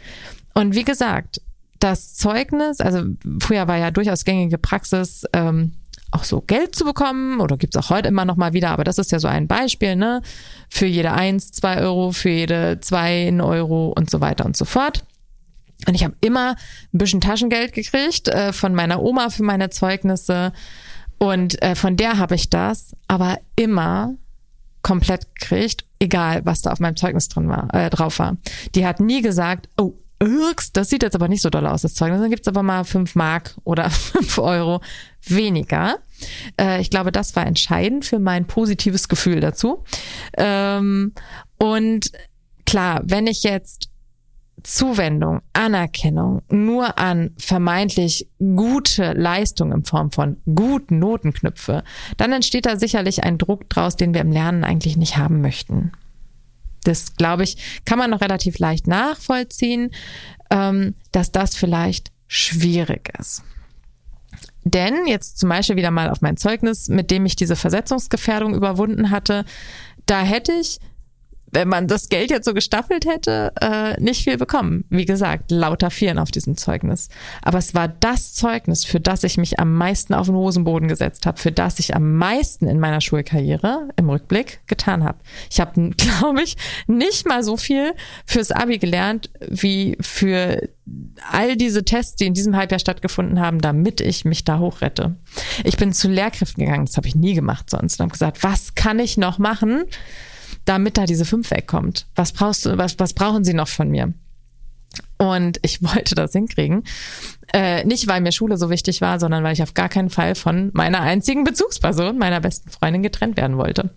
Und 0.54 0.76
wie 0.76 0.84
gesagt, 0.84 1.41
das 1.80 2.14
Zeugnis, 2.14 2.80
also 2.80 3.04
früher 3.39 3.68
war 3.68 3.78
ja 3.78 3.91
durchaus 3.91 4.26
gängige 4.26 4.58
Praxis, 4.58 5.26
ähm, 5.34 5.74
auch 6.12 6.26
so 6.26 6.41
Geld 6.41 6.76
zu 6.76 6.84
bekommen 6.84 7.39
oder 7.39 7.58
gibt's 7.58 7.78
auch 7.78 7.89
heute 7.89 8.10
immer 8.10 8.26
noch 8.26 8.36
mal 8.36 8.54
wieder, 8.54 8.70
aber 8.72 8.84
das 8.84 8.97
ist 8.97 9.12
ja 9.12 9.20
so 9.20 9.30
ein 9.30 9.47
Beispiel, 9.47 9.95
ne? 9.95 10.22
Für 10.70 10.86
jede 10.86 11.14
eins, 11.14 11.52
zwei 11.52 11.80
Euro, 11.82 12.12
für 12.12 12.30
jede 12.30 12.80
zwei 12.82 13.28
ein 13.28 13.39
Euro 13.39 13.93
und 13.95 14.10
so 14.10 14.20
weiter 14.20 14.45
und 14.45 14.58
so 14.58 14.66
fort. 14.66 15.06
Und 15.88 15.95
ich 15.95 16.04
habe 16.04 16.16
immer 16.22 16.56
ein 16.93 16.97
bisschen 16.97 17.22
Taschengeld 17.22 17.74
gekriegt 17.74 18.28
äh, 18.28 18.54
von 18.54 18.76
meiner 18.76 19.02
Oma 19.02 19.30
für 19.30 19.43
meine 19.43 19.70
Zeugnisse. 19.70 20.52
Und 21.22 21.61
äh, 21.61 21.76
von 21.76 21.97
der 21.97 22.17
habe 22.17 22.34
ich 22.34 22.49
das, 22.49 22.95
aber 23.07 23.38
immer 23.55 24.15
komplett 24.82 25.36
gekriegt, 25.36 25.86
egal 25.99 26.41
was 26.45 26.63
da 26.63 26.72
auf 26.72 26.80
meinem 26.80 26.95
Zeugnis 26.95 27.30
drin 27.30 27.47
war, 27.47 27.72
äh, 27.76 27.91
drauf 27.91 28.17
war. 28.17 28.38
Die 28.74 28.88
hat 28.88 28.99
nie 28.99 29.22
gesagt, 29.22 29.69
oh, 29.78 29.93
Irks, 30.19 30.72
das 30.72 30.89
sieht 30.89 31.03
jetzt 31.03 31.13
aber 31.13 31.28
nicht 31.28 31.43
so 31.43 31.51
doll 31.51 31.67
aus, 31.67 31.84
das 31.84 31.93
Zeugnis. 31.93 32.22
Dann 32.22 32.32
gibt's 32.32 32.47
aber 32.47 32.63
mal 32.63 32.86
fünf 32.86 33.13
Mark 33.13 33.55
oder 33.65 33.88
fünf 33.91 34.39
Euro 34.39 34.82
weniger. 35.24 35.99
Äh, 36.59 36.82
ich 36.82 36.89
glaube, 36.89 37.11
das 37.11 37.36
war 37.36 37.45
entscheidend 37.45 38.03
für 38.03 38.17
mein 38.17 38.47
positives 38.47 39.07
Gefühl 39.07 39.41
dazu. 39.41 39.84
Ähm, 40.36 41.13
und 41.59 42.11
klar, 42.65 43.01
wenn 43.03 43.28
ich 43.28 43.43
jetzt 43.43 43.91
Zuwendung, 44.64 45.41
Anerkennung 45.53 46.41
nur 46.49 46.97
an 46.97 47.32
vermeintlich 47.38 48.28
gute 48.39 49.14
Leistung 49.14 49.72
in 49.72 49.84
Form 49.84 50.12
von 50.12 50.38
guten 50.55 50.99
Noten 50.99 51.34
knüpfe, 51.34 51.84
dann 52.18 52.32
entsteht 52.32 52.66
da 52.66 52.78
sicherlich 52.78 53.24
ein 53.24 53.38
Druck 53.38 53.70
draus, 53.70 53.95
den 53.95 54.14
wir 54.14 54.22
im 54.22 54.32
Lernen 54.32 54.64
eigentlich 54.64 54.97
nicht 54.97 55.18
haben 55.18 55.41
möchten. 55.41 55.91
Das, 56.84 57.16
glaube 57.16 57.43
ich, 57.43 57.82
kann 57.86 57.99
man 57.99 58.09
noch 58.09 58.22
relativ 58.22 58.57
leicht 58.59 58.88
nachvollziehen, 58.88 59.91
ähm, 60.49 60.95
dass 61.12 61.32
das 61.32 61.55
vielleicht 61.55 62.12
schwierig 62.28 63.14
ist. 63.20 63.43
Denn 64.64 65.07
jetzt 65.07 65.39
zum 65.39 65.49
Beispiel 65.49 65.76
wieder 65.76 65.91
mal 65.91 66.09
auf 66.09 66.22
mein 66.22 66.38
Zeugnis, 66.38 66.88
mit 66.88 67.12
dem 67.12 67.26
ich 67.26 67.36
diese 67.36 67.55
Versetzungsgefährdung 67.55 68.53
überwunden 68.53 69.09
hatte, 69.09 69.45
da 70.05 70.22
hätte 70.22 70.53
ich 70.53 70.80
wenn 71.52 71.68
man 71.68 71.88
das 71.88 72.10
Geld 72.10 72.32
jetzt 72.32 72.45
so 72.45 72.54
gestaffelt 72.54 73.06
hätte, 73.06 73.52
äh, 73.62 73.99
nicht 74.02 74.24
viel 74.24 74.38
bekommen. 74.38 74.86
Wie 74.89 75.06
gesagt, 75.06 75.52
lauter 75.52 75.91
Vieren 75.91 76.18
auf 76.18 76.32
diesem 76.32 76.56
Zeugnis. 76.58 77.10
Aber 77.41 77.58
es 77.58 77.76
war 77.76 77.88
das 77.88 78.34
Zeugnis, 78.34 78.86
für 78.86 78.99
das 78.99 79.24
ich 79.24 79.38
mich 79.38 79.60
am 79.60 79.76
meisten 79.76 80.14
auf 80.14 80.28
den 80.28 80.36
Hosenboden 80.36 80.88
gesetzt 80.88 81.26
habe, 81.26 81.39
für 81.39 81.52
das 81.52 81.80
ich 81.80 81.95
am 81.95 82.16
meisten 82.16 82.68
in 82.68 82.80
meiner 82.80 83.02
Schulkarriere 83.02 83.89
im 83.97 84.10
Rückblick 84.10 84.62
getan 84.68 85.04
habe. 85.04 85.20
Ich 85.49 85.60
habe, 85.60 85.91
glaube 85.97 86.41
ich, 86.41 86.56
nicht 86.88 87.28
mal 87.28 87.43
so 87.43 87.58
viel 87.58 87.93
fürs 88.26 88.52
Abi 88.52 88.78
gelernt, 88.78 89.30
wie 89.47 89.97
für 89.99 90.70
all 91.32 91.56
diese 91.56 91.84
Tests, 91.86 92.16
die 92.16 92.26
in 92.26 92.34
diesem 92.34 92.56
Halbjahr 92.56 92.80
stattgefunden 92.80 93.39
haben, 93.39 93.60
damit 93.60 94.02
ich 94.02 94.26
mich 94.26 94.43
da 94.43 94.60
hochrette. 94.60 95.16
Ich 95.64 95.78
bin 95.78 95.93
zu 95.93 96.10
Lehrkräften 96.10 96.66
gegangen, 96.66 96.86
das 96.86 96.97
habe 96.97 97.08
ich 97.08 97.16
nie 97.16 97.34
gemacht 97.34 97.70
sonst 97.70 97.99
und 97.99 98.06
habe 98.06 98.12
gesagt, 98.12 98.43
was 98.43 98.76
kann 98.76 98.99
ich 98.99 99.18
noch 99.18 99.38
machen? 99.38 99.84
Damit 100.66 100.97
da 100.97 101.06
diese 101.06 101.26
fünf 101.26 101.52
wegkommt. 101.52 102.08
Was 102.16 102.32
brauchst 102.32 102.66
du, 102.66 102.78
was, 102.78 102.97
was 102.99 103.14
brauchen 103.14 103.43
sie 103.43 103.54
noch 103.54 103.68
von 103.68 103.89
mir? 103.89 104.14
Und 105.18 105.60
ich 105.62 105.82
wollte 105.95 106.16
das 106.16 106.34
hinkriegen. 106.34 106.84
Äh, 107.54 107.84
nicht, 107.86 108.08
weil 108.08 108.22
mir 108.22 108.32
Schule 108.32 108.58
so 108.58 108.70
wichtig 108.70 109.02
war, 109.02 109.20
sondern 109.20 109.43
weil 109.43 109.54
ich 109.54 109.64
auf 109.64 109.74
gar 109.74 109.89
keinen 109.89 110.10
Fall 110.10 110.36
von 110.36 110.72
meiner 110.74 111.02
einzigen 111.02 111.43
Bezugsperson, 111.43 112.18
meiner 112.18 112.39
besten 112.39 112.70
Freundin, 112.70 113.04
getrennt 113.04 113.38
werden 113.38 113.58
wollte. 113.58 113.91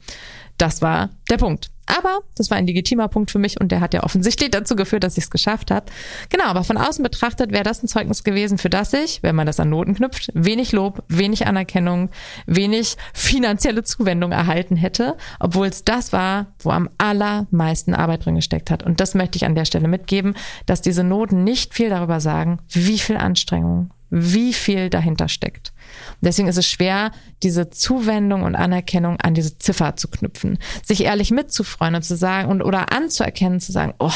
Das 0.59 0.83
war 0.83 1.11
der 1.31 1.39
Punkt. 1.39 1.71
Aber 1.87 2.21
das 2.37 2.51
war 2.51 2.57
ein 2.57 2.67
legitimer 2.67 3.09
Punkt 3.09 3.31
für 3.31 3.39
mich 3.39 3.61
und 3.61 3.71
der 3.71 3.81
hat 3.81 3.93
ja 3.93 4.05
offensichtlich 4.05 4.51
dazu 4.51 4.75
geführt, 4.75 5.05
dass 5.05 5.19
ich 5.19 5.25
es 5.25 5.31
geschafft 5.31 5.71
habe. 5.71 5.87
Genau, 6.31 6.45
aber 6.45 6.65
von 6.65 6.79
außen 6.79 7.03
betrachtet 7.03 7.53
wäre 7.53 7.63
das 7.63 7.83
ein 7.83 7.89
Zeugnis 7.89 8.25
gewesen, 8.25 8.57
für 8.59 8.71
das 8.71 8.93
ich, 8.93 9.23
wenn 9.23 9.35
man 9.35 9.47
das 9.47 9.61
an 9.61 9.69
Noten 9.69 9.95
knüpft, 9.95 10.31
wenig 10.35 10.73
Lob, 10.73 11.03
wenig 11.09 11.47
Anerkennung, 11.47 12.11
wenig 12.47 12.97
finanzielle 13.13 13.85
Zuwendung 13.85 14.33
erhalten 14.33 14.77
hätte, 14.77 15.17
obwohl 15.41 15.67
es 15.67 15.85
das 15.85 16.13
war, 16.13 16.47
wo 16.59 16.71
am 16.71 16.89
allermeisten 16.97 17.95
Arbeit 17.95 18.25
drin 18.25 18.37
gesteckt 18.37 18.71
hat. 18.71 18.83
Und 18.83 19.01
das 19.01 19.15
möchte 19.15 19.37
ich 19.37 19.45
an 19.45 19.55
der 19.55 19.67
Stelle 19.67 19.89
mitgeben, 19.89 20.35
dass 20.67 20.81
diese 20.81 21.05
Noten 21.05 21.45
nicht 21.45 21.75
viel 21.75 21.91
darüber 21.91 22.21
sagen, 22.21 22.61
wie 22.71 22.99
viel 22.99 23.17
Anstrengung, 23.17 23.91
wie 24.09 24.55
viel 24.55 24.89
dahinter 24.89 25.29
steckt. 25.29 25.74
Und 26.13 26.23
deswegen 26.23 26.49
ist 26.49 26.59
es 26.59 26.69
schwer, 26.69 27.13
diese 27.43 27.71
Zuwendung 27.71 28.43
und 28.43 28.55
Anerkennung 28.55 29.21
an 29.21 29.35
diese 29.35 29.59
Ziffer 29.59 29.97
zu 29.97 30.09
knüpfen, 30.09 30.59
sich 30.85 31.05
ehrlich 31.05 31.31
mitzufreuen 31.31 31.95
und 31.95 32.05
zu 32.05 32.17
sagen 32.17 32.51
und 32.51 32.63
oder 32.63 32.93
anzuerkennen, 32.93 33.61
zu 33.61 33.73
sagen, 33.73 33.95
oh, 33.99 34.13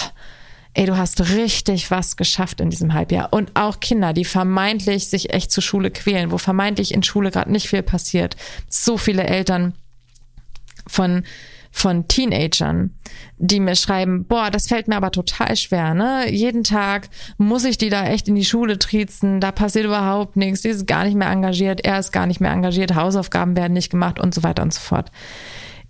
ey, 0.74 0.87
du 0.87 0.97
hast 0.97 1.20
richtig 1.31 1.91
was 1.91 2.16
geschafft 2.16 2.61
in 2.61 2.70
diesem 2.70 2.95
Halbjahr. 2.95 3.33
Und 3.33 3.57
auch 3.57 3.81
Kinder, 3.81 4.12
die 4.12 4.24
vermeintlich 4.24 5.09
sich 5.09 5.33
echt 5.33 5.51
zur 5.51 5.62
Schule 5.62 5.91
quälen, 5.91 6.31
wo 6.31 6.39
vermeintlich 6.39 6.95
in 6.95 7.03
Schule 7.03 7.31
gerade 7.31 7.51
nicht 7.51 7.68
viel 7.68 7.83
passiert. 7.83 8.37
So 8.68 8.97
viele 8.97 9.24
Eltern 9.24 9.74
von 10.87 11.24
von 11.79 12.09
Teenagern, 12.09 12.91
die 13.39 13.61
mir 13.61 13.76
schreiben, 13.76 14.24
boah, 14.24 14.51
das 14.51 14.66
fällt 14.66 14.89
mir 14.89 14.97
aber 14.97 15.12
total 15.12 15.55
schwer, 15.57 15.95
ne? 15.95 16.29
Jeden 16.29 16.64
Tag 16.64 17.09
muss 17.37 17.64
ich 17.64 17.79
die 17.79 17.89
da 17.89 18.07
echt 18.09 18.26
in 18.26 18.35
die 18.35 18.45
Schule 18.45 18.79
triezen, 18.79 19.41
da 19.41 19.53
passiert 19.53 19.87
überhaupt 19.87 20.37
nichts, 20.37 20.62
die 20.62 20.70
ist 20.70 20.89
gar 20.89 21.05
nicht 21.05 21.14
mehr 21.14 21.31
engagiert, 21.31 21.81
er 21.85 22.01
ist 22.01 22.11
gar 22.11 22.26
nicht 22.26 22.41
mehr 22.41 22.51
engagiert, 22.51 22.97
Hausaufgaben 22.97 23.57
werden 23.57 23.74
nicht 23.74 23.91
gemacht 23.91 24.18
und 24.18 24.35
so 24.35 24.43
weiter 24.43 24.62
und 24.62 24.74
so 24.74 24.81
fort 24.81 25.12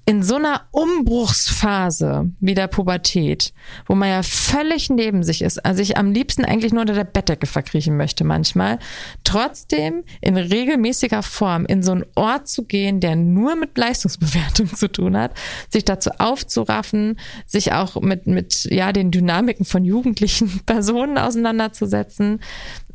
in 0.09 0.22
so 0.22 0.36
einer 0.36 0.62
Umbruchsphase 0.70 2.30
wie 2.40 2.54
der 2.54 2.66
Pubertät, 2.66 3.52
wo 3.84 3.94
man 3.94 4.09
ja 4.09 4.22
völlig 4.22 4.88
neben 4.88 5.22
sich 5.22 5.42
ist, 5.42 5.62
also 5.66 5.82
ich 5.82 5.98
am 5.98 6.12
liebsten 6.12 6.46
eigentlich 6.46 6.72
nur 6.72 6.80
unter 6.80 6.94
der 6.94 7.04
Bettdecke 7.04 7.46
verkriechen 7.46 7.94
möchte 7.98 8.24
manchmal, 8.24 8.78
trotzdem 9.22 10.04
in 10.22 10.38
regelmäßiger 10.38 11.22
Form 11.22 11.66
in 11.66 11.82
so 11.82 11.92
einen 11.92 12.06
Ort 12.14 12.48
zu 12.48 12.64
gehen, 12.64 13.00
der 13.00 13.16
nur 13.16 13.54
mit 13.54 13.76
Leistungsbewertung 13.76 14.68
zu 14.74 14.90
tun 14.90 15.14
hat, 15.14 15.32
sich 15.68 15.84
dazu 15.84 16.09
aufzuraffen, 16.16 17.18
sich 17.44 17.74
auch 17.74 18.00
mit, 18.00 18.26
mit 18.26 18.64
ja, 18.70 18.94
den 18.94 19.11
Dynamiken 19.11 19.66
von 19.66 19.84
jugendlichen 19.84 20.62
Personen 20.64 21.18
auseinanderzusetzen, 21.18 22.40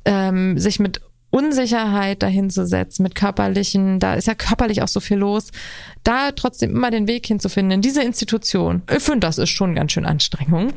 ähm, 0.05 0.57
sich 0.57 0.79
mit 0.79 0.99
Unsicherheit 1.33 2.21
dahinzusetzen, 2.21 3.01
mit 3.01 3.15
körperlichen, 3.15 3.99
da 3.99 4.13
ist 4.13 4.27
ja 4.27 4.35
körperlich 4.35 4.83
auch 4.83 4.87
so 4.87 4.99
viel 4.99 5.17
los, 5.17 5.49
da 6.03 6.31
trotzdem 6.31 6.69
immer 6.69 6.91
den 6.91 7.07
Weg 7.07 7.25
hinzufinden 7.25 7.71
in 7.71 7.81
diese 7.81 8.03
Institution. 8.03 8.83
Ich 8.95 9.01
finde, 9.01 9.21
das 9.21 9.39
ist 9.39 9.49
schon 9.49 9.73
ganz 9.73 9.93
schön 9.93 10.05
Anstrengung. 10.05 10.73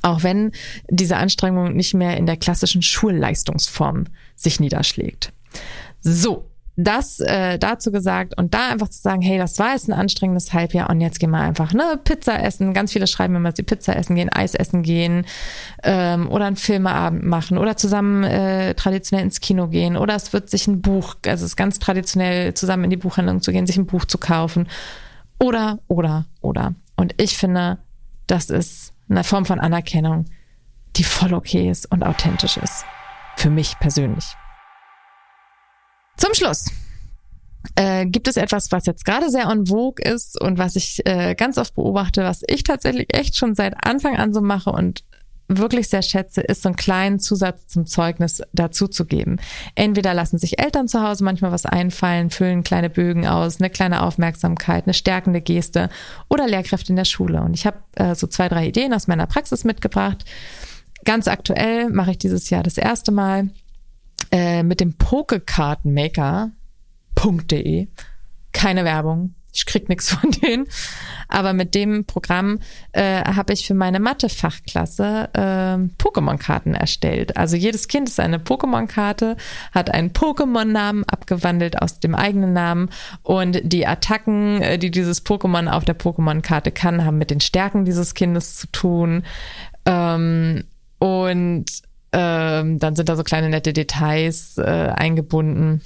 Auch 0.00 0.22
wenn 0.22 0.52
diese 0.88 1.18
Anstrengung 1.18 1.74
nicht 1.74 1.92
mehr 1.92 2.16
in 2.16 2.24
der 2.24 2.38
klassischen 2.38 2.80
Schulleistungsform 2.80 4.04
sich 4.36 4.58
niederschlägt. 4.58 5.34
So, 6.00 6.46
das 6.80 7.18
äh, 7.18 7.58
dazu 7.58 7.90
gesagt 7.90 8.38
und 8.38 8.54
da 8.54 8.68
einfach 8.68 8.88
zu 8.88 9.00
sagen, 9.00 9.20
hey, 9.20 9.36
das 9.36 9.58
war 9.58 9.72
jetzt 9.72 9.88
ein 9.88 9.92
anstrengendes 9.92 10.52
Halbjahr 10.52 10.88
und 10.88 11.00
jetzt 11.00 11.18
gehen 11.18 11.30
wir 11.30 11.40
einfach 11.40 11.72
ne 11.72 11.98
Pizza 12.02 12.40
essen. 12.40 12.72
Ganz 12.72 12.92
viele 12.92 13.08
schreiben 13.08 13.34
immer, 13.34 13.50
sie 13.54 13.64
Pizza 13.64 13.96
essen 13.96 14.14
gehen, 14.14 14.28
Eis 14.32 14.54
essen 14.54 14.84
gehen 14.84 15.26
ähm, 15.82 16.30
oder 16.30 16.46
einen 16.46 16.54
Filmeabend 16.54 17.24
machen 17.24 17.58
oder 17.58 17.76
zusammen 17.76 18.22
äh, 18.22 18.74
traditionell 18.74 19.24
ins 19.24 19.40
Kino 19.40 19.66
gehen 19.66 19.96
oder 19.96 20.14
es 20.14 20.32
wird 20.32 20.50
sich 20.50 20.68
ein 20.68 20.80
Buch, 20.80 21.16
also 21.26 21.44
es 21.44 21.50
ist 21.52 21.56
ganz 21.56 21.80
traditionell 21.80 22.54
zusammen 22.54 22.84
in 22.84 22.90
die 22.90 22.96
Buchhandlung 22.96 23.42
zu 23.42 23.50
gehen, 23.50 23.66
sich 23.66 23.76
ein 23.76 23.86
Buch 23.86 24.04
zu 24.04 24.18
kaufen 24.18 24.68
Oder, 25.40 25.80
oder, 25.88 26.26
oder. 26.40 26.74
Und 26.94 27.14
ich 27.20 27.36
finde, 27.36 27.78
das 28.28 28.50
ist 28.50 28.92
eine 29.08 29.24
Form 29.24 29.46
von 29.46 29.58
Anerkennung, 29.58 30.26
die 30.94 31.04
voll 31.04 31.34
okay 31.34 31.68
ist 31.68 31.90
und 31.90 32.04
authentisch 32.04 32.56
ist. 32.56 32.84
Für 33.36 33.50
mich 33.50 33.78
persönlich. 33.80 34.36
Zum 36.18 36.34
Schluss 36.34 36.66
äh, 37.76 38.04
gibt 38.06 38.28
es 38.28 38.36
etwas, 38.36 38.70
was 38.72 38.86
jetzt 38.86 39.04
gerade 39.04 39.30
sehr 39.30 39.44
en 39.44 39.66
vogue 39.66 40.04
ist 40.04 40.38
und 40.40 40.58
was 40.58 40.76
ich 40.76 41.06
äh, 41.06 41.34
ganz 41.34 41.58
oft 41.58 41.74
beobachte, 41.74 42.24
was 42.24 42.42
ich 42.46 42.64
tatsächlich 42.64 43.14
echt 43.14 43.36
schon 43.36 43.54
seit 43.54 43.74
Anfang 43.86 44.16
an 44.16 44.34
so 44.34 44.40
mache 44.40 44.70
und 44.70 45.04
wirklich 45.48 45.88
sehr 45.88 46.02
schätze, 46.02 46.42
ist 46.42 46.62
so 46.62 46.68
einen 46.68 46.76
kleinen 46.76 47.20
Zusatz 47.20 47.68
zum 47.68 47.86
Zeugnis 47.86 48.42
dazuzugeben. 48.52 49.40
Entweder 49.76 50.12
lassen 50.12 50.38
sich 50.38 50.58
Eltern 50.58 50.88
zu 50.88 51.02
Hause 51.02 51.24
manchmal 51.24 51.52
was 51.52 51.64
einfallen, 51.64 52.30
füllen 52.30 52.64
kleine 52.64 52.90
Bögen 52.90 53.26
aus, 53.26 53.58
eine 53.60 53.70
kleine 53.70 54.02
Aufmerksamkeit, 54.02 54.84
eine 54.84 54.94
stärkende 54.94 55.40
Geste 55.40 55.88
oder 56.28 56.46
Lehrkräfte 56.46 56.90
in 56.90 56.96
der 56.96 57.06
Schule. 57.06 57.40
Und 57.40 57.54
ich 57.54 57.64
habe 57.64 57.78
äh, 57.94 58.14
so 58.14 58.26
zwei, 58.26 58.48
drei 58.48 58.66
Ideen 58.66 58.92
aus 58.92 59.06
meiner 59.06 59.26
Praxis 59.26 59.64
mitgebracht. 59.64 60.24
Ganz 61.04 61.28
aktuell 61.28 61.88
mache 61.88 62.10
ich 62.10 62.18
dieses 62.18 62.50
Jahr 62.50 62.62
das 62.62 62.76
erste 62.76 63.10
Mal 63.10 63.48
äh, 64.30 64.62
mit 64.62 64.80
dem 64.80 64.94
Pokekartenmaker.de. 64.94 67.88
Keine 68.52 68.84
Werbung, 68.84 69.34
ich 69.52 69.66
krieg 69.66 69.88
nichts 69.88 70.12
von 70.12 70.30
denen. 70.30 70.66
Aber 71.28 71.52
mit 71.52 71.74
dem 71.74 72.04
Programm 72.04 72.60
äh, 72.92 73.22
habe 73.24 73.52
ich 73.52 73.66
für 73.66 73.74
meine 73.74 74.00
Mathe-Fachklasse 74.00 75.30
äh, 75.32 76.02
Pokémon-Karten 76.02 76.74
erstellt. 76.74 77.36
Also 77.36 77.56
jedes 77.56 77.88
Kind 77.88 78.08
ist 78.08 78.20
eine 78.20 78.38
Pokémon-Karte, 78.38 79.36
hat 79.72 79.92
einen 79.92 80.12
Pokémon-Namen 80.12 81.04
abgewandelt 81.04 81.80
aus 81.80 82.00
dem 82.00 82.14
eigenen 82.14 82.52
Namen 82.52 82.90
und 83.22 83.60
die 83.62 83.86
Attacken, 83.86 84.62
äh, 84.62 84.78
die 84.78 84.90
dieses 84.90 85.24
Pokémon 85.24 85.68
auf 85.68 85.84
der 85.84 85.98
Pokémon-Karte 85.98 86.70
kann, 86.70 87.04
haben 87.04 87.18
mit 87.18 87.30
den 87.30 87.40
Stärken 87.40 87.84
dieses 87.84 88.14
Kindes 88.14 88.56
zu 88.56 88.66
tun. 88.68 89.24
Ähm, 89.86 90.64
und 90.98 91.66
ähm, 92.12 92.78
dann 92.78 92.96
sind 92.96 93.08
da 93.08 93.16
so 93.16 93.22
kleine 93.22 93.48
nette 93.48 93.72
Details 93.72 94.58
äh, 94.58 94.62
eingebunden 94.62 95.82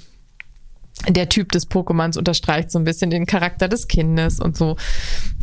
der 1.09 1.29
Typ 1.29 1.51
des 1.51 1.69
Pokémons 1.69 2.17
unterstreicht 2.17 2.71
so 2.71 2.79
ein 2.79 2.85
bisschen 2.85 3.09
den 3.09 3.25
Charakter 3.25 3.67
des 3.67 3.87
Kindes 3.87 4.39
und 4.39 4.55
so. 4.55 4.77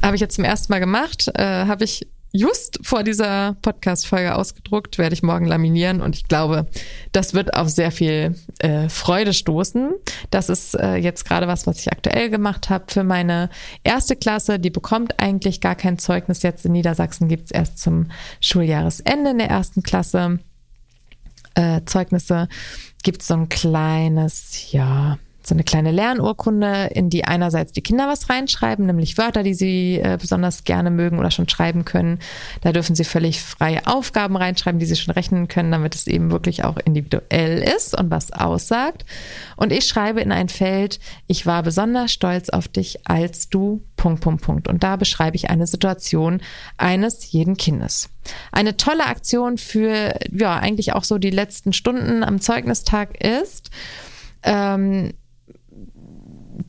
Habe 0.03 0.15
ich 0.15 0.21
jetzt 0.21 0.37
zum 0.37 0.45
ersten 0.45 0.73
Mal 0.73 0.79
gemacht, 0.79 1.31
äh, 1.35 1.67
habe 1.67 1.85
ich 1.85 2.07
just 2.33 2.79
vor 2.83 3.03
dieser 3.03 3.57
Podcast-Folge 3.61 4.37
ausgedruckt, 4.37 4.99
werde 4.99 5.15
ich 5.15 5.23
morgen 5.23 5.47
laminieren 5.47 6.01
und 6.01 6.15
ich 6.15 6.29
glaube, 6.29 6.67
das 7.11 7.35
wird 7.35 7.55
auf 7.55 7.69
sehr 7.69 7.91
viel 7.91 8.37
äh, 8.61 8.89
Freude 8.89 9.33
stoßen. 9.33 9.95
Das 10.31 10.49
ist 10.49 10.75
äh, 10.75 10.95
jetzt 10.95 11.25
gerade 11.25 11.49
was, 11.49 11.67
was 11.67 11.81
ich 11.81 11.91
aktuell 11.91 12.31
gemacht 12.31 12.71
habe 12.71 12.85
für 12.87 13.03
meine 13.03 13.51
erste 13.83 14.15
Klasse. 14.15 14.61
Die 14.61 14.71
bekommt 14.71 15.21
eigentlich 15.21 15.61
gar 15.61 15.75
kein 15.75 15.99
Zeugnis. 15.99 16.43
Jetzt 16.43 16.65
in 16.65 16.73
Niedersachsen 16.73 17.27
gibt's 17.27 17.51
erst 17.51 17.79
zum 17.79 18.11
Schuljahresende 18.41 19.31
in 19.31 19.39
der 19.39 19.51
ersten 19.51 19.83
Klasse 19.83 20.39
äh, 21.55 21.81
Zeugnisse. 21.85 22.49
Gibt 23.03 23.23
so 23.23 23.35
ein 23.35 23.49
kleines, 23.49 24.73
ja, 24.73 25.19
so 25.51 25.55
eine 25.55 25.65
kleine 25.65 25.91
Lernurkunde, 25.91 26.91
in 26.95 27.11
die 27.11 27.25
einerseits 27.25 27.73
die 27.73 27.83
Kinder 27.83 28.09
was 28.09 28.31
reinschreiben, 28.31 28.87
nämlich 28.87 29.19
Wörter, 29.19 29.43
die 29.43 29.53
sie 29.53 29.99
äh, 29.99 30.17
besonders 30.19 30.65
gerne 30.65 30.91
mögen 30.91 31.19
oder 31.19 31.31
schon 31.31 31.49
schreiben 31.49 31.85
können. 31.85 32.21
Da 32.63 32.73
dürfen 32.73 32.95
sie 32.95 33.05
völlig 33.05 33.43
freie 33.43 33.87
Aufgaben 33.87 34.37
reinschreiben, 34.37 34.79
die 34.79 34.87
sie 34.87 34.97
schon 34.97 35.13
rechnen 35.13 35.49
können, 35.49 35.73
damit 35.73 35.95
es 35.97 36.07
eben 36.07 36.31
wirklich 36.31 36.65
auch 36.65 36.79
individuell 36.79 37.63
ist 37.63 37.99
und 37.99 38.11
was 38.11 38.33
aussagt. 38.33 39.05
Und 39.57 39.73
ich 39.73 39.87
schreibe 39.87 40.21
in 40.21 40.33
ein 40.33 40.49
Feld, 40.49 41.01
ich 41.27 41.47
war 41.47 41.63
besonders 41.65 42.13
stolz 42.13 42.49
auf 42.49 42.69
dich, 42.69 43.01
als 43.09 43.49
du 43.49 43.83
Punkt, 43.97 44.23
Punkt, 44.23 44.43
Punkt. 44.43 44.69
Und 44.69 44.85
da 44.85 44.95
beschreibe 44.95 45.37
ich 45.37 45.51
eine 45.51 45.67
Situation 45.67 46.41
eines 46.79 47.33
jeden 47.33 47.57
Kindes. 47.57 48.09
Eine 48.53 48.77
tolle 48.77 49.07
Aktion 49.07 49.59
für, 49.59 50.15
ja, 50.31 50.57
eigentlich 50.57 50.93
auch 50.93 51.05
so 51.05 51.19
die 51.19 51.31
letzten 51.31 51.73
Stunden 51.73 52.23
am 52.23 52.41
Zeugnistag 52.41 53.21
ist, 53.23 53.71
ähm, 54.43 55.13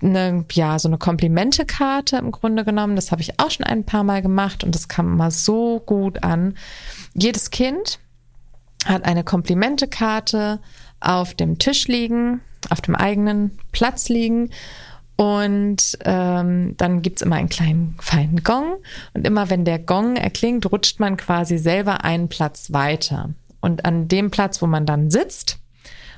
eine, 0.02 0.46
ja, 0.52 0.78
so 0.80 0.88
eine 0.88 0.98
Komplimentekarte 0.98 2.18
im 2.18 2.32
Grunde 2.32 2.66
genommen. 2.66 2.96
Das 2.96 3.12
habe 3.12 3.22
ich 3.22 3.40
auch 3.40 3.52
schon 3.52 3.66
ein 3.66 3.86
paar 3.86 4.04
Mal 4.04 4.22
gemacht 4.22 4.64
und 4.64 4.76
das 4.76 4.88
kam 4.88 5.14
immer 5.14 5.32
so 5.32 5.80
gut 5.80 6.24
an. 6.24 6.56
Jedes 7.14 7.52
Kind 7.52 8.00
hat 8.86 9.06
eine 9.06 9.24
Komplimentekarte 9.24 10.60
auf 11.00 11.34
dem 11.34 11.58
Tisch 11.58 11.88
liegen, 11.88 12.42
auf 12.70 12.82
dem 12.82 12.96
eigenen 12.96 13.58
Platz 13.72 14.10
liegen. 14.10 14.52
Und 15.18 16.00
ähm, 16.04 16.76
dann 16.78 17.02
gibt's 17.04 17.22
immer 17.22 17.36
einen 17.36 17.50
kleinen 17.50 17.96
feinen 18.00 18.44
Gong. 18.44 18.78
Und 19.14 19.28
immer 19.28 19.50
wenn 19.50 19.66
der 19.66 19.78
Gong 19.78 20.16
erklingt, 20.16 20.72
rutscht 20.72 21.00
man 21.00 21.18
quasi 21.18 21.58
selber 21.58 22.04
einen 22.04 22.28
Platz 22.28 22.74
weiter. 22.74 23.30
Und 23.60 23.86
an 23.86 24.08
dem 24.08 24.32
Platz, 24.32 24.62
wo 24.62 24.68
man 24.68 24.88
dann 24.88 25.12
sitzt, 25.12 25.61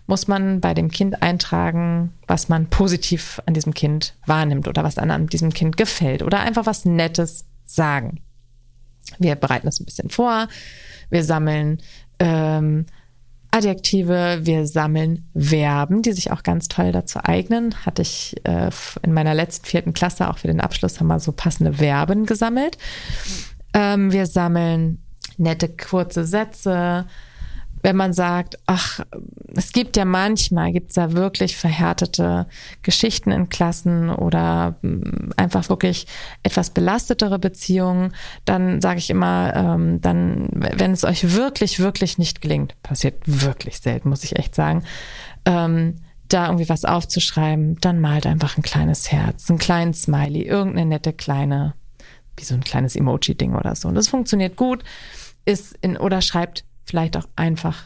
muss 0.05 0.27
man 0.27 0.59
bei 0.59 0.73
dem 0.73 0.91
Kind 0.91 1.21
eintragen, 1.21 2.13
was 2.27 2.49
man 2.49 2.69
positiv 2.69 3.41
an 3.45 3.53
diesem 3.53 3.73
Kind 3.73 4.15
wahrnimmt 4.25 4.67
oder 4.67 4.83
was 4.83 4.97
an 4.97 5.27
diesem 5.27 5.53
Kind 5.53 5.77
gefällt 5.77 6.23
oder 6.23 6.39
einfach 6.39 6.65
was 6.65 6.85
Nettes 6.85 7.45
sagen. 7.65 8.21
Wir 9.19 9.35
bereiten 9.35 9.65
das 9.65 9.79
ein 9.79 9.85
bisschen 9.85 10.09
vor. 10.09 10.47
Wir 11.09 11.23
sammeln 11.23 11.81
ähm, 12.19 12.85
Adjektive, 13.51 14.39
wir 14.41 14.65
sammeln 14.65 15.29
Verben, 15.37 16.01
die 16.01 16.13
sich 16.13 16.31
auch 16.31 16.41
ganz 16.41 16.69
toll 16.69 16.91
dazu 16.91 17.19
eignen. 17.23 17.85
Hatte 17.85 18.01
ich 18.01 18.35
äh, 18.45 18.71
in 19.03 19.13
meiner 19.13 19.35
letzten 19.35 19.67
vierten 19.67 19.93
Klasse 19.93 20.27
auch 20.29 20.39
für 20.39 20.47
den 20.47 20.59
Abschluss 20.59 20.99
haben 20.99 21.07
wir 21.07 21.19
so 21.19 21.31
passende 21.31 21.73
Verben 21.73 22.25
gesammelt. 22.25 22.79
Ähm, 23.73 24.11
wir 24.11 24.25
sammeln 24.25 25.03
nette 25.37 25.69
kurze 25.69 26.25
Sätze, 26.25 27.05
wenn 27.83 27.97
man 27.97 28.13
sagt, 28.13 28.57
ach, 28.65 29.01
es 29.55 29.73
gibt 29.73 29.97
ja 29.97 30.05
manchmal, 30.05 30.71
gibt 30.71 30.89
es 30.89 30.95
da 30.95 31.11
wirklich 31.11 31.57
verhärtete 31.57 32.47
Geschichten 32.81 33.29
in 33.29 33.49
Klassen 33.49 34.09
oder 34.09 34.77
mm, 34.81 35.31
einfach 35.35 35.67
wirklich 35.67 36.07
etwas 36.43 36.69
belastetere 36.69 37.39
Beziehungen, 37.39 38.13
dann 38.45 38.81
sage 38.81 38.99
ich 38.99 39.09
immer, 39.09 39.53
ähm, 39.55 39.99
dann, 39.99 40.47
wenn 40.53 40.91
es 40.91 41.03
euch 41.03 41.33
wirklich, 41.35 41.79
wirklich 41.79 42.17
nicht 42.17 42.41
gelingt, 42.41 42.81
passiert 42.83 43.21
wirklich 43.25 43.79
selten, 43.79 44.09
muss 44.09 44.23
ich 44.23 44.37
echt 44.37 44.55
sagen, 44.55 44.83
ähm, 45.45 45.97
da 46.29 46.45
irgendwie 46.45 46.69
was 46.69 46.85
aufzuschreiben, 46.85 47.77
dann 47.81 47.99
malt 47.99 48.25
einfach 48.25 48.57
ein 48.57 48.63
kleines 48.63 49.11
Herz, 49.11 49.49
einen 49.49 49.59
kleinen 49.59 49.93
Smiley, 49.93 50.43
irgendeine 50.43 50.87
nette 50.87 51.11
kleine, 51.11 51.73
wie 52.37 52.45
so 52.45 52.55
ein 52.55 52.63
kleines 52.63 52.95
Emoji-Ding 52.95 53.55
oder 53.55 53.75
so. 53.75 53.89
Und 53.89 53.95
das 53.95 54.07
funktioniert 54.07 54.55
gut, 54.55 54.85
ist 55.45 55.77
in, 55.81 55.97
oder 55.97 56.21
schreibt 56.21 56.63
vielleicht 56.85 57.17
auch 57.17 57.27
einfach 57.35 57.83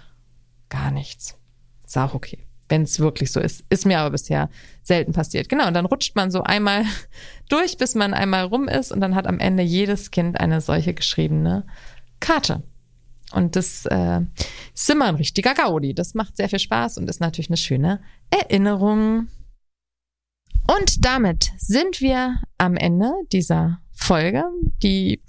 gar 0.70 0.92
nichts. 0.92 1.38
Ist 1.86 1.98
auch 1.98 2.14
okay. 2.14 2.46
Wenn 2.70 2.82
es 2.82 3.00
wirklich 3.00 3.32
so 3.32 3.40
ist. 3.40 3.64
Ist 3.70 3.86
mir 3.86 4.00
aber 4.00 4.12
bisher 4.12 4.50
selten 4.84 5.14
passiert. 5.14 5.48
Genau, 5.48 5.68
und 5.68 5.74
dann 5.74 5.86
rutscht 5.86 6.16
man 6.16 6.32
so 6.32 6.44
einmal 6.44 6.84
durch, 7.50 7.78
bis 7.78 7.96
man 7.96 8.14
einmal 8.14 8.46
rum 8.46 8.68
ist 8.68 8.92
und 8.92 9.00
dann 9.00 9.16
hat 9.16 9.28
am 9.28 9.40
Ende 9.40 9.64
jedes 9.64 10.12
Kind 10.12 10.40
eine 10.40 10.60
solche 10.60 10.94
geschriebene 10.94 11.66
Karte. 12.20 12.64
Und 13.34 13.56
das 13.56 13.86
äh, 13.86 14.22
ist 14.74 14.90
immer 14.90 15.06
ein 15.06 15.16
richtiger 15.16 15.54
Gaudi. 15.54 15.94
Das 15.94 16.14
macht 16.14 16.38
sehr 16.38 16.50
viel 16.50 16.60
Spaß 16.60 16.98
und 16.98 17.10
ist 17.10 17.20
natürlich 17.20 17.50
eine 17.50 17.58
schöne 17.58 18.02
Erinnerung. 18.30 19.28
Und 20.68 21.06
damit 21.06 21.52
sind 21.58 22.02
wir 22.02 22.42
am 22.58 22.76
Ende 22.76 23.14
dieser 23.32 23.80
Folge, 23.94 24.44
die 24.84 25.22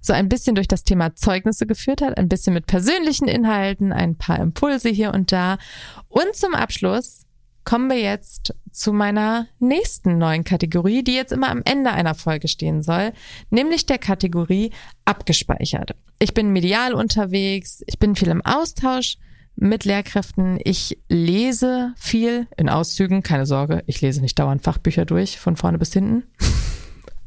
so 0.00 0.12
ein 0.12 0.28
bisschen 0.28 0.54
durch 0.54 0.68
das 0.68 0.84
Thema 0.84 1.14
Zeugnisse 1.14 1.66
geführt 1.66 2.02
hat, 2.02 2.16
ein 2.16 2.28
bisschen 2.28 2.54
mit 2.54 2.66
persönlichen 2.66 3.28
Inhalten, 3.28 3.92
ein 3.92 4.16
paar 4.16 4.38
Impulse 4.38 4.88
hier 4.88 5.12
und 5.12 5.32
da. 5.32 5.58
Und 6.08 6.34
zum 6.34 6.54
Abschluss 6.54 7.24
kommen 7.64 7.90
wir 7.90 8.00
jetzt 8.00 8.54
zu 8.72 8.92
meiner 8.92 9.46
nächsten 9.58 10.16
neuen 10.16 10.44
Kategorie, 10.44 11.04
die 11.04 11.14
jetzt 11.14 11.32
immer 11.32 11.50
am 11.50 11.62
Ende 11.64 11.90
einer 11.90 12.14
Folge 12.14 12.48
stehen 12.48 12.82
soll, 12.82 13.12
nämlich 13.50 13.84
der 13.84 13.98
Kategorie 13.98 14.70
abgespeichert. 15.04 15.94
Ich 16.18 16.32
bin 16.32 16.50
medial 16.50 16.94
unterwegs, 16.94 17.82
ich 17.86 17.98
bin 17.98 18.16
viel 18.16 18.28
im 18.28 18.44
Austausch 18.44 19.18
mit 19.54 19.84
Lehrkräften. 19.84 20.58
Ich 20.64 20.98
lese 21.08 21.92
viel 21.96 22.46
in 22.56 22.68
Auszügen, 22.68 23.22
keine 23.22 23.44
Sorge, 23.44 23.82
ich 23.86 24.00
lese 24.00 24.20
nicht 24.20 24.38
dauernd 24.38 24.62
Fachbücher 24.62 25.04
durch, 25.04 25.38
von 25.38 25.56
vorne 25.56 25.78
bis 25.78 25.92
hinten. 25.92 26.24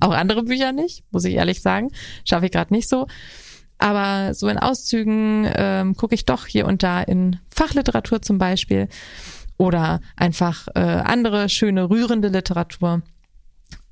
Auch 0.02 0.12
andere 0.12 0.44
Bücher 0.44 0.72
nicht, 0.72 1.04
muss 1.12 1.26
ich 1.26 1.36
ehrlich 1.36 1.62
sagen. 1.62 1.92
Schaffe 2.26 2.46
ich 2.46 2.52
gerade 2.52 2.74
nicht 2.74 2.90
so. 2.90 3.08
Aber 3.78 4.34
so 4.34 4.48
in 4.48 4.60
Auszügen 4.60 5.50
ähm, 5.56 5.96
gucke 5.96 6.14
ich 6.14 6.26
doch 6.26 6.46
hier 6.46 6.68
und 6.68 6.84
da 6.84 7.02
in 7.02 7.40
Fachliteratur 7.50 8.22
zum 8.22 8.38
Beispiel 8.38 8.90
oder 9.58 10.02
einfach 10.16 10.68
äh, 10.76 10.80
andere 10.80 11.50
schöne, 11.50 11.90
rührende 11.90 12.28
Literatur. 12.28 13.02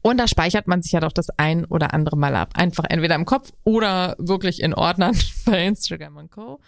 Und 0.02 0.18
da 0.18 0.28
speichert 0.28 0.68
man 0.68 0.82
sich 0.82 0.94
ja 0.94 1.00
doch 1.00 1.12
das 1.12 1.30
ein 1.38 1.66
oder 1.66 1.94
andere 1.94 2.18
Mal 2.18 2.36
ab. 2.36 2.52
Einfach 2.56 2.86
entweder 2.88 3.16
im 3.16 3.26
Kopf 3.26 3.52
oder 3.64 4.16
wirklich 4.18 4.62
in 4.62 4.74
Ordnern 4.74 5.18
bei 5.46 5.66
Instagram 5.66 6.18
und 6.18 6.32
Co. 6.32 6.60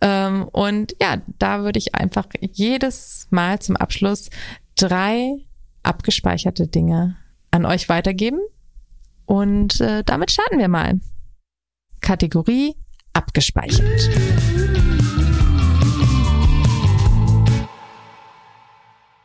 Ähm, 0.00 0.48
und 0.52 0.94
ja, 1.00 1.18
da 1.38 1.62
würde 1.62 1.78
ich 1.78 1.94
einfach 1.94 2.26
jedes 2.40 3.28
Mal 3.30 3.60
zum 3.60 3.76
Abschluss 3.76 4.30
drei 4.76 5.36
abgespeicherte 5.82 6.66
Dinge 6.66 7.16
an 7.50 7.64
euch 7.64 7.88
weitergeben, 7.88 8.40
Und 9.26 9.80
äh, 9.80 10.02
damit 10.04 10.30
starten 10.30 10.58
wir 10.58 10.68
mal. 10.68 11.00
Kategorie 12.00 12.76
abgespeichert. 13.12 14.10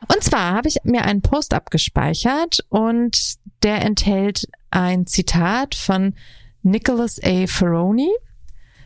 Und 0.07 0.23
zwar 0.23 0.53
habe 0.53 0.67
ich 0.67 0.77
mir 0.83 1.05
einen 1.05 1.21
Post 1.21 1.53
abgespeichert 1.53 2.65
und 2.69 3.35
der 3.63 3.81
enthält 3.83 4.47
ein 4.69 5.07
Zitat 5.07 5.75
von 5.75 6.15
Nicholas 6.63 7.19
A. 7.23 7.47
Ferroni. 7.47 8.09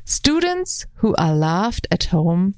Students 0.05 0.88
who 1.01 1.16
are 1.16 1.36
loved 1.36 1.91
at 1.91 2.11
home 2.11 2.53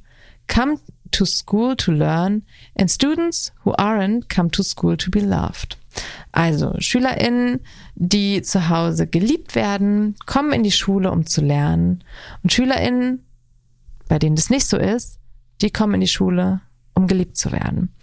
come 0.47 0.79
to 1.11 1.25
school 1.25 1.75
to 1.77 1.91
learn 1.91 2.43
and 2.75 2.91
students 2.91 3.53
who 3.63 3.71
aren't 3.77 4.27
come 4.27 4.49
to 4.51 4.63
school 4.63 4.97
to 4.97 5.09
be 5.09 5.21
loved. 5.21 5.77
Also 6.31 6.73
SchülerInnen, 6.79 7.61
die 7.95 8.41
zu 8.41 8.69
Hause 8.69 9.07
geliebt 9.07 9.55
werden, 9.55 10.15
kommen 10.25 10.53
in 10.53 10.63
die 10.63 10.71
Schule, 10.71 11.11
um 11.11 11.25
zu 11.25 11.41
lernen. 11.41 12.03
Und 12.43 12.53
SchülerInnen, 12.53 13.25
bei 14.07 14.19
denen 14.19 14.35
das 14.35 14.49
nicht 14.49 14.67
so 14.67 14.77
ist, 14.77 15.19
die 15.61 15.71
kommen 15.71 15.95
in 15.95 16.01
die 16.01 16.07
Schule, 16.07 16.61
um 16.93 17.07
geliebt 17.07 17.37
zu 17.37 17.51
werden. 17.51 17.93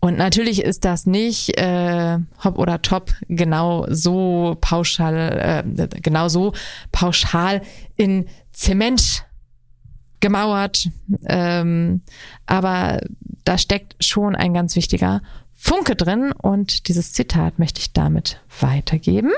Und 0.00 0.16
natürlich 0.16 0.62
ist 0.62 0.86
das 0.86 1.04
nicht 1.04 1.58
äh, 1.58 2.18
hopp 2.42 2.58
oder 2.58 2.80
top 2.80 3.12
genau 3.28 3.86
so 3.90 4.56
pauschal, 4.60 5.64
äh, 5.66 5.88
genau 6.00 6.28
so 6.28 6.54
pauschal 6.90 7.60
in 7.96 8.26
Zement 8.52 9.26
gemauert. 10.20 10.88
Ähm, 11.26 12.02
aber 12.46 13.00
da 13.44 13.58
steckt 13.58 14.02
schon 14.02 14.34
ein 14.36 14.54
ganz 14.54 14.74
wichtiger 14.74 15.22
Funke 15.62 15.94
drin 15.94 16.32
und 16.32 16.88
dieses 16.88 17.12
Zitat 17.12 17.58
möchte 17.58 17.80
ich 17.80 17.92
damit 17.92 18.40
weitergeben. 18.60 19.30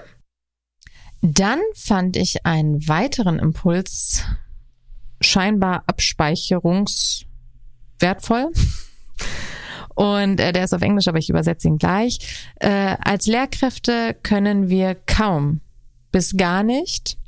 Dann 1.20 1.58
fand 1.74 2.16
ich 2.16 2.46
einen 2.46 2.86
weiteren 2.86 3.40
Impuls 3.40 4.22
scheinbar 5.20 5.82
abspeicherungswertvoll. 5.88 8.52
Und 9.96 10.38
äh, 10.40 10.52
der 10.52 10.62
ist 10.64 10.72
auf 10.72 10.82
Englisch, 10.82 11.08
aber 11.08 11.18
ich 11.18 11.28
übersetze 11.28 11.66
ihn 11.66 11.78
gleich. 11.78 12.20
Äh, 12.60 12.96
als 13.00 13.26
Lehrkräfte 13.26 14.14
können 14.22 14.68
wir 14.68 14.94
kaum 14.94 15.60
bis 16.12 16.36
gar 16.36 16.62
nicht 16.62 17.18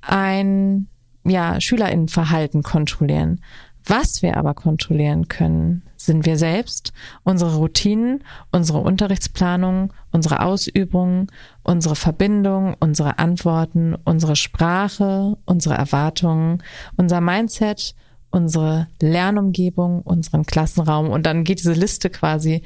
ein 0.00 0.88
ja, 1.24 1.60
Schülerinnenverhalten 1.60 2.62
kontrollieren. 2.62 3.44
Was 3.84 4.22
wir 4.22 4.38
aber 4.38 4.54
kontrollieren 4.54 5.28
können, 5.28 5.82
sind 6.06 6.26
wir 6.26 6.38
selbst, 6.38 6.92
unsere 7.22 7.56
Routinen, 7.56 8.24
unsere 8.52 8.78
Unterrichtsplanung, 8.78 9.92
unsere 10.12 10.40
Ausübungen, 10.42 11.28
unsere 11.62 11.96
Verbindung, 11.96 12.76
unsere 12.80 13.18
Antworten, 13.18 13.94
unsere 14.04 14.36
Sprache, 14.36 15.36
unsere 15.44 15.74
Erwartungen, 15.74 16.62
unser 16.96 17.20
Mindset, 17.20 17.94
unsere 18.30 18.88
Lernumgebung, 19.00 20.02
unseren 20.02 20.44
Klassenraum 20.44 21.10
und 21.10 21.24
dann 21.24 21.44
geht 21.44 21.60
diese 21.60 21.72
Liste 21.72 22.10
quasi 22.10 22.62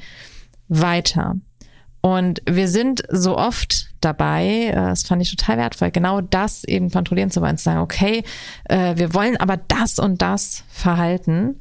weiter. 0.67 1.35
Und 2.01 2.41
wir 2.49 2.69
sind 2.69 3.03
so 3.09 3.37
oft 3.37 3.89
dabei, 3.99 4.67
äh, 4.67 4.73
das 4.73 5.03
fand 5.03 5.21
ich 5.21 5.35
total 5.35 5.57
wertvoll, 5.57 5.91
genau 5.91 6.21
das 6.21 6.63
eben 6.63 6.89
kontrollieren 6.89 7.29
zu 7.29 7.41
wollen, 7.41 7.57
zu 7.57 7.65
sagen, 7.65 7.81
okay, 7.81 8.23
äh, 8.65 8.95
wir 8.95 9.13
wollen 9.13 9.37
aber 9.37 9.57
das 9.57 9.99
und 9.99 10.21
das 10.21 10.63
verhalten. 10.69 11.59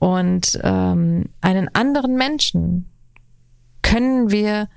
Und 0.00 0.58
ähm, 0.62 1.26
einen 1.42 1.68
anderen 1.74 2.16
Menschen 2.16 2.90
können 3.82 4.30
wir 4.30 4.68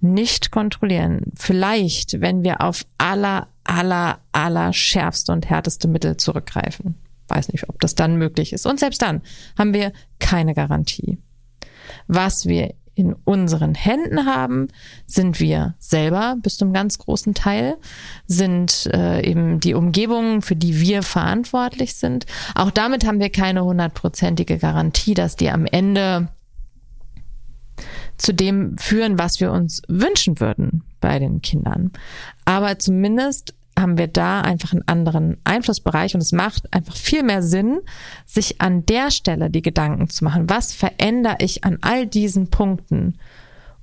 nicht 0.00 0.52
kontrollieren. 0.52 1.32
Vielleicht, 1.34 2.20
wenn 2.20 2.44
wir 2.44 2.60
auf 2.60 2.86
aller, 2.96 3.48
aller, 3.64 4.20
aller 4.30 4.72
schärfste 4.72 5.32
und 5.32 5.50
härteste 5.50 5.88
Mittel 5.88 6.16
zurückgreifen. 6.16 6.94
Weiß 7.26 7.48
nicht, 7.48 7.68
ob 7.68 7.80
das 7.80 7.96
dann 7.96 8.16
möglich 8.16 8.52
ist. 8.52 8.64
Und 8.64 8.78
selbst 8.78 9.02
dann 9.02 9.22
haben 9.58 9.74
wir 9.74 9.92
keine 10.20 10.54
Garantie. 10.54 11.18
Was 12.06 12.46
wir 12.46 12.72
in 12.94 13.14
unseren 13.24 13.74
Händen 13.74 14.26
haben, 14.26 14.68
sind 15.06 15.40
wir 15.40 15.74
selber 15.78 16.36
bis 16.42 16.56
zum 16.56 16.72
ganz 16.72 16.98
großen 16.98 17.34
Teil, 17.34 17.76
sind 18.26 18.88
äh, 18.92 19.24
eben 19.26 19.60
die 19.60 19.74
Umgebungen, 19.74 20.42
für 20.42 20.56
die 20.56 20.80
wir 20.80 21.02
verantwortlich 21.02 21.94
sind. 21.94 22.26
Auch 22.54 22.70
damit 22.70 23.06
haben 23.06 23.20
wir 23.20 23.30
keine 23.30 23.64
hundertprozentige 23.64 24.58
Garantie, 24.58 25.14
dass 25.14 25.36
die 25.36 25.50
am 25.50 25.64
Ende 25.64 26.28
zu 28.18 28.34
dem 28.34 28.76
führen, 28.78 29.18
was 29.18 29.40
wir 29.40 29.52
uns 29.52 29.82
wünschen 29.88 30.38
würden 30.38 30.84
bei 31.00 31.18
den 31.18 31.40
Kindern. 31.40 31.92
Aber 32.44 32.78
zumindest 32.78 33.54
haben 33.82 33.98
wir 33.98 34.06
da 34.06 34.40
einfach 34.40 34.72
einen 34.72 34.88
anderen 34.88 35.36
Einflussbereich 35.44 36.14
und 36.14 36.22
es 36.22 36.32
macht 36.32 36.72
einfach 36.72 36.96
viel 36.96 37.22
mehr 37.22 37.42
Sinn, 37.42 37.80
sich 38.24 38.60
an 38.60 38.86
der 38.86 39.10
Stelle 39.10 39.50
die 39.50 39.62
Gedanken 39.62 40.08
zu 40.08 40.24
machen. 40.24 40.48
Was 40.48 40.72
verändere 40.72 41.36
ich 41.40 41.64
an 41.64 41.78
all 41.82 42.06
diesen 42.06 42.48
Punkten, 42.48 43.18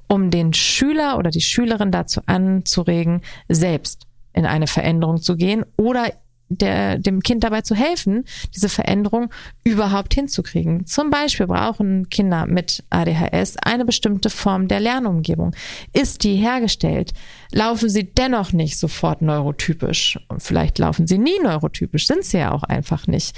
um 0.07 0.31
den 0.31 0.53
Schüler 0.53 1.19
oder 1.19 1.29
die 1.29 1.41
Schülerin 1.41 1.91
dazu 1.91 2.21
anzuregen, 2.25 3.21
selbst 3.47 4.07
in 4.33 4.45
eine 4.45 4.67
Veränderung 4.67 5.21
zu 5.21 5.35
gehen 5.35 5.65
oder 5.77 6.11
der, 6.49 6.97
dem 6.97 7.21
Kind 7.21 7.43
dabei 7.43 7.61
zu 7.61 7.75
helfen, 7.75 8.25
diese 8.55 8.69
Veränderung 8.69 9.31
überhaupt 9.63 10.13
hinzukriegen. 10.13 10.85
Zum 10.85 11.11
Beispiel 11.11 11.47
brauchen 11.47 12.09
Kinder 12.09 12.47
mit 12.47 12.83
ADHS 12.89 13.57
eine 13.57 13.85
bestimmte 13.85 14.29
Form 14.29 14.67
der 14.67 14.79
Lernumgebung. 14.79 15.55
Ist 15.93 16.23
die 16.23 16.35
hergestellt? 16.35 17.13
Laufen 17.51 17.89
sie 17.89 18.11
dennoch 18.11 18.51
nicht 18.51 18.77
sofort 18.77 19.21
neurotypisch? 19.21 20.19
Und 20.27 20.41
vielleicht 20.41 20.79
laufen 20.79 21.07
sie 21.07 21.19
nie 21.19 21.39
neurotypisch, 21.41 22.07
sind 22.07 22.25
sie 22.25 22.39
ja 22.39 22.51
auch 22.51 22.63
einfach 22.63 23.07
nicht. 23.07 23.35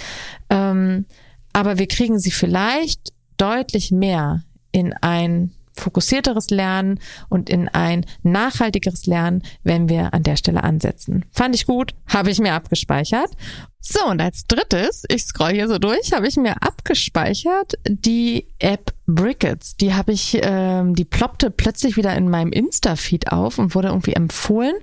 Ähm, 0.50 1.06
aber 1.54 1.78
wir 1.78 1.88
kriegen 1.88 2.18
sie 2.18 2.32
vielleicht 2.32 3.14
deutlich 3.38 3.92
mehr 3.92 4.44
in 4.72 4.94
ein 4.94 5.52
fokussierteres 5.82 6.50
Lernen 6.50 7.00
und 7.30 7.50
in 7.50 7.68
ein 7.68 8.06
nachhaltigeres 8.24 9.06
Lernen, 9.06 9.44
wenn 9.64 9.90
wir 9.90 10.14
an 10.14 10.24
der 10.24 10.38
Stelle 10.38 10.64
ansetzen. 10.64 11.26
Fand 11.32 11.56
ich 11.56 11.66
gut, 11.66 11.94
habe 12.08 12.32
ich 12.32 12.40
mir 12.40 12.54
abgespeichert. 12.54 13.32
So, 13.80 14.06
und 14.06 14.22
als 14.22 14.46
drittes, 14.46 15.04
ich 15.10 15.24
scroll 15.24 15.54
hier 15.54 15.68
so 15.68 15.80
durch, 15.80 16.14
habe 16.14 16.28
ich 16.28 16.38
mir 16.38 16.62
abgespeichert 16.62 17.74
die 17.88 18.48
App 18.60 18.94
Brickets. 19.16 19.76
Die 19.78 19.94
habe 19.94 20.12
ich, 20.12 20.40
ähm, 20.42 20.96
die 20.96 21.06
ploppte 21.06 21.52
plötzlich 21.52 21.98
wieder 21.98 22.16
in 22.16 22.30
meinem 22.30 22.52
Insta-Feed 22.52 23.32
auf 23.32 23.58
und 23.60 23.76
wurde 23.76 23.90
irgendwie 23.90 24.14
empfohlen. 24.14 24.74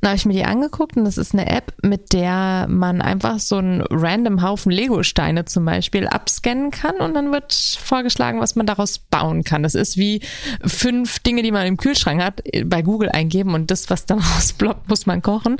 Dann 0.00 0.10
habe 0.10 0.16
ich 0.16 0.26
mir 0.26 0.34
die 0.34 0.44
angeguckt 0.44 0.96
und 0.96 1.04
das 1.04 1.18
ist 1.18 1.34
eine 1.34 1.48
App, 1.48 1.74
mit 1.82 2.12
der 2.12 2.66
man 2.68 3.02
einfach 3.02 3.38
so 3.38 3.56
einen 3.56 3.82
random 3.82 4.42
Haufen 4.42 4.72
Lego-Steine 4.72 5.44
zum 5.44 5.64
Beispiel 5.64 6.06
abscannen 6.06 6.70
kann 6.70 6.96
und 6.96 7.14
dann 7.14 7.32
wird 7.32 7.52
vorgeschlagen, 7.52 8.40
was 8.40 8.56
man 8.56 8.66
daraus 8.66 8.98
bauen 8.98 9.44
kann. 9.44 9.62
Das 9.62 9.74
ist 9.74 9.96
wie 9.96 10.20
fünf 10.64 11.18
Dinge, 11.20 11.42
die 11.42 11.52
man 11.52 11.66
im 11.66 11.76
Kühlschrank 11.76 12.22
hat, 12.22 12.42
bei 12.64 12.82
Google 12.82 13.10
eingeben 13.10 13.54
und 13.54 13.70
das, 13.70 13.90
was 13.90 14.06
dann 14.06 14.18
rausploppt, 14.18 14.88
muss 14.88 15.06
man 15.06 15.22
kochen. 15.22 15.56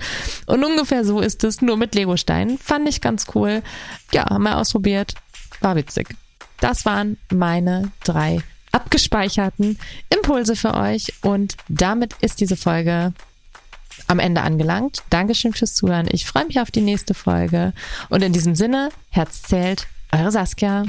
Und 0.46 0.64
ungefähr 0.64 1.04
so 1.04 1.20
ist 1.20 1.44
es, 1.44 1.62
nur 1.62 1.76
mit 1.76 1.94
Lego-Steinen. 1.94 2.58
Fand 2.58 2.88
ich 2.88 3.00
ganz 3.00 3.26
cool. 3.34 3.62
Ja, 4.12 4.28
haben 4.30 4.44
wir 4.44 4.58
ausprobiert. 4.58 5.14
War 5.60 5.76
witzig. 5.76 6.16
Das 6.62 6.86
waren 6.86 7.18
meine 7.28 7.90
drei 8.04 8.38
abgespeicherten 8.70 9.80
Impulse 10.10 10.54
für 10.54 10.74
euch 10.74 11.12
und 11.20 11.56
damit 11.68 12.14
ist 12.20 12.40
diese 12.40 12.56
Folge 12.56 13.12
am 14.06 14.20
Ende 14.20 14.42
angelangt. 14.42 15.02
Dankeschön 15.10 15.54
fürs 15.54 15.74
Zuhören. 15.74 16.06
Ich 16.12 16.24
freue 16.24 16.46
mich 16.46 16.60
auf 16.60 16.70
die 16.70 16.80
nächste 16.80 17.14
Folge 17.14 17.72
und 18.10 18.22
in 18.22 18.32
diesem 18.32 18.54
Sinne, 18.54 18.90
Herz 19.10 19.42
zählt, 19.42 19.88
eure 20.12 20.30
Saskia. 20.30 20.84